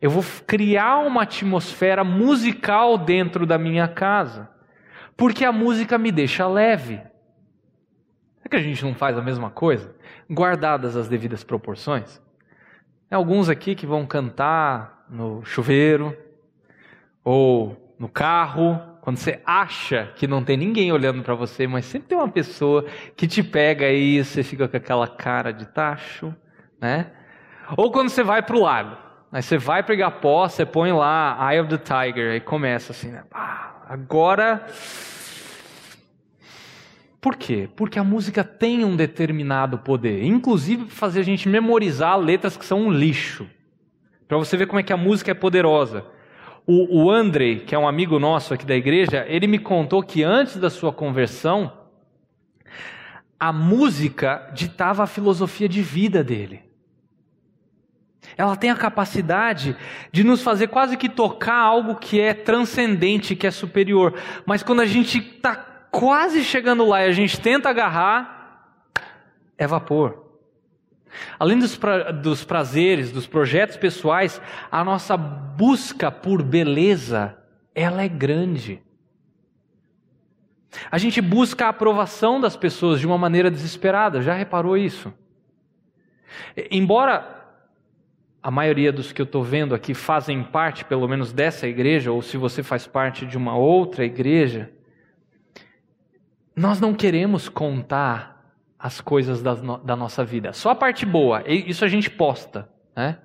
eu 0.00 0.10
vou 0.10 0.24
criar 0.46 0.98
uma 0.98 1.22
atmosfera 1.22 2.04
musical 2.04 2.96
dentro 2.96 3.44
da 3.44 3.58
minha 3.58 3.88
casa, 3.88 4.48
porque 5.16 5.44
a 5.44 5.52
música 5.52 5.98
me 5.98 6.12
deixa 6.12 6.46
leve. 6.46 7.00
Será 8.36 8.50
que 8.50 8.56
a 8.56 8.62
gente 8.62 8.84
não 8.84 8.94
faz 8.94 9.18
a 9.18 9.22
mesma 9.22 9.50
coisa? 9.50 9.94
Guardadas 10.30 10.96
as 10.96 11.08
devidas 11.08 11.42
proporções? 11.42 12.22
Tem 13.08 13.16
alguns 13.16 13.48
aqui 13.48 13.74
que 13.74 13.86
vão 13.86 14.06
cantar 14.06 15.06
no 15.08 15.44
chuveiro 15.44 16.16
ou 17.24 17.94
no 17.98 18.08
carro, 18.08 18.78
quando 19.00 19.16
você 19.16 19.40
acha 19.44 20.12
que 20.16 20.26
não 20.26 20.42
tem 20.42 20.56
ninguém 20.56 20.92
olhando 20.92 21.22
para 21.22 21.34
você, 21.34 21.66
mas 21.66 21.84
sempre 21.84 22.08
tem 22.08 22.18
uma 22.18 22.28
pessoa 22.28 22.84
que 23.16 23.26
te 23.26 23.42
pega 23.42 23.90
e 23.90 24.22
você 24.22 24.42
fica 24.42 24.68
com 24.68 24.76
aquela 24.76 25.06
cara 25.06 25.52
de 25.52 25.66
tacho, 25.66 26.34
né? 26.80 27.06
Ou 27.76 27.90
quando 27.90 28.08
você 28.08 28.22
vai 28.22 28.42
para 28.42 28.56
o 28.56 28.60
lago, 28.60 28.96
aí 29.32 29.42
você 29.42 29.56
vai 29.56 29.82
para 29.82 29.94
Igapó, 29.94 30.48
você 30.48 30.66
põe 30.66 30.92
lá 30.92 31.38
Eye 31.50 31.60
of 31.60 31.68
the 31.68 31.78
Tiger, 31.78 32.32
aí 32.32 32.40
começa 32.40 32.92
assim, 32.92 33.10
né? 33.10 33.24
Ah, 33.32 33.82
agora. 33.88 34.66
Por 37.20 37.36
quê? 37.36 37.68
Porque 37.74 37.98
a 37.98 38.04
música 38.04 38.44
tem 38.44 38.84
um 38.84 38.94
determinado 38.94 39.78
poder, 39.78 40.24
inclusive 40.24 40.90
fazer 40.90 41.20
a 41.20 41.24
gente 41.24 41.48
memorizar 41.48 42.18
letras 42.18 42.56
que 42.56 42.64
são 42.66 42.82
um 42.82 42.90
lixo. 42.90 43.48
Para 44.28 44.36
você 44.36 44.56
ver 44.56 44.66
como 44.66 44.80
é 44.80 44.82
que 44.82 44.92
a 44.92 44.96
música 44.96 45.30
é 45.30 45.34
poderosa. 45.34 46.04
O, 46.66 47.04
o 47.04 47.10
Andrei, 47.10 47.60
que 47.60 47.74
é 47.74 47.78
um 47.78 47.86
amigo 47.86 48.18
nosso 48.18 48.52
aqui 48.54 48.64
da 48.64 48.74
igreja, 48.74 49.24
ele 49.28 49.46
me 49.46 49.58
contou 49.58 50.02
que 50.02 50.22
antes 50.22 50.56
da 50.56 50.70
sua 50.70 50.92
conversão, 50.92 51.72
a 53.38 53.52
música 53.52 54.50
ditava 54.54 55.04
a 55.04 55.06
filosofia 55.06 55.68
de 55.68 55.82
vida 55.82 56.22
dele. 56.22 56.62
Ela 58.36 58.56
tem 58.56 58.70
a 58.70 58.76
capacidade 58.76 59.76
de 60.10 60.24
nos 60.24 60.42
fazer 60.42 60.68
quase 60.68 60.96
que 60.96 61.08
tocar 61.08 61.58
algo 61.58 61.96
que 61.96 62.20
é 62.20 62.32
transcendente, 62.32 63.36
que 63.36 63.46
é 63.46 63.50
superior. 63.50 64.14
Mas 64.46 64.62
quando 64.62 64.80
a 64.80 64.86
gente 64.86 65.18
está 65.18 65.54
quase 65.54 66.42
chegando 66.42 66.86
lá 66.86 67.04
e 67.04 67.08
a 67.08 67.12
gente 67.12 67.40
tenta 67.40 67.68
agarrar, 67.68 68.34
é 69.56 69.66
vapor. 69.66 70.24
Além 71.38 71.58
dos, 71.58 71.76
pra, 71.76 72.10
dos 72.10 72.44
prazeres, 72.44 73.12
dos 73.12 73.26
projetos 73.26 73.76
pessoais, 73.76 74.40
a 74.70 74.82
nossa 74.82 75.16
busca 75.16 76.10
por 76.10 76.42
beleza, 76.42 77.36
ela 77.74 78.02
é 78.02 78.08
grande. 78.08 78.82
A 80.90 80.98
gente 80.98 81.20
busca 81.20 81.66
a 81.66 81.68
aprovação 81.68 82.40
das 82.40 82.56
pessoas 82.56 83.00
de 83.00 83.06
uma 83.06 83.18
maneira 83.18 83.50
desesperada, 83.50 84.22
já 84.22 84.34
reparou 84.34 84.76
isso? 84.76 85.12
Embora 86.70 87.44
a 88.42 88.50
maioria 88.50 88.92
dos 88.92 89.12
que 89.12 89.20
eu 89.22 89.24
estou 89.24 89.42
vendo 89.42 89.74
aqui 89.74 89.94
fazem 89.94 90.42
parte, 90.42 90.84
pelo 90.84 91.08
menos, 91.08 91.32
dessa 91.32 91.66
igreja, 91.66 92.12
ou 92.12 92.20
se 92.20 92.36
você 92.36 92.62
faz 92.62 92.86
parte 92.86 93.24
de 93.24 93.38
uma 93.38 93.56
outra 93.56 94.04
igreja, 94.04 94.70
nós 96.54 96.80
não 96.80 96.94
queremos 96.94 97.48
contar 97.48 98.54
as 98.78 99.00
coisas 99.00 99.42
da, 99.42 99.54
da 99.54 99.96
nossa 99.96 100.24
vida. 100.24 100.52
Só 100.52 100.70
a 100.70 100.74
parte 100.74 101.06
boa, 101.06 101.42
isso 101.48 101.84
a 101.84 101.88
gente 101.88 102.10
posta, 102.10 102.68
né? 102.94 103.18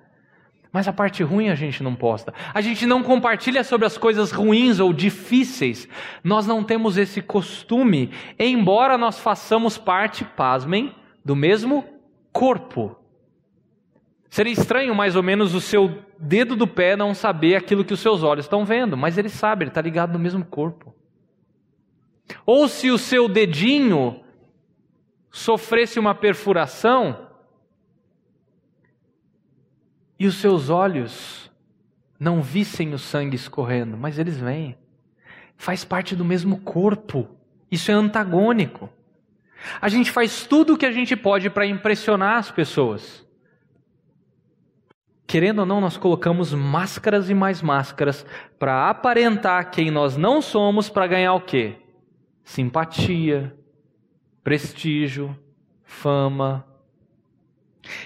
Mas 0.72 0.86
a 0.86 0.92
parte 0.92 1.22
ruim 1.22 1.48
a 1.48 1.54
gente 1.54 1.82
não 1.82 1.96
posta. 1.96 2.32
A 2.54 2.60
gente 2.60 2.86
não 2.86 3.02
compartilha 3.02 3.64
sobre 3.64 3.86
as 3.86 3.98
coisas 3.98 4.30
ruins 4.30 4.78
ou 4.78 4.92
difíceis. 4.92 5.88
Nós 6.22 6.46
não 6.46 6.62
temos 6.62 6.96
esse 6.96 7.20
costume, 7.20 8.10
embora 8.38 8.96
nós 8.96 9.18
façamos 9.18 9.76
parte, 9.76 10.24
pasmem, 10.24 10.94
do 11.24 11.34
mesmo 11.34 11.84
corpo. 12.32 12.96
Seria 14.28 14.52
estranho, 14.52 14.94
mais 14.94 15.16
ou 15.16 15.24
menos, 15.24 15.54
o 15.54 15.60
seu 15.60 16.04
dedo 16.16 16.54
do 16.54 16.68
pé 16.68 16.94
não 16.94 17.14
saber 17.14 17.56
aquilo 17.56 17.84
que 17.84 17.94
os 17.94 18.00
seus 18.00 18.22
olhos 18.22 18.44
estão 18.44 18.64
vendo, 18.64 18.96
mas 18.96 19.18
ele 19.18 19.28
sabe, 19.28 19.64
ele 19.64 19.70
está 19.70 19.80
ligado 19.80 20.12
no 20.12 20.20
mesmo 20.20 20.44
corpo. 20.44 20.94
Ou 22.46 22.68
se 22.68 22.90
o 22.90 22.98
seu 22.98 23.28
dedinho 23.28 24.20
sofresse 25.32 25.98
uma 25.98 26.14
perfuração 26.14 27.29
e 30.20 30.26
os 30.26 30.34
seus 30.34 30.68
olhos 30.68 31.50
não 32.18 32.42
vissem 32.42 32.92
o 32.92 32.98
sangue 32.98 33.34
escorrendo, 33.34 33.96
mas 33.96 34.18
eles 34.18 34.36
vêm. 34.36 34.76
Faz 35.56 35.82
parte 35.82 36.14
do 36.14 36.26
mesmo 36.26 36.60
corpo. 36.60 37.26
Isso 37.70 37.90
é 37.90 37.94
antagônico. 37.94 38.90
A 39.80 39.88
gente 39.88 40.10
faz 40.10 40.44
tudo 40.44 40.74
o 40.74 40.76
que 40.76 40.84
a 40.84 40.92
gente 40.92 41.16
pode 41.16 41.48
para 41.48 41.64
impressionar 41.64 42.36
as 42.36 42.50
pessoas. 42.50 43.26
Querendo 45.26 45.60
ou 45.60 45.66
não, 45.66 45.80
nós 45.80 45.96
colocamos 45.96 46.52
máscaras 46.52 47.30
e 47.30 47.34
mais 47.34 47.62
máscaras 47.62 48.26
para 48.58 48.90
aparentar 48.90 49.70
quem 49.70 49.90
nós 49.90 50.18
não 50.18 50.42
somos 50.42 50.90
para 50.90 51.06
ganhar 51.06 51.32
o 51.32 51.40
quê? 51.40 51.76
Simpatia, 52.44 53.56
prestígio, 54.44 55.34
fama. 55.82 56.66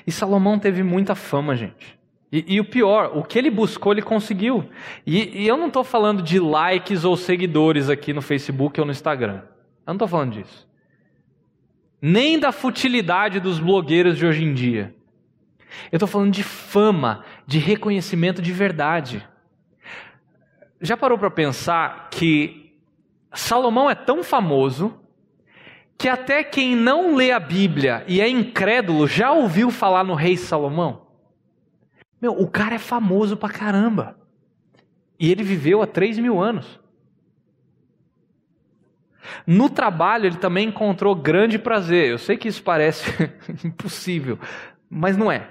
E 0.06 0.12
Salomão 0.12 0.60
teve 0.60 0.84
muita 0.84 1.16
fama, 1.16 1.56
gente. 1.56 2.03
E, 2.32 2.54
e, 2.54 2.60
o 2.60 2.64
pior, 2.64 3.16
o 3.16 3.22
que 3.22 3.38
ele 3.38 3.50
buscou, 3.50 3.92
ele 3.92 4.02
conseguiu. 4.02 4.68
E, 5.06 5.42
e 5.42 5.48
eu 5.48 5.56
não 5.56 5.68
estou 5.68 5.84
falando 5.84 6.22
de 6.22 6.40
likes 6.40 7.04
ou 7.04 7.16
seguidores 7.16 7.88
aqui 7.88 8.12
no 8.12 8.20
Facebook 8.20 8.80
ou 8.80 8.86
no 8.86 8.92
Instagram. 8.92 9.42
Eu 9.86 9.88
não 9.88 9.94
estou 9.94 10.08
falando 10.08 10.32
disso. 10.32 10.68
Nem 12.02 12.38
da 12.38 12.50
futilidade 12.50 13.38
dos 13.38 13.60
blogueiros 13.60 14.18
de 14.18 14.26
hoje 14.26 14.44
em 14.44 14.52
dia. 14.52 14.94
Eu 15.90 15.96
estou 15.96 16.08
falando 16.08 16.32
de 16.32 16.42
fama, 16.42 17.24
de 17.46 17.58
reconhecimento 17.58 18.42
de 18.42 18.52
verdade. 18.52 19.26
Já 20.80 20.96
parou 20.96 21.16
para 21.16 21.30
pensar 21.30 22.08
que 22.10 22.72
Salomão 23.32 23.88
é 23.88 23.94
tão 23.94 24.22
famoso 24.22 25.00
que 25.96 26.08
até 26.08 26.42
quem 26.42 26.74
não 26.74 27.14
lê 27.14 27.30
a 27.30 27.40
Bíblia 27.40 28.04
e 28.06 28.20
é 28.20 28.28
incrédulo 28.28 29.06
já 29.06 29.32
ouviu 29.32 29.70
falar 29.70 30.04
no 30.04 30.14
rei 30.14 30.36
Salomão? 30.36 31.03
Meu, 32.24 32.32
o 32.32 32.46
cara 32.46 32.76
é 32.76 32.78
famoso 32.78 33.36
pra 33.36 33.50
caramba. 33.50 34.16
E 35.20 35.30
ele 35.30 35.42
viveu 35.42 35.82
há 35.82 35.86
3 35.86 36.18
mil 36.18 36.40
anos. 36.40 36.80
No 39.46 39.68
trabalho, 39.68 40.24
ele 40.24 40.38
também 40.38 40.68
encontrou 40.68 41.14
grande 41.14 41.58
prazer. 41.58 42.08
Eu 42.08 42.16
sei 42.16 42.38
que 42.38 42.48
isso 42.48 42.62
parece 42.62 43.30
impossível, 43.62 44.38
mas 44.88 45.18
não 45.18 45.30
é. 45.30 45.50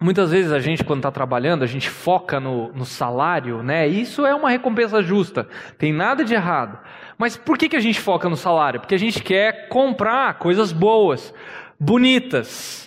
Muitas 0.00 0.30
vezes 0.30 0.50
a 0.50 0.60
gente, 0.60 0.82
quando 0.82 1.00
está 1.00 1.10
trabalhando, 1.10 1.62
a 1.62 1.66
gente 1.66 1.90
foca 1.90 2.40
no, 2.40 2.72
no, 2.72 2.86
salário, 2.86 3.62
né? 3.62 3.86
Isso 3.86 4.24
é 4.24 4.34
uma 4.34 4.48
recompensa 4.48 5.02
justa, 5.02 5.46
tem 5.76 5.92
nada 5.92 6.24
de 6.24 6.32
errado. 6.32 6.78
Mas 7.18 7.36
por 7.36 7.58
que, 7.58 7.68
que 7.68 7.76
a 7.76 7.80
gente 7.80 8.00
foca 8.00 8.30
no 8.30 8.36
salário? 8.36 8.80
Porque 8.80 8.94
a 8.94 8.98
gente 8.98 9.22
quer 9.22 9.68
comprar 9.68 10.38
coisas 10.38 10.72
boas, 10.72 11.34
bonitas, 11.78 12.85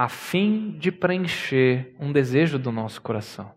a 0.00 0.08
fim 0.08 0.76
de 0.78 0.90
preencher 0.90 1.94
um 2.00 2.10
desejo 2.10 2.58
do 2.58 2.72
nosso 2.72 3.02
coração. 3.02 3.52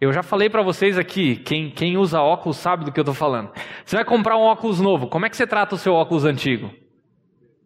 Eu 0.00 0.12
já 0.12 0.22
falei 0.22 0.48
para 0.48 0.62
vocês 0.62 0.96
aqui, 0.96 1.34
quem, 1.34 1.72
quem 1.72 1.96
usa 1.96 2.20
óculos 2.20 2.56
sabe 2.56 2.84
do 2.84 2.92
que 2.92 3.00
eu 3.00 3.02
estou 3.02 3.12
falando. 3.12 3.50
Você 3.84 3.96
vai 3.96 4.04
comprar 4.04 4.36
um 4.36 4.42
óculos 4.42 4.78
novo, 4.78 5.08
como 5.08 5.26
é 5.26 5.28
que 5.28 5.36
você 5.36 5.44
trata 5.44 5.74
o 5.74 5.78
seu 5.78 5.92
óculos 5.92 6.24
antigo? 6.24 6.70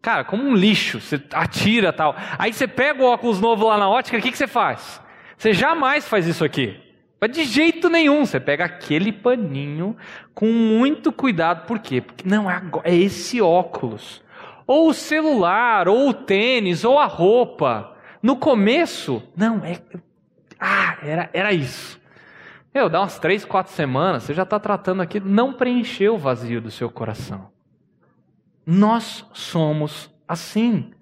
Cara, 0.01 0.25
como 0.25 0.43
um 0.43 0.55
lixo, 0.55 0.99
você 0.99 1.23
atira 1.35 1.93
tal. 1.93 2.17
Aí 2.39 2.55
você 2.55 2.67
pega 2.67 3.03
o 3.03 3.07
óculos 3.07 3.39
novo 3.39 3.67
lá 3.67 3.77
na 3.77 3.91
ótica, 3.91 4.17
o 4.17 4.23
que, 4.23 4.33
que 4.33 4.39
você 4.39 4.47
faz? 4.47 4.99
Você 5.37 5.53
jamais 5.53 6.09
faz 6.09 6.27
isso 6.27 6.43
aqui. 6.43 6.81
Mas 7.21 7.33
de 7.33 7.45
jeito 7.45 7.91
nenhum, 7.91 8.25
você 8.25 8.41
pega 8.41 8.65
aquele 8.65 9.13
paninho 9.13 9.95
com 10.35 10.47
muito 10.47 11.13
cuidado, 11.13 11.67
por 11.67 11.81
quê? 11.81 12.01
Porque 12.01 12.27
não 12.27 12.51
é, 12.51 12.63
é 12.85 12.97
esse 12.97 13.43
óculos 13.43 14.23
ou 14.71 14.91
o 14.91 14.95
celular, 14.95 15.89
ou 15.89 16.11
o 16.11 16.15
tênis, 16.15 16.85
ou 16.85 16.97
a 16.97 17.07
roupa. 17.07 17.93
No 18.23 18.37
começo, 18.37 19.21
não, 19.37 19.65
é. 19.65 19.81
Ah, 20.61 20.97
era, 21.03 21.29
era 21.33 21.53
isso. 21.53 22.01
Meu, 22.73 22.89
dá 22.89 23.01
umas 23.01 23.19
três, 23.19 23.45
quatro 23.45 23.73
semanas, 23.73 24.23
você 24.23 24.33
já 24.33 24.45
está 24.45 24.61
tratando 24.61 25.03
aqui, 25.03 25.19
não 25.19 25.53
preencher 25.53 26.09
o 26.11 26.17
vazio 26.17 26.61
do 26.61 26.71
seu 26.71 26.89
coração. 26.89 27.49
Nós 28.65 29.27
somos 29.33 30.09
assim. 30.29 30.93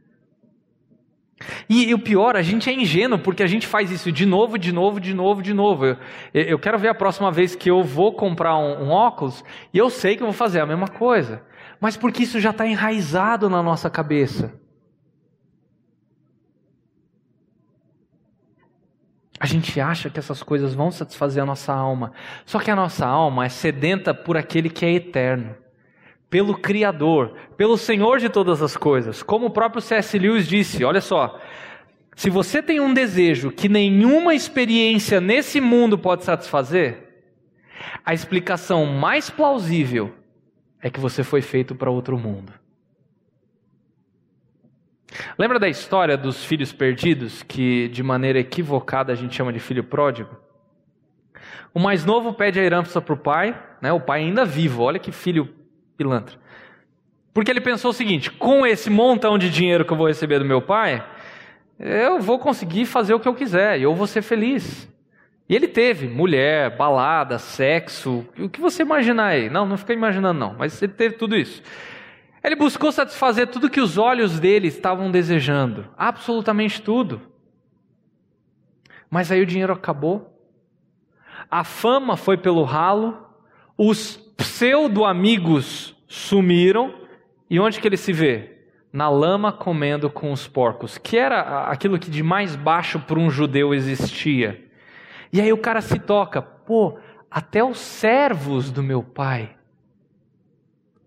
E, 1.69 1.91
e, 1.91 1.95
o 1.95 1.99
pior, 1.99 2.37
a 2.37 2.43
gente 2.43 2.71
é 2.71 2.73
ingênuo 2.73 3.19
porque 3.19 3.43
a 3.43 3.47
gente 3.47 3.67
faz 3.67 3.91
isso 3.91 4.11
de 4.11 4.25
novo, 4.25 4.59
de 4.59 4.73
novo, 4.73 4.99
de 4.99 5.13
novo, 5.13 5.43
de 5.43 5.53
novo. 5.53 5.85
Eu, 5.85 5.97
eu 6.33 6.59
quero 6.59 6.79
ver 6.79 6.89
a 6.89 6.95
próxima 6.95 7.31
vez 7.31 7.55
que 7.55 7.71
eu 7.71 7.83
vou 7.83 8.15
comprar 8.15 8.57
um, 8.57 8.85
um 8.85 8.89
óculos 8.89 9.45
e 9.75 9.77
eu 9.77 9.91
sei 9.91 10.17
que 10.17 10.23
eu 10.23 10.27
vou 10.27 10.35
fazer 10.35 10.61
a 10.61 10.67
mesma 10.67 10.89
coisa 10.89 11.47
mas 11.81 11.97
porque 11.97 12.23
isso 12.23 12.41
já 12.41 12.51
está 12.51 12.67
enraizado 12.67 13.49
na 13.49 13.63
nossa 13.63 13.89
cabeça. 13.89 14.53
A 19.41 19.47
gente 19.47 19.81
acha 19.81 20.11
que 20.11 20.19
essas 20.19 20.43
coisas 20.43 20.75
vão 20.75 20.91
satisfazer 20.91 21.43
a 21.43 21.47
nossa 21.47 21.73
alma. 21.73 22.13
Só 22.45 22.59
que 22.59 22.71
a 22.71 22.77
nossa 22.77 23.07
alma 23.07 23.45
é 23.47 23.49
sedenta 23.49 24.13
por 24.13 24.37
aquele 24.37 24.69
que 24.69 24.85
é 24.85 24.93
eterno, 24.93 25.55
pelo 26.29 26.59
Criador, 26.59 27.35
pelo 27.57 27.79
Senhor 27.79 28.19
de 28.19 28.29
todas 28.29 28.61
as 28.61 28.77
coisas. 28.77 29.23
Como 29.23 29.47
o 29.47 29.51
próprio 29.51 29.81
C.S. 29.81 30.19
Lewis 30.19 30.49
disse: 30.49 30.85
olha 30.85 31.01
só, 31.01 31.41
se 32.17 32.29
você 32.29 32.61
tem 32.61 32.81
um 32.81 32.93
desejo 32.93 33.53
que 33.53 33.69
nenhuma 33.69 34.35
experiência 34.35 35.21
nesse 35.21 35.61
mundo 35.61 35.97
pode 35.97 36.25
satisfazer, 36.25 37.09
a 38.05 38.13
explicação 38.13 38.87
mais 38.87 39.31
plausível 39.31 40.18
é 40.83 40.91
que 40.91 41.01
você 41.01 41.25
foi 41.25 41.43
feito 41.43 41.75
para 41.75 41.91
outro 41.91 42.19
mundo. 42.19 42.53
Lembra 45.39 45.59
da 45.59 45.69
história 45.69 46.17
dos 46.17 46.45
filhos 46.45 46.73
perdidos, 46.73 47.43
que 47.43 47.89
de 47.89 48.03
maneira 48.03 48.39
equivocada 48.39 49.13
a 49.13 49.17
gente 49.17 49.35
chama 49.35 49.53
de 49.53 49.59
filho 49.59 49.83
pródigo? 49.83 50.37
O 51.73 51.81
mais 51.81 52.05
novo 52.05 52.33
pede 52.33 52.59
a 52.61 52.63
herança 52.63 53.01
para 53.01 53.15
o 53.15 53.17
pai, 53.17 53.59
né? 53.81 53.93
o 53.93 54.01
pai 54.01 54.21
ainda 54.21 54.45
vivo, 54.45 54.83
olha 54.83 54.99
que 54.99 55.13
filho 55.13 55.49
pilantra. 55.97 56.37
Porque 57.33 57.51
ele 57.51 57.61
pensou 57.61 57.91
o 57.91 57.95
seguinte: 57.95 58.31
com 58.31 58.67
esse 58.67 58.91
montão 58.91 59.39
de 59.39 59.51
dinheiro 59.51 59.85
que 59.85 59.93
eu 59.93 59.97
vou 59.97 60.09
receber 60.09 60.39
do 60.39 60.45
meu 60.45 60.61
pai, 60.61 61.05
eu 61.79 62.21
vou 62.21 62.39
conseguir 62.39 62.85
fazer 62.85 63.15
o 63.15 63.21
que 63.21 63.29
eu 63.29 63.35
quiser 63.35 63.81
eu 63.81 63.95
vou 63.95 64.07
ser 64.07 64.23
feliz. 64.23 64.89
E 65.49 65.57
ele 65.57 65.67
teve 65.67 66.07
mulher, 66.07 66.77
balada, 66.77 67.39
sexo, 67.39 68.27
o 68.39 68.49
que 68.51 68.61
você 68.61 68.83
imaginar 68.83 69.29
aí. 69.29 69.49
Não, 69.49 69.65
não 69.65 69.79
fica 69.79 69.95
imaginando 69.95 70.39
não, 70.39 70.55
mas 70.55 70.83
ele 70.83 70.93
teve 70.93 71.15
tudo 71.17 71.35
isso. 71.35 71.63
Ele 72.45 72.55
buscou 72.55 72.93
satisfazer 72.93 73.47
tudo 73.47 73.71
que 73.71 73.81
os 73.81 73.97
olhos 73.97 74.39
dele 74.39 74.69
estavam 74.69 75.11
desejando, 75.11 75.89
absolutamente 75.97 76.83
tudo. 76.83 77.23
Mas 79.11 79.33
aí 79.33 79.41
o 79.41 79.47
dinheiro 79.47 79.73
acabou, 79.73 80.39
a 81.51 81.65
fama 81.65 82.17
foi 82.17 82.37
pelo 82.37 82.63
ralo, 82.63 83.17
os 83.77 84.17
pseudo-amigos 84.37 85.97
sumiram, 86.07 86.95
e 87.49 87.59
onde 87.59 87.81
que 87.81 87.89
ele 87.89 87.97
se 87.97 88.13
vê? 88.13 88.59
Na 88.93 89.09
lama 89.09 89.51
comendo 89.51 90.11
com 90.11 90.31
os 90.31 90.47
porcos, 90.47 90.99
que 90.99 91.17
era 91.17 91.65
aquilo 91.71 91.99
que 91.99 92.11
de 92.11 92.23
mais 92.23 92.55
baixo 92.55 93.01
para 93.01 93.19
um 93.19 93.31
judeu 93.31 93.73
existia. 93.73 94.68
E 95.33 95.41
aí 95.41 95.53
o 95.53 95.59
cara 95.59 95.81
se 95.81 95.99
toca, 95.99 96.41
pô, 96.41 96.99
até 97.31 97.63
os 97.63 97.79
servos 97.79 98.71
do 98.71 98.83
meu 98.83 99.03
pai, 99.03 99.57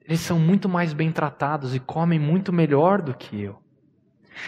eles 0.05 0.19
são 0.19 0.39
muito 0.39 0.67
mais 0.67 0.93
bem 0.93 1.11
tratados 1.11 1.73
e 1.73 1.79
comem 1.79 2.19
muito 2.19 2.51
melhor 2.51 3.01
do 3.01 3.13
que 3.13 3.41
eu. 3.41 3.61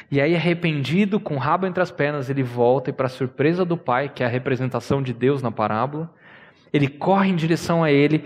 E 0.09 0.21
aí, 0.21 0.36
arrependido, 0.36 1.19
com 1.19 1.36
o 1.36 1.39
rabo 1.39 1.65
entre 1.65 1.82
as 1.82 1.91
pernas, 1.91 2.30
ele 2.30 2.43
volta 2.43 2.89
e, 2.89 2.93
para 2.93 3.09
surpresa 3.09 3.65
do 3.65 3.78
pai, 3.78 4.09
que 4.09 4.24
é 4.24 4.26
a 4.26 4.30
representação 4.30 5.01
de 5.01 5.13
Deus 5.13 5.41
na 5.41 5.51
parábola, 5.51 6.13
ele 6.71 6.88
corre 6.88 7.30
em 7.30 7.36
direção 7.36 7.84
a 7.84 7.91
ele. 7.91 8.26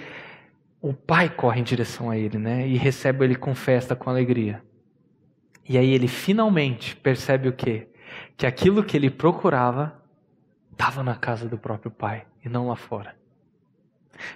O 0.82 0.94
pai 0.94 1.30
corre 1.30 1.60
em 1.60 1.64
direção 1.64 2.10
a 2.10 2.18
ele, 2.18 2.38
né? 2.38 2.68
E 2.68 2.78
recebe 2.78 3.26
ele 3.26 3.36
com 3.36 3.54
festa, 3.54 3.96
com 3.96 4.10
alegria. 4.10 4.62
E 5.68 5.78
aí 5.78 5.92
ele 5.92 6.08
finalmente 6.08 6.96
percebe 6.96 7.50
o 7.50 7.54
quê? 7.54 7.88
Que 8.38 8.46
aquilo 8.46 8.84
que 8.84 8.96
ele 8.96 9.10
procurava 9.10 10.02
estava 10.78 11.02
na 11.02 11.16
casa 11.16 11.50
do 11.50 11.58
próprio 11.58 11.90
pai 11.90 12.24
e 12.46 12.48
não 12.48 12.68
lá 12.68 12.76
fora. 12.76 13.16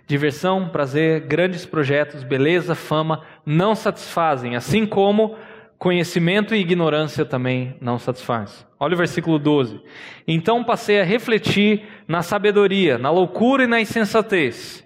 Diversão, 0.07 0.69
prazer, 0.69 1.21
grandes 1.21 1.67
projetos, 1.67 2.23
beleza, 2.23 2.73
fama 2.73 3.23
não 3.45 3.75
satisfazem, 3.75 4.55
assim 4.55 4.87
como 4.87 5.37
conhecimento 5.77 6.55
e 6.55 6.59
ignorância 6.59 7.23
também 7.23 7.77
não 7.79 7.99
satisfazem. 7.99 8.65
Olha 8.79 8.95
o 8.95 8.97
versículo 8.97 9.37
12. 9.37 9.81
Então 10.27 10.63
passei 10.63 10.99
a 10.99 11.03
refletir 11.03 11.83
na 12.07 12.23
sabedoria, 12.23 12.97
na 12.97 13.11
loucura 13.11 13.63
e 13.63 13.67
na 13.67 13.79
insensatez. 13.79 14.83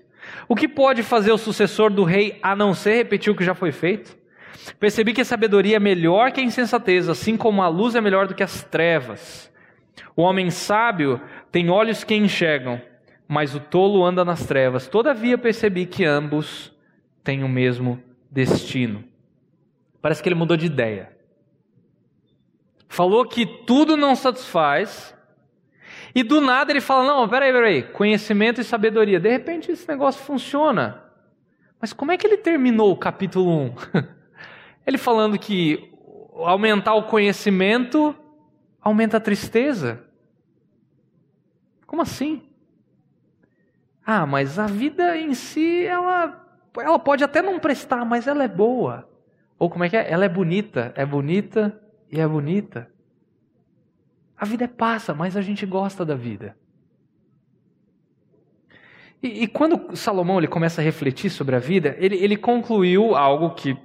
O 0.49 0.55
que 0.55 0.67
pode 0.67 1.03
fazer 1.03 1.31
o 1.31 1.37
sucessor 1.37 1.89
do 1.89 2.03
rei 2.03 2.37
a 2.43 2.53
não 2.53 2.73
ser 2.73 2.95
repetir 2.95 3.31
o 3.31 3.35
que 3.35 3.45
já 3.45 3.55
foi 3.55 3.71
feito? 3.71 4.17
Percebi 4.77 5.13
que 5.13 5.21
a 5.21 5.25
sabedoria 5.25 5.77
é 5.77 5.79
melhor 5.79 6.31
que 6.31 6.41
a 6.41 6.43
insensatez, 6.43 7.07
assim 7.07 7.37
como 7.37 7.61
a 7.61 7.67
luz 7.69 7.95
é 7.95 8.01
melhor 8.01 8.27
do 8.27 8.35
que 8.35 8.43
as 8.43 8.61
trevas. 8.63 9.51
O 10.15 10.21
homem 10.21 10.49
sábio 10.49 11.21
tem 11.51 11.69
olhos 11.69 12.03
que 12.03 12.15
enxergam, 12.15 12.81
mas 13.27 13.55
o 13.55 13.59
tolo 13.59 14.03
anda 14.03 14.23
nas 14.23 14.45
trevas. 14.45 14.87
Todavia 14.87 15.37
percebi 15.37 15.85
que 15.85 16.05
ambos 16.05 16.73
têm 17.23 17.43
o 17.43 17.49
mesmo 17.49 18.01
destino. 18.29 19.03
Parece 20.01 20.21
que 20.21 20.29
ele 20.29 20.35
mudou 20.35 20.55
de 20.55 20.65
ideia. 20.65 21.11
Falou 22.87 23.25
que 23.25 23.45
tudo 23.45 23.97
não 23.97 24.15
satisfaz, 24.15 25.15
e 26.13 26.23
do 26.23 26.39
nada 26.39 26.71
ele 26.71 26.79
fala: 26.79 27.05
Não, 27.05 27.27
peraí, 27.27 27.51
peraí, 27.51 27.83
conhecimento 27.83 28.61
e 28.61 28.63
sabedoria. 28.63 29.19
De 29.19 29.29
repente 29.29 29.71
esse 29.71 29.87
negócio 29.87 30.23
funciona. 30.23 31.03
Mas 31.81 31.91
como 31.91 32.11
é 32.11 32.17
que 32.17 32.25
ele 32.25 32.37
terminou 32.37 32.91
o 32.91 32.97
capítulo 32.97 33.51
1? 33.51 33.75
ele 34.87 34.97
falando 34.97 35.37
que 35.37 35.91
aumentar 36.35 36.93
o 36.93 37.03
conhecimento 37.03 38.15
aumenta 38.85 39.17
a 39.17 39.19
tristeza. 39.19 40.03
Como 41.87 42.03
assim? 42.03 42.43
Ah, 44.05 44.27
mas 44.27 44.59
a 44.59 44.67
vida 44.67 45.17
em 45.17 45.33
si, 45.33 45.83
ela, 45.83 46.47
ela 46.77 46.99
pode 46.99 47.23
até 47.23 47.41
não 47.41 47.59
prestar, 47.59 48.05
mas 48.05 48.27
ela 48.27 48.43
é 48.43 48.47
boa. 48.47 49.09
Ou 49.57 49.71
como 49.71 49.83
é 49.83 49.89
que 49.89 49.97
é? 49.97 50.11
Ela 50.11 50.25
é 50.25 50.29
bonita, 50.29 50.93
é 50.95 51.03
bonita 51.03 51.81
e 52.11 52.19
é 52.19 52.27
bonita. 52.27 52.87
A 54.37 54.45
vida 54.45 54.65
é 54.65 54.67
passa, 54.67 55.15
mas 55.15 55.35
a 55.35 55.41
gente 55.41 55.65
gosta 55.65 56.05
da 56.05 56.13
vida. 56.13 56.55
E, 59.23 59.43
e 59.43 59.47
quando 59.47 59.95
Salomão 59.95 60.37
ele 60.37 60.47
começa 60.47 60.81
a 60.81 60.83
refletir 60.83 61.31
sobre 61.31 61.55
a 61.55 61.59
vida, 61.59 61.95
ele, 61.97 62.17
ele 62.17 62.37
concluiu 62.37 63.15
algo 63.15 63.55
que 63.55 63.75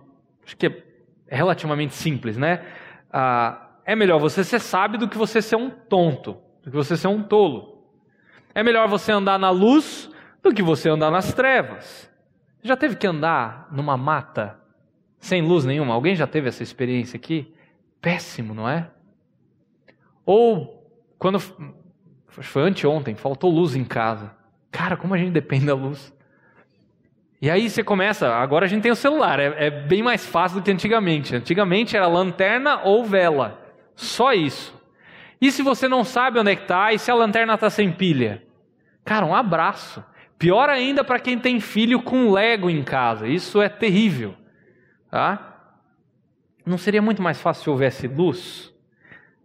acho 0.45 0.57
que 0.57 0.67
é 0.67 1.37
relativamente 1.37 1.95
simples, 1.95 2.37
né? 2.37 2.63
Ah, 3.11 3.70
é 3.85 3.97
melhor 3.97 4.19
você 4.19 4.45
ser 4.45 4.61
sábio 4.61 4.99
do 4.99 5.09
que 5.09 5.19
você 5.19 5.41
ser 5.43 5.57
um 5.57 5.71
tonto, 5.71 6.37
do 6.63 6.71
que 6.71 6.77
você 6.77 6.97
ser 6.97 7.09
um 7.09 7.23
tolo. 7.23 7.85
É 8.55 8.63
melhor 8.63 8.89
você 8.89 9.13
andar 9.13 9.39
na 9.39 9.51
luz 9.51 10.11
do 10.43 10.53
que 10.53 10.63
você 10.63 10.89
andar 10.89 11.11
nas 11.11 11.33
trevas. 11.33 12.11
Já 12.63 12.77
teve 12.77 12.97
que 12.97 13.07
andar 13.07 13.69
numa 13.71 13.97
mata 13.97 14.59
sem 15.19 15.43
luz 15.43 15.65
nenhuma? 15.65 15.95
Alguém 15.95 16.15
já 16.15 16.27
teve 16.27 16.49
essa 16.49 16.63
experiência 16.63 17.17
aqui? 17.17 17.55
Péssimo, 18.01 18.55
não 18.55 18.69
é? 18.69 18.91
Ou 20.25 20.87
quando 21.19 21.39
foi 22.29 22.63
anteontem, 22.63 23.15
faltou 23.15 23.51
luz 23.51 23.75
em 23.75 23.85
casa. 23.85 24.35
Cara, 24.71 24.97
como 24.97 25.15
a 25.15 25.19
gente 25.19 25.33
depende 25.33 25.67
da 25.67 25.75
luz. 25.75 26.13
E 27.43 27.51
aí 27.51 27.71
você 27.71 27.83
começa, 27.83 28.29
agora 28.35 28.67
a 28.67 28.69
gente 28.69 28.83
tem 28.83 28.93
o 28.93 28.97
celular, 28.97 29.41
é, 29.41 29.67
é 29.67 29.71
bem 29.71 30.03
mais 30.03 30.27
fácil 30.27 30.61
do 30.61 30.65
que 30.65 30.71
antigamente. 30.71 31.35
Antigamente 31.35 31.97
era 31.97 32.07
lanterna 32.07 32.83
ou 32.85 33.05
vela, 33.05 33.60
só 34.01 34.33
isso. 34.33 34.79
E 35.41 35.51
se 35.51 35.63
você 35.63 35.89
não 35.89 36.05
sabe 36.05 36.39
onde 36.39 36.53
é 36.53 36.57
que 36.57 36.63
está, 36.63 36.93
e 36.93 36.99
se 36.99 37.11
a 37.11 37.15
lanterna 37.15 37.55
está 37.55 37.71
sem 37.71 37.91
pilha? 37.91 38.43
Cara, 39.05 39.25
um 39.25 39.35
abraço. 39.35 40.05
Pior 40.39 40.69
ainda 40.69 41.05
para 41.05 41.19
quem 41.19 41.39
tem 41.39 41.61
filho 41.61 42.01
com 42.03 42.31
Lego 42.31 42.71
em 42.71 42.83
casa, 42.83 43.29
isso 43.29 43.61
é 43.61 43.69
terrível. 43.69 44.35
Tá? 45.11 45.57
Não 46.65 46.79
seria 46.79 47.03
muito 47.03 47.23
mais 47.23 47.41
fácil 47.41 47.65
se 47.65 47.71
houvesse 47.71 48.07
luz? 48.07 48.73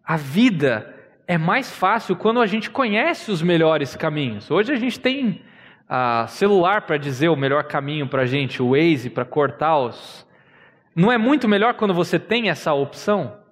A 0.03 0.15
vida 0.15 0.93
é 1.27 1.37
mais 1.37 1.71
fácil 1.71 2.15
quando 2.15 2.39
a 2.39 2.45
gente 2.45 2.69
conhece 2.69 3.31
os 3.31 3.41
melhores 3.41 3.95
caminhos. 3.95 4.49
Hoje 4.49 4.71
a 4.71 4.75
gente 4.75 4.99
tem 4.99 5.41
uh, 5.89 6.27
celular 6.27 6.83
para 6.83 6.97
dizer 6.97 7.29
o 7.29 7.35
melhor 7.35 7.63
caminho 7.65 8.07
para 8.07 8.21
a 8.21 8.25
gente, 8.25 8.61
o 8.61 8.71
Waze 8.71 9.09
para 9.09 9.25
cortar 9.25 9.77
os. 9.79 10.25
Não 10.95 11.11
é 11.11 11.17
muito 11.17 11.47
melhor 11.47 11.73
quando 11.73 11.93
você 11.93 12.19
tem 12.19 12.49
essa 12.49 12.73
opção? 12.73 13.44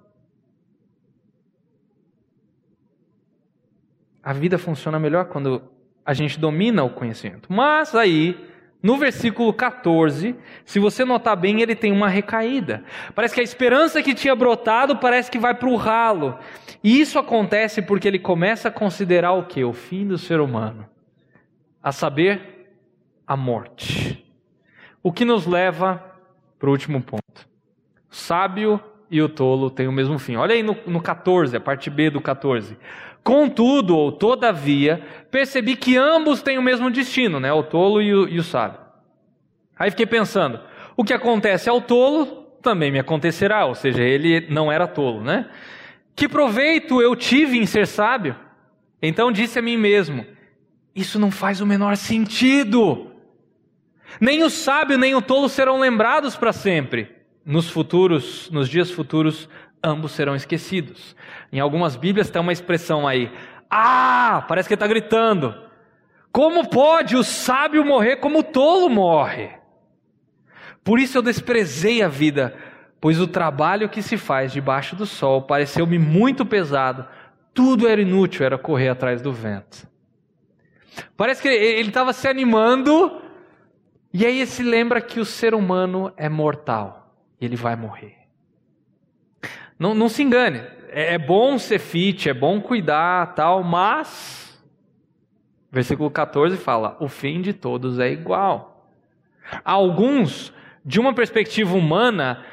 A 4.24 4.32
vida 4.32 4.56
funciona 4.56 4.98
melhor 4.98 5.26
quando 5.26 5.62
a 6.04 6.14
gente 6.14 6.38
domina 6.38 6.82
o 6.82 6.90
conhecimento. 6.90 7.52
Mas 7.52 7.94
aí 7.94 8.36
no 8.84 8.98
versículo 8.98 9.50
14, 9.50 10.36
se 10.62 10.78
você 10.78 11.06
notar 11.06 11.34
bem, 11.34 11.62
ele 11.62 11.74
tem 11.74 11.90
uma 11.90 12.06
recaída. 12.06 12.84
Parece 13.14 13.34
que 13.34 13.40
a 13.40 13.42
esperança 13.42 14.02
que 14.02 14.12
tinha 14.12 14.36
brotado 14.36 14.96
parece 14.96 15.30
que 15.30 15.38
vai 15.38 15.54
para 15.54 15.70
o 15.70 15.74
ralo. 15.74 16.38
E 16.82 17.00
isso 17.00 17.18
acontece 17.18 17.80
porque 17.80 18.06
ele 18.06 18.18
começa 18.18 18.68
a 18.68 18.70
considerar 18.70 19.32
o 19.32 19.46
que? 19.46 19.64
O 19.64 19.72
fim 19.72 20.06
do 20.06 20.18
ser 20.18 20.38
humano. 20.38 20.86
A 21.82 21.92
saber, 21.92 22.76
a 23.26 23.34
morte. 23.34 24.22
O 25.02 25.10
que 25.10 25.24
nos 25.24 25.46
leva 25.46 26.04
para 26.58 26.68
o 26.68 26.72
último 26.72 27.00
ponto. 27.00 27.48
O 28.10 28.14
sábio 28.14 28.78
e 29.10 29.22
o 29.22 29.30
tolo 29.30 29.70
têm 29.70 29.88
o 29.88 29.92
mesmo 29.92 30.18
fim. 30.18 30.36
Olha 30.36 30.54
aí 30.54 30.62
no, 30.62 30.76
no 30.86 31.00
14, 31.00 31.56
a 31.56 31.60
parte 31.60 31.88
B 31.88 32.10
do 32.10 32.20
14. 32.20 32.76
Contudo, 33.24 33.96
ou 33.96 34.12
todavia, 34.12 35.02
percebi 35.30 35.74
que 35.74 35.96
ambos 35.96 36.42
têm 36.42 36.58
o 36.58 36.62
mesmo 36.62 36.90
destino, 36.90 37.40
né? 37.40 37.50
o 37.50 37.62
tolo 37.62 38.02
e 38.02 38.14
o, 38.14 38.28
e 38.28 38.38
o 38.38 38.42
sábio. 38.42 38.78
Aí 39.78 39.90
fiquei 39.90 40.04
pensando, 40.04 40.60
o 40.94 41.02
que 41.02 41.14
acontece 41.14 41.70
ao 41.70 41.80
tolo 41.80 42.26
também 42.62 42.92
me 42.92 42.98
acontecerá, 42.98 43.64
ou 43.64 43.74
seja, 43.74 44.02
ele 44.02 44.46
não 44.50 44.70
era 44.70 44.86
tolo, 44.86 45.22
né? 45.22 45.48
Que 46.14 46.28
proveito 46.28 47.02
eu 47.02 47.16
tive 47.16 47.58
em 47.58 47.66
ser 47.66 47.86
sábio? 47.86 48.36
Então 49.02 49.32
disse 49.32 49.58
a 49.58 49.62
mim 49.62 49.76
mesmo: 49.76 50.24
Isso 50.94 51.18
não 51.18 51.30
faz 51.30 51.60
o 51.60 51.66
menor 51.66 51.96
sentido. 51.96 53.10
Nem 54.20 54.42
o 54.44 54.50
sábio 54.50 54.96
nem 54.96 55.14
o 55.14 55.20
tolo 55.20 55.48
serão 55.48 55.80
lembrados 55.80 56.36
para 56.36 56.52
sempre. 56.52 57.10
Nos 57.44 57.68
futuros, 57.68 58.48
nos 58.50 58.68
dias 58.68 58.90
futuros, 58.90 59.48
ambos 59.84 60.12
serão 60.12 60.34
esquecidos. 60.34 61.14
Em 61.52 61.60
algumas 61.60 61.94
Bíblias 61.94 62.30
tem 62.30 62.40
uma 62.40 62.52
expressão 62.52 63.06
aí, 63.06 63.30
ah, 63.70 64.44
parece 64.48 64.68
que 64.68 64.74
está 64.74 64.86
gritando. 64.86 65.54
Como 66.32 66.68
pode 66.68 67.14
o 67.14 67.22
sábio 67.22 67.84
morrer 67.84 68.16
como 68.16 68.40
o 68.40 68.42
tolo 68.42 68.88
morre? 68.88 69.50
Por 70.82 70.98
isso 70.98 71.18
eu 71.18 71.22
desprezei 71.22 72.02
a 72.02 72.08
vida, 72.08 72.56
pois 73.00 73.20
o 73.20 73.26
trabalho 73.26 73.88
que 73.88 74.02
se 74.02 74.16
faz 74.16 74.52
debaixo 74.52 74.96
do 74.96 75.06
sol 75.06 75.42
pareceu-me 75.42 75.98
muito 75.98 76.44
pesado. 76.44 77.06
Tudo 77.52 77.86
era 77.86 78.00
inútil, 78.00 78.44
era 78.44 78.58
correr 78.58 78.88
atrás 78.88 79.22
do 79.22 79.32
vento. 79.32 79.88
Parece 81.16 81.40
que 81.42 81.48
ele 81.48 81.88
estava 81.88 82.12
se 82.12 82.26
animando, 82.28 83.20
e 84.12 84.26
aí 84.26 84.38
ele 84.38 84.46
se 84.46 84.62
lembra 84.62 85.00
que 85.00 85.20
o 85.20 85.24
ser 85.24 85.54
humano 85.54 86.12
é 86.16 86.28
mortal, 86.28 87.16
e 87.40 87.44
ele 87.44 87.56
vai 87.56 87.76
morrer. 87.76 88.23
Não, 89.78 89.94
não 89.94 90.08
se 90.08 90.22
engane, 90.22 90.62
é, 90.88 91.14
é 91.14 91.18
bom 91.18 91.58
ser 91.58 91.78
fit, 91.78 92.28
é 92.28 92.34
bom 92.34 92.60
cuidar, 92.60 93.34
tal, 93.34 93.62
mas 93.62 94.44
versículo 95.70 96.10
14 96.10 96.56
fala: 96.56 96.96
o 97.00 97.08
fim 97.08 97.40
de 97.42 97.52
todos 97.52 97.98
é 97.98 98.10
igual. 98.10 98.88
Alguns, 99.64 100.52
de 100.84 101.00
uma 101.00 101.12
perspectiva 101.12 101.76
humana, 101.76 102.44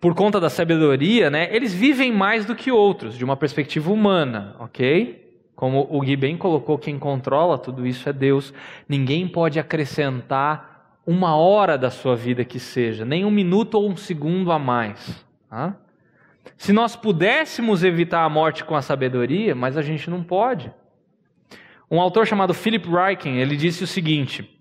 por 0.00 0.14
conta 0.14 0.38
da 0.38 0.50
sabedoria, 0.50 1.30
né, 1.30 1.48
eles 1.54 1.74
vivem 1.74 2.12
mais 2.12 2.44
do 2.44 2.54
que 2.54 2.70
outros, 2.70 3.16
de 3.16 3.24
uma 3.24 3.36
perspectiva 3.36 3.90
humana, 3.90 4.54
ok? 4.60 5.26
Como 5.56 5.88
o 5.90 6.00
Gui 6.02 6.14
bem 6.14 6.36
colocou, 6.36 6.78
quem 6.78 7.00
controla 7.00 7.58
tudo 7.58 7.84
isso 7.84 8.08
é 8.08 8.12
Deus. 8.12 8.54
Ninguém 8.88 9.26
pode 9.26 9.58
acrescentar 9.58 11.00
uma 11.04 11.34
hora 11.34 11.76
da 11.76 11.90
sua 11.90 12.14
vida 12.14 12.44
que 12.44 12.60
seja, 12.60 13.04
nem 13.04 13.24
um 13.24 13.30
minuto 13.30 13.74
ou 13.74 13.88
um 13.90 13.96
segundo 13.96 14.52
a 14.52 14.58
mais. 14.58 15.26
Tá? 15.50 15.74
Se 16.56 16.72
nós 16.72 16.96
pudéssemos 16.96 17.84
evitar 17.84 18.24
a 18.24 18.28
morte 18.28 18.64
com 18.64 18.74
a 18.74 18.82
sabedoria, 18.82 19.54
mas 19.54 19.76
a 19.76 19.82
gente 19.82 20.08
não 20.08 20.22
pode. 20.22 20.72
Um 21.90 22.00
autor 22.00 22.26
chamado 22.26 22.54
Philip 22.54 22.86
Ryken, 22.88 23.38
ele 23.38 23.56
disse 23.56 23.84
o 23.84 23.86
seguinte, 23.86 24.58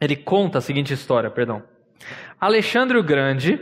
ele 0.00 0.16
conta 0.16 0.58
a 0.58 0.60
seguinte 0.60 0.92
história, 0.92 1.30
perdão. 1.30 1.62
Alexandre 2.40 2.98
o 2.98 3.02
Grande 3.02 3.60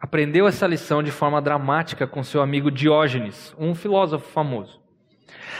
aprendeu 0.00 0.46
essa 0.46 0.66
lição 0.66 1.02
de 1.02 1.10
forma 1.10 1.40
dramática 1.40 2.06
com 2.06 2.22
seu 2.22 2.42
amigo 2.42 2.70
Diógenes, 2.70 3.54
um 3.58 3.74
filósofo 3.74 4.28
famoso. 4.30 4.80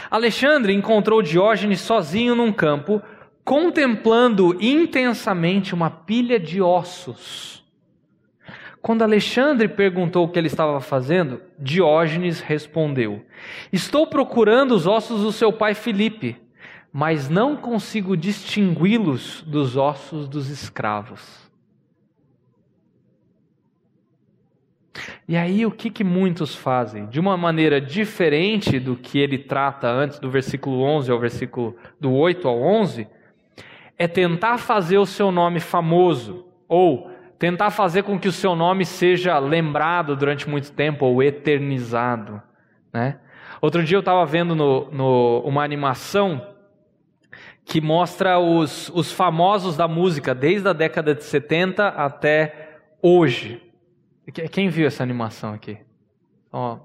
Alexandre 0.09 0.73
encontrou 0.73 1.21
Diógenes 1.21 1.81
sozinho 1.81 2.35
num 2.35 2.51
campo, 2.51 3.01
contemplando 3.43 4.57
intensamente 4.61 5.73
uma 5.73 5.89
pilha 5.89 6.39
de 6.39 6.61
ossos 6.61 7.65
quando 8.87 9.01
Alexandre 9.01 9.67
perguntou 9.67 10.23
o 10.23 10.29
que 10.29 10.39
ele 10.39 10.47
estava 10.47 10.79
fazendo, 10.79 11.41
Diógenes 11.59 12.39
respondeu: 12.39 13.21
Estou 13.69 14.07
procurando 14.07 14.71
os 14.71 14.87
ossos 14.87 15.23
do 15.23 15.31
seu 15.33 15.51
pai 15.51 15.73
Filipe, 15.73 16.37
mas 16.89 17.27
não 17.27 17.57
consigo 17.57 18.15
distingui-los 18.15 19.41
dos 19.41 19.75
ossos 19.75 20.29
dos 20.29 20.49
escravos. 20.49 21.51
E 25.27 25.35
aí 25.35 25.65
o 25.65 25.71
que, 25.71 25.89
que 25.89 26.05
muitos 26.05 26.55
fazem? 26.55 27.07
De 27.07 27.19
uma 27.19 27.35
maneira 27.35 27.81
diferente 27.81 28.79
do 28.79 28.95
que 28.95 29.19
ele 29.19 29.37
trata 29.37 29.89
antes 29.89 30.17
do 30.17 30.31
versículo 30.31 30.81
11 30.81 31.11
ao 31.11 31.19
versículo 31.19 31.75
do 31.99 32.13
8 32.13 32.47
ao 32.47 32.61
11, 32.61 33.05
é 33.97 34.07
tentar 34.07 34.57
fazer 34.59 34.97
o 34.97 35.05
seu 35.05 35.29
nome 35.29 35.59
famoso 35.59 36.45
ou 36.69 37.16
tentar 37.37 37.69
fazer 37.71 38.03
com 38.03 38.19
que 38.19 38.27
o 38.27 38.31
seu 38.31 38.55
nome 38.55 38.85
seja 38.85 39.37
lembrado 39.39 40.15
durante 40.15 40.49
muito 40.49 40.71
tempo 40.71 41.05
ou 41.05 41.21
eternizado. 41.21 42.41
Né? 42.91 43.19
Outro 43.61 43.83
dia 43.83 43.95
eu 43.97 44.01
estava 44.01 44.25
vendo 44.25 44.55
no, 44.55 44.91
no, 44.91 45.41
uma 45.41 45.63
animação 45.63 46.55
que 47.63 47.81
mostra 47.81 48.39
os, 48.39 48.89
os 48.89 49.11
famosos 49.11 49.75
da 49.75 49.87
música 49.87 50.33
desde 50.33 50.69
a 50.69 50.73
década 50.73 51.13
de 51.13 51.23
70 51.23 51.87
até 51.89 52.79
hoje. 53.01 53.61
Quem 54.51 54.69
viu 54.69 54.87
essa 54.87 55.03
animação 55.03 55.53
aqui? 55.53 55.77
Ó, 56.51 56.79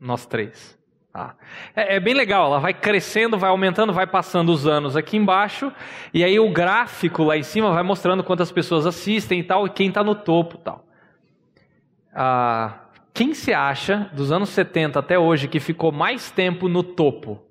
nós 0.00 0.26
três. 0.26 0.78
Tá? 1.12 1.36
É, 1.76 1.96
é, 1.96 2.00
bem 2.00 2.14
legal, 2.14 2.46
ela 2.46 2.58
vai 2.58 2.72
crescendo, 2.72 3.36
vai 3.36 3.50
aumentando, 3.50 3.92
vai 3.92 4.06
passando 4.06 4.50
os 4.50 4.66
anos 4.66 4.96
aqui 4.96 5.18
embaixo, 5.18 5.70
e 6.12 6.24
aí 6.24 6.40
o 6.40 6.50
gráfico 6.50 7.22
lá 7.22 7.36
em 7.36 7.42
cima 7.42 7.70
vai 7.70 7.82
mostrando 7.82 8.24
quantas 8.24 8.50
pessoas 8.50 8.86
assistem 8.86 9.40
e 9.40 9.42
tal, 9.42 9.66
e 9.66 9.70
quem 9.70 9.88
está 9.88 10.02
no 10.02 10.14
topo 10.14 10.56
tal. 10.56 10.86
Ah, 12.14 12.78
quem 13.12 13.34
se 13.34 13.52
acha, 13.52 14.10
dos 14.14 14.32
anos 14.32 14.48
70 14.48 14.98
até 14.98 15.18
hoje, 15.18 15.48
que 15.48 15.60
ficou 15.60 15.92
mais 15.92 16.30
tempo 16.30 16.66
no 16.66 16.82
topo? 16.82 17.42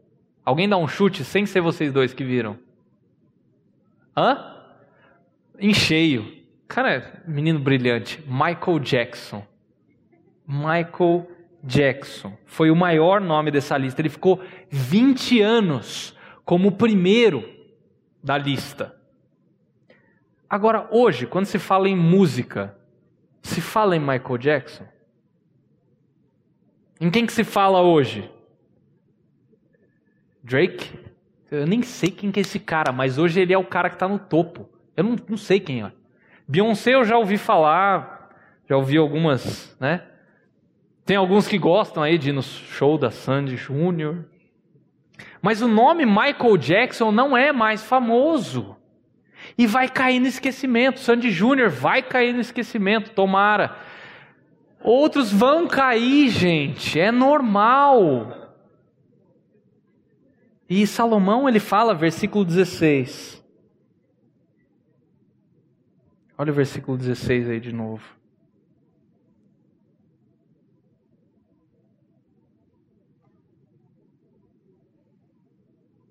Alguém 0.43 0.67
dá 0.67 0.75
um 0.77 0.87
chute 0.87 1.23
sem 1.23 1.45
ser 1.45 1.61
vocês 1.61 1.93
dois 1.93 2.15
que 2.15 2.23
viram? 2.23 2.57
Hã? 4.17 4.55
Em 5.59 5.73
cheio. 5.73 6.41
Cara, 6.67 7.21
menino 7.27 7.59
brilhante. 7.59 8.23
Michael 8.27 8.79
Jackson. 8.79 9.45
Michael 10.47 10.87
Jackson. 10.89 11.40
Foi 12.45 12.71
o 12.71 12.75
maior 12.75 13.21
nome 13.21 13.51
dessa 13.51 13.77
lista. 13.77 14.01
Ele 14.01 14.09
ficou 14.09 14.41
20 14.69 15.41
anos 15.41 16.15
como 16.43 16.69
o 16.69 16.71
primeiro 16.71 17.47
da 18.23 18.37
lista. 18.37 18.95
Agora, 20.49 20.87
hoje, 20.91 21.25
quando 21.25 21.45
se 21.45 21.57
fala 21.57 21.87
em 21.87 21.95
música, 21.95 22.77
se 23.41 23.61
fala 23.61 23.95
em 23.95 23.99
Michael 23.99 24.37
Jackson? 24.37 24.85
Em 26.99 27.09
quem 27.09 27.25
que 27.25 27.33
se 27.33 27.43
fala 27.43 27.81
hoje? 27.81 28.29
Drake? 30.43 30.99
Eu 31.49 31.65
nem 31.65 31.81
sei 31.81 32.11
quem 32.11 32.31
que 32.31 32.39
é 32.39 32.41
esse 32.41 32.59
cara, 32.59 32.91
mas 32.91 33.17
hoje 33.17 33.39
ele 33.39 33.53
é 33.53 33.57
o 33.57 33.65
cara 33.65 33.89
que 33.89 33.95
está 33.95 34.07
no 34.07 34.19
topo. 34.19 34.69
Eu 34.95 35.03
não, 35.03 35.15
não 35.27 35.37
sei 35.37 35.59
quem 35.59 35.83
é. 35.83 35.91
Beyoncé 36.47 36.95
eu 36.95 37.05
já 37.05 37.17
ouvi 37.17 37.37
falar, 37.37 38.29
já 38.67 38.75
ouvi 38.75 38.97
algumas, 38.97 39.75
né? 39.79 40.10
Tem 41.05 41.17
alguns 41.17 41.47
que 41.47 41.57
gostam 41.57 42.03
aí 42.03 42.17
de 42.17 42.29
ir 42.29 42.33
no 42.33 42.43
show 42.43 42.97
da 42.97 43.11
Sandy 43.11 43.55
Júnior. 43.55 44.25
Mas 45.41 45.61
o 45.61 45.67
nome 45.67 46.05
Michael 46.05 46.57
Jackson 46.57 47.11
não 47.11 47.35
é 47.35 47.51
mais 47.51 47.83
famoso. 47.83 48.75
E 49.57 49.65
vai 49.65 49.89
cair 49.89 50.19
no 50.19 50.27
esquecimento. 50.27 50.99
Sandy 50.99 51.31
Júnior 51.31 51.69
vai 51.69 52.01
cair 52.01 52.33
no 52.33 52.41
esquecimento, 52.41 53.11
tomara. 53.11 53.75
Outros 54.83 55.31
vão 55.31 55.67
cair, 55.67 56.29
gente, 56.29 56.99
é 56.99 57.11
normal. 57.11 58.41
E 60.69 60.87
Salomão 60.87 61.49
ele 61.49 61.59
fala, 61.59 61.93
versículo 61.93 62.45
16. 62.45 63.43
Olha 66.37 66.51
o 66.51 66.55
versículo 66.55 66.97
16 66.97 67.49
aí 67.49 67.59
de 67.59 67.73
novo. 67.73 68.20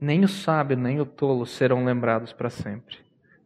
Nem 0.01 0.25
o 0.25 0.29
sábio 0.29 0.77
nem 0.77 1.01
o 1.01 1.05
tolo 1.05 1.45
serão 1.45 1.85
lembrados 1.85 2.33
para 2.33 2.49
sempre. 2.49 2.99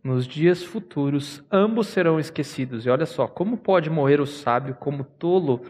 Nos 0.02 0.26
dias 0.26 0.62
futuros, 0.62 1.42
ambos 1.50 1.88
serão 1.88 2.20
esquecidos. 2.20 2.86
E 2.86 2.90
olha 2.90 3.06
só, 3.06 3.26
como 3.26 3.56
pode 3.56 3.90
morrer 3.90 4.20
o 4.20 4.26
sábio 4.26 4.74
como 4.74 5.00
o 5.00 5.04
tolo 5.04 5.62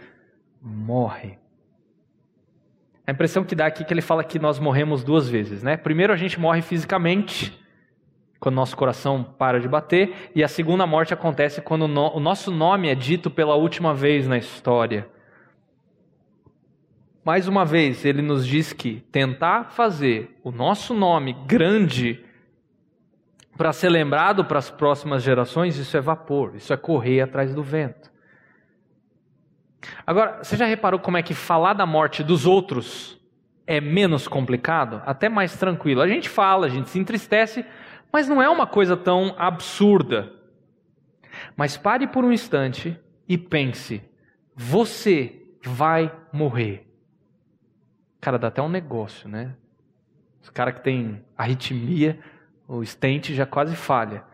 morre? 0.61 1.39
A 3.07 3.13
impressão 3.13 3.45
que 3.45 3.55
dá 3.55 3.67
aqui 3.67 3.83
é 3.83 3.87
que 3.87 3.95
ele 3.95 4.03
fala 4.03 4.25
que 4.25 4.39
nós 4.39 4.59
morremos 4.59 5.05
duas 5.05 5.29
vezes, 5.29 5.63
né? 5.63 5.77
Primeiro 5.77 6.13
a 6.13 6.17
gente 6.17 6.41
morre 6.41 6.63
fisicamente, 6.63 7.59
quando 8.41 8.57
nosso 8.57 8.77
coração 8.77 9.23
para 9.23 9.61
de 9.61 9.69
bater, 9.69 10.31
e 10.35 10.43
a 10.43 10.49
segunda 10.49 10.87
morte 10.87 11.15
acontece 11.15 11.61
quando 11.61 11.83
o 11.83 12.21
nosso 12.21 12.51
nome 12.51 12.89
é 12.89 12.95
dito 12.95 13.31
pela 13.31 13.55
última 13.55 13.95
vez 13.95 14.27
na 14.27 14.37
história. 14.37 15.09
Mais 17.25 17.49
uma 17.49 17.65
vez, 17.65 18.05
ele 18.05 18.21
nos 18.21 18.47
diz 18.47 18.73
que 18.73 19.01
tentar 19.11 19.71
fazer 19.71 20.39
o 20.45 20.51
nosso 20.51 20.93
nome 20.93 21.33
grande 21.47 22.23
para 23.57 23.73
ser 23.73 23.89
lembrado 23.89 24.45
para 24.45 24.59
as 24.59 24.71
próximas 24.71 25.23
gerações, 25.23 25.79
isso 25.79 25.97
é 25.97 26.01
vapor, 26.01 26.55
isso 26.55 26.73
é 26.73 26.77
correr 26.77 27.23
atrás 27.23 27.55
do 27.55 27.63
vento. 27.63 28.13
Agora, 30.07 30.43
você 30.43 30.57
já 30.57 30.67
reparou 30.67 31.01
como 31.01 31.17
é 31.17 31.23
que 31.23 31.35
falar 31.35 31.73
da 31.73 31.87
morte 31.87 32.23
dos 32.23 32.47
outros 32.47 33.19
é 33.67 33.81
menos 33.81 34.29
complicado? 34.29 35.03
Até 35.07 35.29
mais 35.29 35.57
tranquilo. 35.57 36.03
A 36.03 36.09
gente 36.09 36.29
fala, 36.29 36.67
a 36.67 36.71
gente 36.71 36.91
se 36.91 36.99
entristece, 36.99 37.65
mas 38.13 38.29
não 38.29 38.43
é 38.43 38.49
uma 38.49 38.67
coisa 38.67 38.97
tão 38.97 39.35
absurda. 39.39 40.33
Mas 41.57 41.77
pare 41.77 42.07
por 42.07 42.25
um 42.25 42.33
instante 42.33 42.99
e 43.29 43.39
pense: 43.39 44.03
você 44.55 45.41
vai 45.63 46.15
morrer. 46.33 46.84
Cara, 48.25 48.39
dá 48.39 48.49
até 48.49 48.63
um 48.63 48.71
negócio, 48.71 49.29
né? 49.29 49.55
Os 50.41 50.49
cara 50.49 50.73
que 50.73 50.81
tem 50.81 51.23
arritmia, 51.37 52.19
o 52.67 52.83
estente 52.83 53.35
já 53.35 53.45
quase 53.45 53.77
falha. 53.77 54.25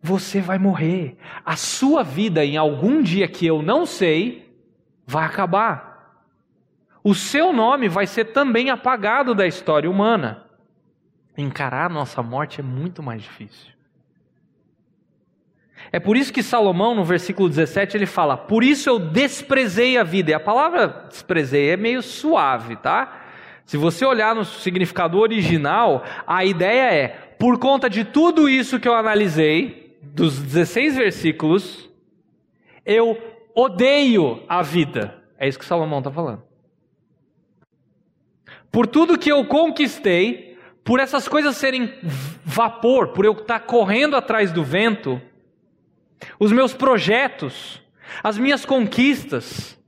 Você 0.00 0.40
vai 0.40 0.58
morrer. 0.58 1.18
A 1.44 1.54
sua 1.54 2.02
vida, 2.02 2.42
em 2.42 2.56
algum 2.56 3.02
dia 3.02 3.28
que 3.28 3.44
eu 3.44 3.60
não 3.60 3.84
sei, 3.84 4.58
vai 5.06 5.26
acabar. 5.26 6.24
O 7.04 7.14
seu 7.14 7.52
nome 7.52 7.90
vai 7.90 8.06
ser 8.06 8.32
também 8.32 8.70
apagado 8.70 9.34
da 9.34 9.46
história 9.46 9.90
humana. 9.90 10.46
Encarar 11.36 11.90
a 11.90 11.92
nossa 11.92 12.22
morte 12.22 12.60
é 12.60 12.64
muito 12.64 13.02
mais 13.02 13.20
difícil. 13.20 13.70
É 15.90 15.98
por 15.98 16.16
isso 16.16 16.32
que 16.32 16.42
Salomão, 16.42 16.94
no 16.94 17.04
versículo 17.04 17.48
17, 17.48 17.96
ele 17.96 18.06
fala: 18.06 18.36
Por 18.36 18.62
isso 18.62 18.88
eu 18.88 18.98
desprezei 18.98 19.98
a 19.98 20.04
vida. 20.04 20.30
E 20.30 20.34
a 20.34 20.40
palavra 20.40 21.06
desprezei 21.08 21.70
é 21.70 21.76
meio 21.76 22.02
suave, 22.02 22.76
tá? 22.76 23.20
Se 23.64 23.76
você 23.76 24.04
olhar 24.04 24.34
no 24.34 24.44
significado 24.44 25.18
original, 25.18 26.04
a 26.26 26.44
ideia 26.44 26.92
é: 26.92 27.08
por 27.38 27.58
conta 27.58 27.88
de 27.88 28.04
tudo 28.04 28.48
isso 28.48 28.78
que 28.78 28.88
eu 28.88 28.94
analisei, 28.94 29.98
dos 30.02 30.38
16 30.38 30.96
versículos, 30.96 31.90
eu 32.84 33.18
odeio 33.54 34.42
a 34.48 34.62
vida. 34.62 35.22
É 35.38 35.48
isso 35.48 35.58
que 35.58 35.64
Salomão 35.64 35.98
está 35.98 36.10
falando. 36.10 36.42
Por 38.70 38.86
tudo 38.86 39.18
que 39.18 39.30
eu 39.30 39.44
conquistei, 39.44 40.56
por 40.84 40.98
essas 40.98 41.28
coisas 41.28 41.56
serem 41.56 41.92
vapor, 42.44 43.08
por 43.08 43.24
eu 43.24 43.32
estar 43.32 43.60
correndo 43.60 44.16
atrás 44.16 44.50
do 44.50 44.64
vento, 44.64 45.20
os 46.38 46.52
meus 46.52 46.74
projetos, 46.74 47.82
as 48.22 48.38
minhas 48.38 48.64
conquistas, 48.64 49.78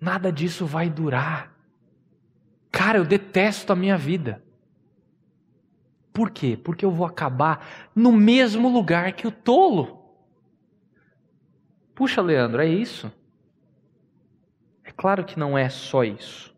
nada 0.00 0.32
disso 0.32 0.66
vai 0.66 0.88
durar. 0.88 1.54
Cara, 2.70 2.98
eu 2.98 3.04
detesto 3.04 3.72
a 3.72 3.76
minha 3.76 3.96
vida. 3.96 4.42
Por 6.12 6.30
quê? 6.30 6.58
Porque 6.62 6.84
eu 6.84 6.90
vou 6.90 7.06
acabar 7.06 7.90
no 7.94 8.12
mesmo 8.12 8.68
lugar 8.68 9.12
que 9.12 9.26
o 9.26 9.32
tolo. 9.32 10.00
Puxa, 11.94 12.20
Leandro, 12.20 12.62
é 12.62 12.66
isso? 12.66 13.12
É 14.84 14.90
claro 14.90 15.24
que 15.24 15.38
não 15.38 15.56
é 15.56 15.68
só 15.68 16.02
isso. 16.02 16.54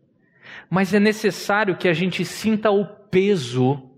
Mas 0.69 0.93
é 0.93 0.99
necessário 0.99 1.77
que 1.77 1.87
a 1.87 1.93
gente 1.93 2.25
sinta 2.25 2.71
o 2.71 2.85
peso 2.85 3.92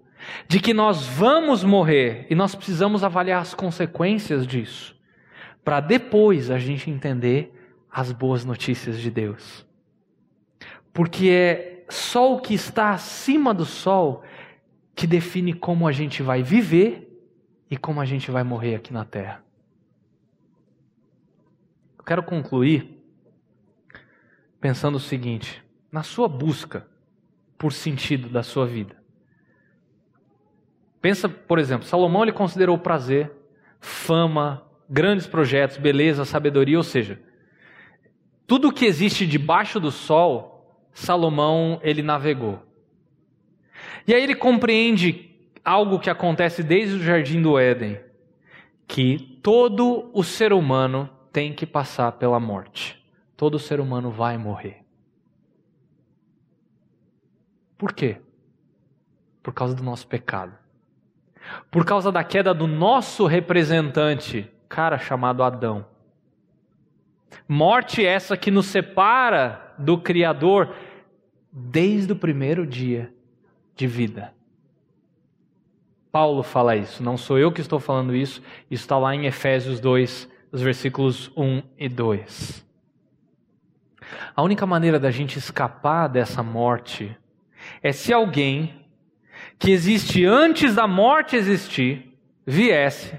de 0.47 0.59
que 0.59 0.73
nós 0.73 1.05
vamos 1.05 1.63
morrer 1.63 2.27
e 2.29 2.35
nós 2.35 2.55
precisamos 2.55 3.03
avaliar 3.03 3.41
as 3.41 3.53
consequências 3.53 4.45
disso, 4.45 4.95
para 5.63 5.79
depois 5.79 6.51
a 6.51 6.59
gente 6.59 6.89
entender 6.89 7.53
as 7.91 8.11
boas 8.11 8.43
notícias 8.43 8.99
de 8.99 9.09
Deus. 9.09 9.65
Porque 10.93 11.29
é 11.29 11.85
só 11.89 12.33
o 12.33 12.41
que 12.41 12.53
está 12.53 12.91
acima 12.91 13.53
do 13.53 13.65
sol 13.65 14.23
que 14.95 15.05
define 15.05 15.53
como 15.53 15.87
a 15.87 15.91
gente 15.91 16.23
vai 16.23 16.41
viver 16.41 17.05
e 17.69 17.77
como 17.77 17.99
a 17.99 18.05
gente 18.05 18.31
vai 18.31 18.43
morrer 18.43 18.75
aqui 18.75 18.93
na 18.93 19.03
terra. 19.03 19.43
Eu 21.97 22.03
quero 22.03 22.23
concluir 22.23 23.03
pensando 24.61 24.95
o 24.95 24.99
seguinte: 24.99 25.63
na 25.91 26.03
sua 26.03 26.27
busca 26.27 26.87
por 27.57 27.73
sentido 27.73 28.29
da 28.29 28.43
sua 28.43 28.65
vida, 28.65 28.95
Pensa, 31.05 31.29
por 31.29 31.59
exemplo, 31.59 31.85
Salomão 31.85 32.23
ele 32.23 32.31
considerou 32.31 32.79
prazer, 32.79 33.31
fama, 33.79 34.65
grandes 34.89 35.27
projetos, 35.27 35.77
beleza, 35.77 36.25
sabedoria, 36.25 36.77
ou 36.79 36.83
seja, 36.83 37.21
tudo 38.47 38.73
que 38.73 38.85
existe 38.85 39.27
debaixo 39.27 39.79
do 39.79 39.91
sol, 39.91 40.83
Salomão 40.91 41.79
ele 41.83 42.01
navegou. 42.01 42.59
E 44.07 44.15
aí 44.15 44.23
ele 44.23 44.33
compreende 44.33 45.29
algo 45.63 45.99
que 45.99 46.09
acontece 46.09 46.63
desde 46.63 46.95
o 46.95 47.03
jardim 47.03 47.39
do 47.39 47.59
Éden, 47.59 47.99
que 48.87 49.39
todo 49.43 50.09
o 50.11 50.23
ser 50.23 50.53
humano 50.53 51.07
tem 51.31 51.53
que 51.53 51.67
passar 51.67 52.13
pela 52.13 52.39
morte. 52.39 52.99
Todo 53.37 53.59
ser 53.59 53.79
humano 53.79 54.09
vai 54.09 54.39
morrer. 54.39 54.83
Por 57.77 57.93
quê? 57.93 58.17
Por 59.43 59.53
causa 59.53 59.75
do 59.75 59.83
nosso 59.83 60.07
pecado 60.07 60.64
por 61.69 61.85
causa 61.85 62.11
da 62.11 62.23
queda 62.23 62.53
do 62.53 62.67
nosso 62.67 63.25
representante, 63.25 64.49
cara 64.67 64.97
chamado 64.97 65.43
Adão. 65.43 65.85
Morte 67.47 68.05
essa 68.05 68.37
que 68.37 68.49
nos 68.49 68.67
separa 68.67 69.73
do 69.77 69.97
Criador 69.97 70.73
desde 71.51 72.13
o 72.13 72.15
primeiro 72.15 72.65
dia 72.65 73.13
de 73.75 73.87
vida. 73.87 74.33
Paulo 76.11 76.43
fala 76.43 76.75
isso, 76.75 77.03
não 77.03 77.17
sou 77.17 77.37
eu 77.37 77.51
que 77.51 77.59
estou 77.59 77.79
falando 77.79 78.15
isso, 78.15 78.41
isso 78.71 78.83
está 78.83 78.97
lá 78.97 79.13
em 79.13 79.25
Efésios 79.25 79.81
2, 79.81 80.29
os 80.51 80.61
versículos 80.61 81.29
1 81.35 81.61
e 81.77 81.89
2. 81.89 82.65
A 84.33 84.41
única 84.41 84.65
maneira 84.65 84.97
da 84.97 85.11
gente 85.11 85.37
escapar 85.37 86.07
dessa 86.07 86.41
morte 86.41 87.15
é 87.81 87.91
se 87.91 88.13
alguém 88.13 88.84
que 89.57 89.71
existe 89.71 90.25
antes 90.25 90.75
da 90.75 90.87
morte 90.87 91.35
existir 91.35 92.13
viesse, 92.45 93.17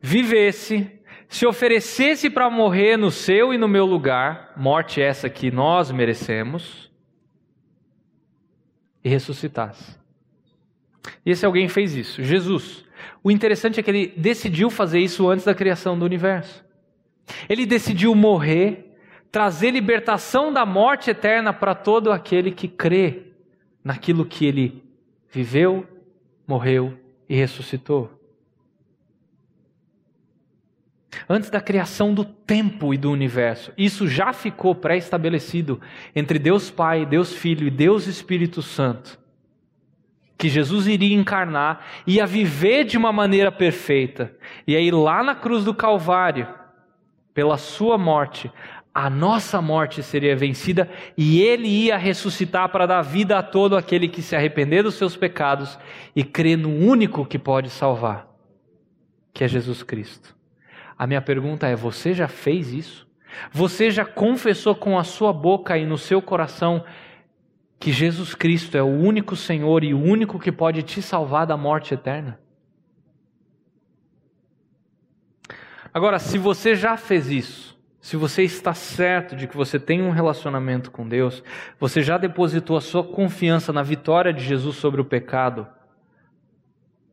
vivesse, 0.00 0.90
se 1.28 1.46
oferecesse 1.46 2.30
para 2.30 2.48
morrer 2.48 2.96
no 2.96 3.10
seu 3.10 3.52
e 3.52 3.58
no 3.58 3.66
meu 3.66 3.84
lugar, 3.84 4.52
morte 4.56 5.00
essa 5.00 5.28
que 5.28 5.50
nós 5.50 5.90
merecemos, 5.90 6.90
e 9.02 9.08
ressuscitasse. 9.08 9.98
E 11.26 11.30
esse 11.30 11.44
alguém 11.44 11.68
fez 11.68 11.94
isso, 11.94 12.22
Jesus. 12.22 12.84
O 13.22 13.30
interessante 13.30 13.80
é 13.80 13.82
que 13.82 13.90
ele 13.90 14.14
decidiu 14.16 14.70
fazer 14.70 15.00
isso 15.00 15.28
antes 15.28 15.44
da 15.44 15.54
criação 15.54 15.98
do 15.98 16.04
universo. 16.04 16.64
Ele 17.48 17.66
decidiu 17.66 18.14
morrer, 18.14 18.96
trazer 19.30 19.70
libertação 19.70 20.52
da 20.52 20.64
morte 20.64 21.10
eterna 21.10 21.52
para 21.52 21.74
todo 21.74 22.12
aquele 22.12 22.50
que 22.50 22.68
crê 22.68 23.32
naquilo 23.82 24.24
que 24.24 24.46
ele 24.46 24.83
viveu, 25.34 25.84
morreu 26.46 26.96
e 27.28 27.34
ressuscitou. 27.34 28.08
Antes 31.28 31.50
da 31.50 31.60
criação 31.60 32.14
do 32.14 32.24
tempo 32.24 32.94
e 32.94 32.96
do 32.96 33.10
universo, 33.10 33.72
isso 33.76 34.06
já 34.06 34.32
ficou 34.32 34.74
pré-estabelecido 34.74 35.80
entre 36.14 36.38
Deus 36.38 36.70
Pai, 36.70 37.04
Deus 37.04 37.32
Filho 37.32 37.66
e 37.66 37.70
Deus 37.70 38.06
Espírito 38.06 38.62
Santo. 38.62 39.18
Que 40.38 40.48
Jesus 40.48 40.86
iria 40.86 41.16
encarnar, 41.16 41.84
ia 42.06 42.26
viver 42.26 42.84
de 42.84 42.96
uma 42.96 43.12
maneira 43.12 43.50
perfeita, 43.50 44.36
e 44.66 44.76
aí 44.76 44.90
lá 44.90 45.22
na 45.22 45.34
cruz 45.34 45.64
do 45.64 45.74
Calvário, 45.74 46.46
pela 47.32 47.56
sua 47.58 47.98
morte, 47.98 48.52
a 48.94 49.10
nossa 49.10 49.60
morte 49.60 50.04
seria 50.04 50.36
vencida 50.36 50.88
e 51.18 51.40
ele 51.40 51.66
ia 51.66 51.96
ressuscitar 51.96 52.68
para 52.68 52.86
dar 52.86 53.02
vida 53.02 53.36
a 53.36 53.42
todo 53.42 53.76
aquele 53.76 54.06
que 54.06 54.22
se 54.22 54.36
arrepender 54.36 54.84
dos 54.84 54.94
seus 54.94 55.16
pecados 55.16 55.76
e 56.14 56.22
crê 56.22 56.56
no 56.56 56.68
único 56.68 57.26
que 57.26 57.36
pode 57.36 57.70
salvar, 57.70 58.28
que 59.32 59.42
é 59.42 59.48
Jesus 59.48 59.82
Cristo. 59.82 60.36
A 60.96 61.08
minha 61.08 61.20
pergunta 61.20 61.66
é: 61.66 61.74
você 61.74 62.14
já 62.14 62.28
fez 62.28 62.72
isso? 62.72 63.04
Você 63.50 63.90
já 63.90 64.04
confessou 64.04 64.76
com 64.76 64.96
a 64.96 65.02
sua 65.02 65.32
boca 65.32 65.76
e 65.76 65.84
no 65.84 65.98
seu 65.98 66.22
coração 66.22 66.84
que 67.80 67.90
Jesus 67.90 68.32
Cristo 68.32 68.76
é 68.76 68.82
o 68.82 68.86
único 68.86 69.34
Senhor 69.34 69.82
e 69.82 69.92
o 69.92 70.00
único 70.00 70.38
que 70.38 70.52
pode 70.52 70.84
te 70.84 71.02
salvar 71.02 71.48
da 71.48 71.56
morte 71.56 71.94
eterna? 71.94 72.38
Agora, 75.92 76.20
se 76.20 76.38
você 76.38 76.76
já 76.76 76.96
fez 76.96 77.28
isso, 77.28 77.73
se 78.04 78.18
você 78.18 78.42
está 78.42 78.74
certo 78.74 79.34
de 79.34 79.48
que 79.48 79.56
você 79.56 79.80
tem 79.80 80.02
um 80.02 80.10
relacionamento 80.10 80.90
com 80.90 81.08
Deus, 81.08 81.42
você 81.80 82.02
já 82.02 82.18
depositou 82.18 82.76
a 82.76 82.80
sua 82.82 83.02
confiança 83.02 83.72
na 83.72 83.82
vitória 83.82 84.30
de 84.30 84.44
Jesus 84.44 84.76
sobre 84.76 85.00
o 85.00 85.06
pecado, 85.06 85.66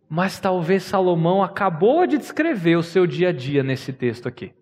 mas 0.10 0.38
talvez 0.38 0.84
Salomão 0.84 1.42
acabou 1.42 2.06
de 2.06 2.18
descrever 2.18 2.76
o 2.76 2.84
seu 2.84 3.08
dia 3.08 3.30
a 3.30 3.32
dia 3.32 3.64
nesse 3.64 3.94
texto 3.94 4.28
aqui. 4.28 4.54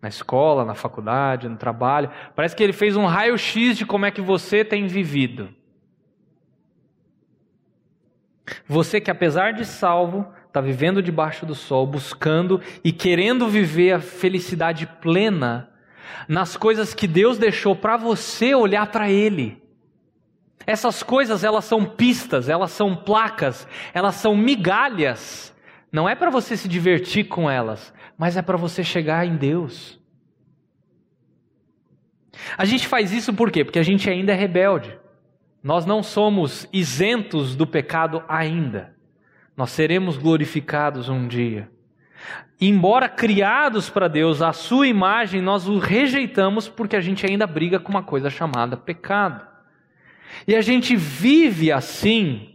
Na 0.00 0.08
escola, 0.08 0.64
na 0.64 0.74
faculdade, 0.74 1.48
no 1.48 1.56
trabalho. 1.56 2.08
Parece 2.36 2.54
que 2.54 2.62
ele 2.62 2.72
fez 2.72 2.94
um 2.94 3.04
raio-x 3.04 3.76
de 3.76 3.84
como 3.84 4.06
é 4.06 4.10
que 4.12 4.20
você 4.20 4.64
tem 4.64 4.86
vivido. 4.86 5.52
Você 8.68 9.00
que, 9.00 9.10
apesar 9.10 9.52
de 9.52 9.64
salvo, 9.64 10.32
está 10.52 10.60
vivendo 10.60 11.02
debaixo 11.02 11.46
do 11.46 11.54
sol, 11.54 11.86
buscando 11.86 12.60
e 12.84 12.92
querendo 12.92 13.48
viver 13.48 13.92
a 13.92 14.00
felicidade 14.00 14.86
plena 15.00 15.70
nas 16.28 16.58
coisas 16.58 16.92
que 16.92 17.06
Deus 17.06 17.38
deixou 17.38 17.74
para 17.74 17.96
você 17.96 18.54
olhar 18.54 18.86
para 18.92 19.10
Ele. 19.10 19.62
Essas 20.66 21.02
coisas, 21.02 21.42
elas 21.42 21.64
são 21.64 21.86
pistas, 21.86 22.50
elas 22.50 22.70
são 22.70 22.94
placas, 22.94 23.66
elas 23.94 24.16
são 24.16 24.36
migalhas. 24.36 25.56
Não 25.90 26.06
é 26.06 26.14
para 26.14 26.28
você 26.28 26.54
se 26.54 26.68
divertir 26.68 27.28
com 27.28 27.50
elas, 27.50 27.92
mas 28.18 28.36
é 28.36 28.42
para 28.42 28.58
você 28.58 28.84
chegar 28.84 29.26
em 29.26 29.36
Deus. 29.36 29.98
A 32.58 32.66
gente 32.66 32.86
faz 32.86 33.10
isso 33.10 33.32
por 33.32 33.50
quê? 33.50 33.64
Porque 33.64 33.78
a 33.78 33.82
gente 33.82 34.08
ainda 34.10 34.32
é 34.32 34.36
rebelde. 34.36 34.98
Nós 35.62 35.86
não 35.86 36.02
somos 36.02 36.68
isentos 36.70 37.56
do 37.56 37.66
pecado 37.66 38.22
ainda. 38.28 38.94
Nós 39.56 39.70
seremos 39.70 40.16
glorificados 40.16 41.08
um 41.08 41.26
dia. 41.28 41.70
Embora 42.60 43.08
criados 43.08 43.90
para 43.90 44.08
Deus 44.08 44.40
à 44.40 44.52
sua 44.52 44.86
imagem, 44.86 45.42
nós 45.42 45.66
o 45.66 45.78
rejeitamos 45.78 46.68
porque 46.68 46.96
a 46.96 47.00
gente 47.00 47.26
ainda 47.26 47.46
briga 47.46 47.80
com 47.80 47.90
uma 47.90 48.02
coisa 48.02 48.30
chamada 48.30 48.76
pecado. 48.76 49.46
E 50.46 50.54
a 50.54 50.60
gente 50.60 50.96
vive 50.96 51.70
assim, 51.72 52.54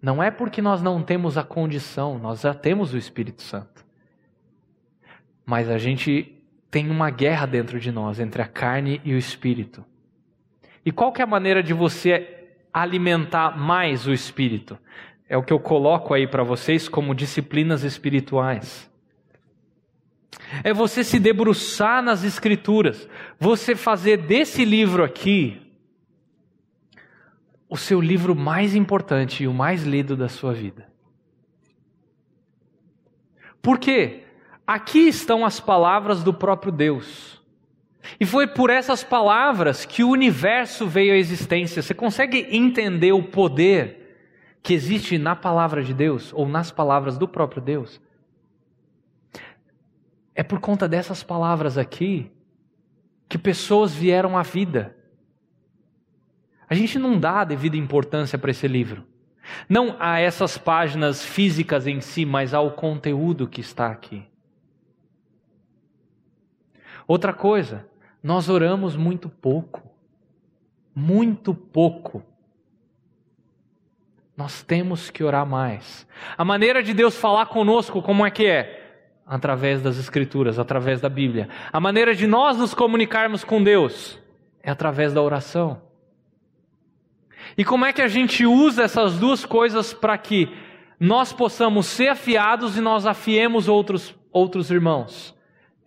não 0.00 0.22
é 0.22 0.30
porque 0.30 0.62
nós 0.62 0.82
não 0.82 1.02
temos 1.02 1.36
a 1.36 1.44
condição, 1.44 2.18
nós 2.18 2.40
já 2.40 2.54
temos 2.54 2.94
o 2.94 2.98
Espírito 2.98 3.42
Santo. 3.42 3.84
Mas 5.44 5.68
a 5.70 5.78
gente 5.78 6.36
tem 6.70 6.90
uma 6.90 7.10
guerra 7.10 7.46
dentro 7.46 7.78
de 7.78 7.92
nós 7.92 8.18
entre 8.18 8.42
a 8.42 8.46
carne 8.46 9.00
e 9.04 9.14
o 9.14 9.18
espírito. 9.18 9.84
E 10.84 10.92
qual 10.92 11.12
que 11.12 11.20
é 11.20 11.24
a 11.24 11.26
maneira 11.26 11.62
de 11.62 11.72
você 11.72 12.45
alimentar 12.76 13.56
mais 13.56 14.06
o 14.06 14.12
espírito. 14.12 14.78
É 15.26 15.34
o 15.34 15.42
que 15.42 15.52
eu 15.52 15.58
coloco 15.58 16.12
aí 16.12 16.26
para 16.26 16.42
vocês 16.42 16.90
como 16.90 17.14
disciplinas 17.14 17.82
espirituais. 17.82 18.90
É 20.62 20.74
você 20.74 21.02
se 21.02 21.18
debruçar 21.18 22.02
nas 22.02 22.22
escrituras, 22.22 23.08
você 23.40 23.74
fazer 23.74 24.18
desse 24.18 24.62
livro 24.62 25.02
aqui 25.02 25.62
o 27.66 27.78
seu 27.78 27.98
livro 27.98 28.36
mais 28.36 28.74
importante 28.74 29.44
e 29.44 29.48
o 29.48 29.54
mais 29.54 29.82
lido 29.82 30.14
da 30.14 30.28
sua 30.28 30.52
vida. 30.52 30.86
Por 33.62 33.78
quê? 33.78 34.24
Aqui 34.66 35.08
estão 35.08 35.46
as 35.46 35.58
palavras 35.58 36.22
do 36.22 36.32
próprio 36.34 36.70
Deus. 36.70 37.35
E 38.18 38.26
foi 38.26 38.46
por 38.46 38.70
essas 38.70 39.02
palavras 39.02 39.84
que 39.84 40.04
o 40.04 40.10
universo 40.10 40.86
veio 40.86 41.12
à 41.12 41.16
existência. 41.16 41.82
Você 41.82 41.94
consegue 41.94 42.46
entender 42.50 43.12
o 43.12 43.22
poder 43.22 44.58
que 44.62 44.74
existe 44.74 45.18
na 45.18 45.36
palavra 45.36 45.82
de 45.82 45.94
Deus 45.94 46.32
ou 46.32 46.48
nas 46.48 46.70
palavras 46.70 47.18
do 47.18 47.26
próprio 47.26 47.62
Deus? 47.62 48.00
É 50.34 50.42
por 50.42 50.60
conta 50.60 50.88
dessas 50.88 51.22
palavras 51.22 51.78
aqui 51.78 52.30
que 53.28 53.38
pessoas 53.38 53.94
vieram 53.94 54.36
à 54.36 54.42
vida. 54.42 54.96
A 56.68 56.74
gente 56.74 56.98
não 56.98 57.18
dá 57.18 57.40
a 57.40 57.44
devida 57.44 57.76
importância 57.76 58.38
para 58.38 58.50
esse 58.50 58.66
livro. 58.66 59.06
Não 59.68 59.96
a 59.98 60.18
essas 60.18 60.58
páginas 60.58 61.24
físicas 61.24 61.86
em 61.86 62.00
si, 62.00 62.24
mas 62.24 62.52
ao 62.52 62.72
conteúdo 62.72 63.46
que 63.46 63.60
está 63.60 63.88
aqui. 63.88 64.26
Outra 67.06 67.32
coisa, 67.32 67.88
nós 68.26 68.48
oramos 68.48 68.96
muito 68.96 69.28
pouco. 69.28 69.88
Muito 70.92 71.54
pouco. 71.54 72.24
Nós 74.36 74.64
temos 74.64 75.10
que 75.10 75.22
orar 75.22 75.46
mais. 75.46 76.08
A 76.36 76.44
maneira 76.44 76.82
de 76.82 76.92
Deus 76.92 77.16
falar 77.16 77.46
conosco, 77.46 78.02
como 78.02 78.26
é 78.26 78.30
que 78.32 78.44
é? 78.44 79.04
Através 79.24 79.80
das 79.80 79.96
Escrituras, 79.96 80.58
através 80.58 81.00
da 81.00 81.08
Bíblia. 81.08 81.48
A 81.72 81.78
maneira 81.78 82.16
de 82.16 82.26
nós 82.26 82.58
nos 82.58 82.74
comunicarmos 82.74 83.44
com 83.44 83.62
Deus 83.62 84.18
é 84.60 84.72
através 84.72 85.12
da 85.12 85.22
oração. 85.22 85.80
E 87.56 87.64
como 87.64 87.84
é 87.84 87.92
que 87.92 88.02
a 88.02 88.08
gente 88.08 88.44
usa 88.44 88.82
essas 88.82 89.20
duas 89.20 89.44
coisas 89.44 89.94
para 89.94 90.18
que 90.18 90.52
nós 90.98 91.32
possamos 91.32 91.86
ser 91.86 92.08
afiados 92.08 92.76
e 92.76 92.80
nós 92.80 93.06
afiemos 93.06 93.68
outros, 93.68 94.16
outros 94.32 94.68
irmãos? 94.68 95.32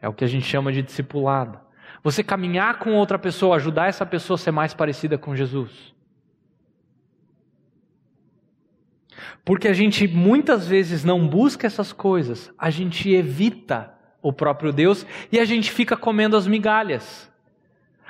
É 0.01 0.07
o 0.07 0.13
que 0.13 0.23
a 0.23 0.27
gente 0.27 0.45
chama 0.45 0.71
de 0.71 0.81
discipulado. 0.81 1.67
Você 2.03 2.23
caminhar 2.23 2.79
com 2.79 2.93
outra 2.93 3.19
pessoa, 3.19 3.55
ajudar 3.55 3.87
essa 3.87 4.05
pessoa 4.05 4.35
a 4.35 4.37
ser 4.37 4.51
mais 4.51 4.73
parecida 4.73 5.17
com 5.17 5.35
Jesus. 5.35 5.93
Porque 9.43 9.67
a 9.67 9.73
gente 9.73 10.07
muitas 10.07 10.67
vezes 10.67 11.03
não 11.03 11.27
busca 11.27 11.67
essas 11.67 11.91
coisas, 11.91 12.51
a 12.57 12.69
gente 12.69 13.11
evita 13.11 13.93
o 14.21 14.31
próprio 14.31 14.71
Deus 14.71 15.05
e 15.31 15.39
a 15.39 15.45
gente 15.45 15.71
fica 15.71 15.97
comendo 15.97 16.37
as 16.37 16.47
migalhas. 16.47 17.29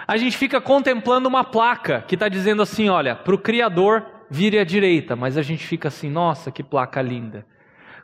A 0.08 0.18
gente 0.18 0.38
fica 0.38 0.62
contemplando 0.62 1.28
uma 1.28 1.44
placa 1.44 2.04
que 2.08 2.16
está 2.16 2.28
dizendo 2.30 2.62
assim: 2.62 2.90
olha, 2.90 3.16
para 3.16 3.36
o 3.36 3.38
Criador 3.38 4.06
vire 4.30 4.60
à 4.60 4.64
direita, 4.64 5.16
mas 5.16 5.38
a 5.38 5.42
gente 5.42 5.66
fica 5.66 5.88
assim: 5.88 6.10
nossa, 6.10 6.52
que 6.52 6.64
placa 6.64 7.02
linda. 7.02 7.46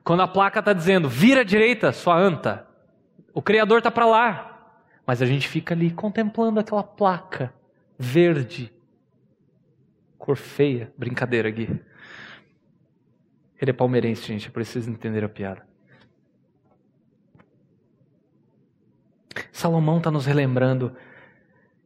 Quando 0.03 0.21
a 0.21 0.27
placa 0.27 0.59
está 0.59 0.73
dizendo 0.73 1.09
vira 1.09 1.41
à 1.41 1.43
direita, 1.43 1.91
sua 1.91 2.17
anta, 2.17 2.67
O 3.33 3.41
Criador 3.41 3.79
está 3.79 3.91
para 3.91 4.05
lá, 4.05 4.54
mas 5.05 5.21
a 5.21 5.25
gente 5.25 5.47
fica 5.47 5.73
ali 5.73 5.91
contemplando 5.91 6.59
aquela 6.59 6.83
placa 6.83 7.53
verde, 7.97 8.71
cor 10.17 10.35
feia. 10.35 10.91
Brincadeira, 10.97 11.49
Gui. 11.49 11.79
Ele 13.61 13.71
é 13.71 13.73
palmeirense, 13.73 14.27
gente, 14.27 14.47
é 14.47 14.51
preciso 14.51 14.89
entender 14.89 15.23
a 15.23 15.29
piada. 15.29 15.65
Salomão 19.51 19.97
está 19.99 20.11
nos 20.11 20.25
relembrando 20.25 20.95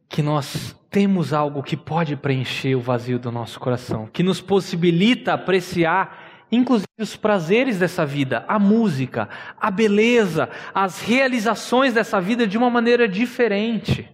que 0.08 0.22
nós 0.22 0.76
temos 0.90 1.32
algo 1.32 1.62
que 1.62 1.76
pode 1.76 2.16
preencher 2.16 2.74
o 2.74 2.80
vazio 2.80 3.18
do 3.18 3.30
nosso 3.30 3.60
coração, 3.60 4.08
que 4.08 4.24
nos 4.24 4.40
possibilita 4.40 5.34
apreciar 5.34 6.29
inclusive 6.50 6.88
os 6.98 7.16
prazeres 7.16 7.78
dessa 7.78 8.04
vida, 8.04 8.44
a 8.48 8.58
música, 8.58 9.28
a 9.60 9.70
beleza, 9.70 10.48
as 10.74 11.00
realizações 11.00 11.92
dessa 11.92 12.20
vida 12.20 12.46
de 12.46 12.58
uma 12.58 12.70
maneira 12.70 13.08
diferente. 13.08 14.08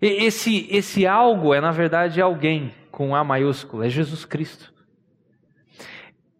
Esse, 0.00 0.66
esse 0.70 1.06
algo 1.06 1.54
é, 1.54 1.60
na 1.60 1.70
verdade, 1.70 2.20
alguém 2.20 2.74
com 2.90 3.14
A 3.14 3.24
maiúsculo, 3.24 3.82
é 3.82 3.88
Jesus 3.88 4.24
Cristo. 4.24 4.72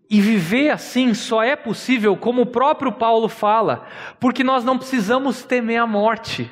E 0.08 0.20
viver 0.20 0.70
assim 0.70 1.14
só 1.14 1.42
é 1.42 1.56
possível, 1.56 2.16
como 2.16 2.42
o 2.42 2.46
próprio 2.46 2.92
Paulo 2.92 3.28
fala, 3.28 3.86
porque 4.20 4.44
nós 4.44 4.64
não 4.64 4.78
precisamos 4.78 5.42
temer 5.42 5.80
a 5.80 5.86
morte 5.86 6.50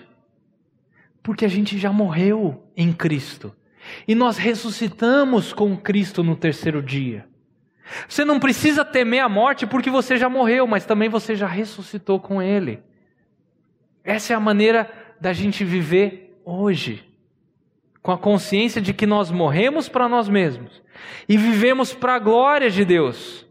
porque 1.23 1.45
a 1.45 1.49
gente 1.49 1.79
já 1.79 1.93
morreu 1.93 2.67
em 2.77 2.93
Cristo. 2.93 3.55
E 4.07 4.15
nós 4.15 4.37
ressuscitamos 4.37 5.53
com 5.53 5.77
Cristo 5.77 6.23
no 6.23 6.35
terceiro 6.35 6.83
dia. 6.83 7.27
Você 8.09 8.25
não 8.25 8.41
precisa 8.41 8.85
temer 8.85 9.23
a 9.23 9.29
morte 9.29 9.67
porque 9.67 9.91
você 9.91 10.17
já 10.17 10.29
morreu, 10.29 10.67
mas 10.67 10.85
também 10.85 11.09
você 11.09 11.35
já 11.37 11.47
ressuscitou 11.47 12.21
com 12.21 12.41
Ele. 12.43 12.83
Essa 14.05 14.33
é 14.33 14.37
a 14.37 14.41
maneira 14.41 14.91
da 15.21 15.33
gente 15.33 15.65
viver 15.65 16.41
hoje, 16.45 17.09
com 18.03 18.11
a 18.11 18.19
consciência 18.19 18.81
de 18.81 18.93
que 18.93 19.07
nós 19.07 19.31
morremos 19.31 19.89
para 19.89 20.09
nós 20.09 20.29
mesmos 20.29 20.83
e 21.29 21.37
vivemos 21.37 21.95
para 21.95 22.17
a 22.17 22.19
glória 22.19 22.69
de 22.69 22.85
Deus, 22.85 23.47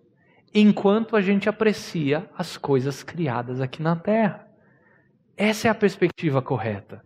enquanto 0.53 1.15
a 1.15 1.21
gente 1.21 1.47
aprecia 1.47 2.29
as 2.37 2.57
coisas 2.57 3.01
criadas 3.01 3.61
aqui 3.61 3.81
na 3.81 3.95
terra. 3.95 4.47
Essa 5.37 5.69
é 5.69 5.71
a 5.71 5.75
perspectiva 5.75 6.41
correta. 6.41 7.01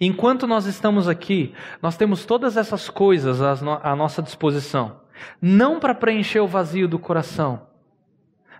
Enquanto 0.00 0.46
nós 0.46 0.66
estamos 0.66 1.08
aqui, 1.08 1.54
nós 1.82 1.96
temos 1.96 2.24
todas 2.24 2.56
essas 2.56 2.88
coisas 2.88 3.42
à 3.42 3.94
nossa 3.94 4.22
disposição, 4.22 5.00
não 5.40 5.78
para 5.78 5.94
preencher 5.94 6.40
o 6.40 6.46
vazio 6.46 6.88
do 6.88 6.98
coração, 6.98 7.66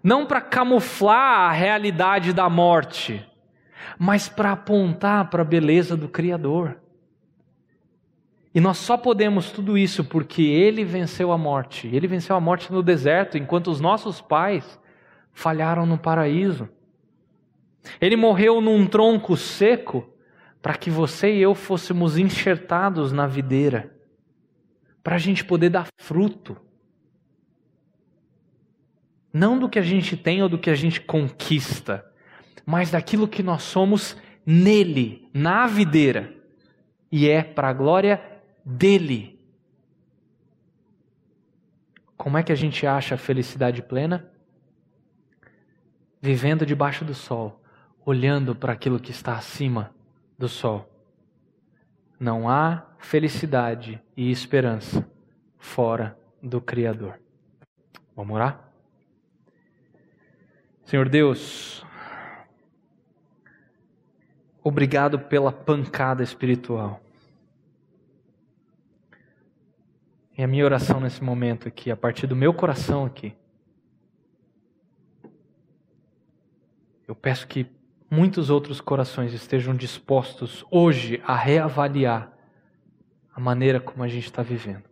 não 0.03 0.27
para 0.27 0.41
camuflar 0.41 1.51
a 1.51 1.53
realidade 1.53 2.33
da 2.33 2.49
morte, 2.49 3.27
mas 3.99 4.29
para 4.29 4.53
apontar 4.53 5.31
para 5.31 5.43
a 5.43 5.47
beleza 5.47 5.97
do 5.97 6.09
Criador. 6.09 6.79
E 8.55 8.61
nós 8.61 8.79
só 8.79 8.97
podemos 8.97 9.51
tudo 9.51 9.77
isso 9.77 10.05
porque 10.05 10.43
Ele 10.43 10.85
venceu 10.85 11.33
a 11.33 11.39
morte. 11.39 11.89
Ele 11.89 12.07
venceu 12.07 12.37
a 12.37 12.41
morte 12.41 12.73
no 12.73 12.83
deserto, 12.83 13.37
enquanto 13.37 13.69
os 13.69 13.81
nossos 13.81 14.21
pais 14.21 14.79
falharam 15.33 15.85
no 15.85 15.99
paraíso. 15.99 16.69
Ele 18.01 18.17
morreu 18.17 18.61
num 18.61 18.87
tronco 18.87 19.37
seco 19.37 20.09
para 20.63 20.75
que 20.75 20.89
você 20.89 21.35
e 21.35 21.43
eu 21.43 21.55
fôssemos 21.55 22.17
enxertados 22.17 23.13
na 23.13 23.27
videira, 23.27 23.94
para 25.05 25.17
a 25.17 25.19
gente 25.19 25.45
poder 25.45 25.69
dar 25.69 25.87
fruto. 25.99 26.57
Não 29.31 29.59
do 29.59 29.69
que 29.69 29.79
a 29.79 29.83
gente 29.83 30.17
tem 30.17 30.43
ou 30.43 30.49
do 30.49 30.59
que 30.59 30.71
a 30.71 30.75
gente 30.75 30.99
conquista, 30.99 32.11
mas 32.65 32.91
daquilo 32.91 33.29
que 33.29 33.43
nós 33.43 33.63
somos 33.63 34.17
nele, 34.47 35.29
na 35.35 35.67
videira, 35.67 36.35
e 37.13 37.29
é 37.29 37.43
para 37.43 37.69
a 37.69 37.73
glória 37.73 38.41
dele. 38.65 39.39
Como 42.17 42.39
é 42.39 42.43
que 42.43 42.53
a 42.53 42.57
gente 42.57 42.87
acha 42.87 43.17
a 43.17 43.19
felicidade 43.19 43.83
plena? 43.83 44.33
Vivendo 46.23 46.65
debaixo 46.65 47.05
do 47.05 47.15
sol, 47.15 47.63
olhando 48.07 48.55
para 48.55 48.73
aquilo 48.73 48.99
que 48.99 49.11
está 49.11 49.37
acima 49.37 49.95
do 50.39 50.49
sol. 50.49 50.94
Não 52.25 52.49
há 52.49 52.87
felicidade 52.97 54.03
e 54.17 54.31
esperança 54.31 55.07
fora 55.59 56.19
do 56.43 56.59
Criador. 56.59 57.21
Vamos 58.17 58.35
orar? 58.35 58.73
Senhor 60.87 61.07
Deus, 61.07 61.85
obrigado 64.63 65.19
pela 65.19 65.53
pancada 65.53 66.23
espiritual. 66.23 66.99
E 70.39 70.43
a 70.43 70.47
minha 70.47 70.65
oração 70.65 71.01
nesse 71.01 71.23
momento 71.23 71.69
aqui, 71.69 71.91
a 71.91 71.97
partir 71.97 72.27
do 72.27 72.35
meu 72.35 72.55
coração 72.55 73.05
aqui, 73.05 73.37
eu 77.07 77.15
peço 77.15 77.47
que 77.47 77.71
muitos 78.11 78.51
outros 78.51 78.81
corações 78.81 79.33
estejam 79.33 79.75
dispostos 79.75 80.65
hoje 80.71 81.23
a 81.27 81.37
reavaliar 81.37 82.33
a 83.35 83.41
maneira 83.41 83.81
como 83.81 84.03
a 84.03 84.09
gente 84.09 84.27
está 84.27 84.43
vivendo. 84.43 84.85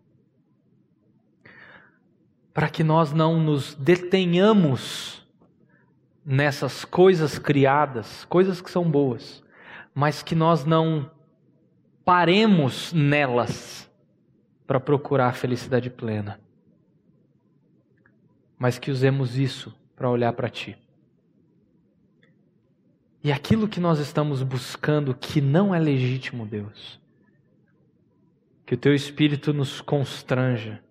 Para 2.52 2.68
que 2.68 2.82
nós 2.82 3.12
não 3.12 3.40
nos 3.40 3.74
detenhamos 3.74 5.26
nessas 6.24 6.84
coisas 6.84 7.38
criadas, 7.38 8.24
coisas 8.26 8.60
que 8.60 8.70
são 8.70 8.90
boas, 8.90 9.42
mas 9.94 10.22
que 10.22 10.34
nós 10.34 10.64
não 10.64 11.10
paremos 12.04 12.92
nelas 12.92 13.90
para 14.66 14.80
procurar 14.80 15.28
a 15.28 15.32
felicidade 15.32 15.90
plena, 15.90 16.40
mas 18.58 18.78
que 18.78 18.90
usemos 18.90 19.36
isso 19.36 19.74
para 19.94 20.10
olhar 20.10 20.32
para 20.32 20.48
Ti. 20.48 20.76
E 23.24 23.30
aquilo 23.30 23.68
que 23.68 23.78
nós 23.78 24.00
estamos 24.00 24.42
buscando 24.42 25.14
que 25.14 25.40
não 25.40 25.72
é 25.72 25.78
legítimo, 25.78 26.44
Deus. 26.44 27.00
Que 28.66 28.74
o 28.74 28.78
teu 28.78 28.92
espírito 28.94 29.52
nos 29.52 29.80
constranja. 29.80 30.82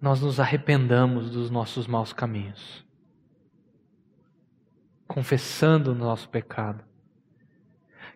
Nós 0.00 0.20
nos 0.20 0.38
arrependamos 0.38 1.30
dos 1.30 1.50
nossos 1.50 1.88
maus 1.88 2.12
caminhos. 2.12 2.86
Confessando 5.08 5.90
o 5.90 5.94
nosso 5.94 6.28
pecado. 6.28 6.84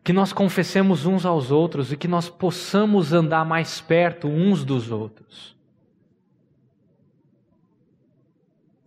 Que 0.04 0.12
nós 0.12 0.32
confessemos 0.32 1.06
uns 1.06 1.26
aos 1.26 1.50
outros 1.50 1.90
e 1.90 1.96
que 1.96 2.06
nós 2.06 2.28
possamos 2.28 3.12
andar 3.12 3.44
mais 3.44 3.80
perto 3.80 4.28
uns 4.28 4.64
dos 4.64 4.92
outros. 4.92 5.56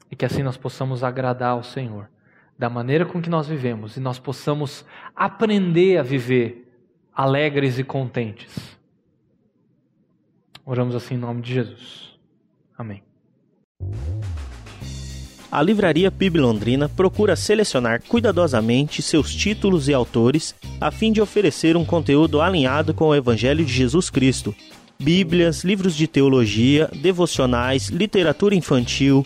E 0.10 0.16
que 0.16 0.24
assim 0.24 0.42
nós 0.42 0.56
possamos 0.56 1.04
agradar 1.04 1.52
ao 1.52 1.64
Senhor 1.64 2.15
da 2.58 2.70
maneira 2.70 3.06
com 3.06 3.22
que 3.22 3.30
nós 3.30 3.48
vivemos 3.48 3.98
e 3.98 4.00
nós 4.00 4.18
possamos 4.18 4.86
aprender 5.16 5.98
a 5.98 6.04
viver 6.04 6.72
alegres 7.14 7.78
e 7.78 7.84
contentes. 7.84 8.78
Oramos 10.66 10.96
assim 10.96 11.16
em 11.16 11.18
nome 11.18 11.42
de 11.42 11.54
Jesus. 11.54 12.18
Amém. 12.78 13.04
A 15.52 15.62
Livraria 15.62 16.12
PIB 16.12 16.40
Londrina 16.40 16.90
procura 16.90 17.36
selecionar 17.36 18.02
cuidadosamente 18.02 19.02
seus 19.02 19.34
títulos 19.34 19.88
e 19.88 19.94
autores 19.94 20.56
a 20.82 20.92
fim 20.92 21.12
de 21.14 21.22
oferecer 21.22 21.78
um 21.78 21.86
conteúdo 21.86 22.42
alinhado 22.42 22.94
com 22.94 23.06
o 23.06 23.16
Evangelho 23.16 23.64
de 23.64 23.72
Jesus 23.72 24.10
Cristo. 24.10 24.54
Bíblias, 25.00 25.64
livros 25.64 25.96
de 25.96 26.08
teologia, 26.08 26.90
devocionais, 27.02 27.88
literatura 27.88 28.56
infantil, 28.56 29.26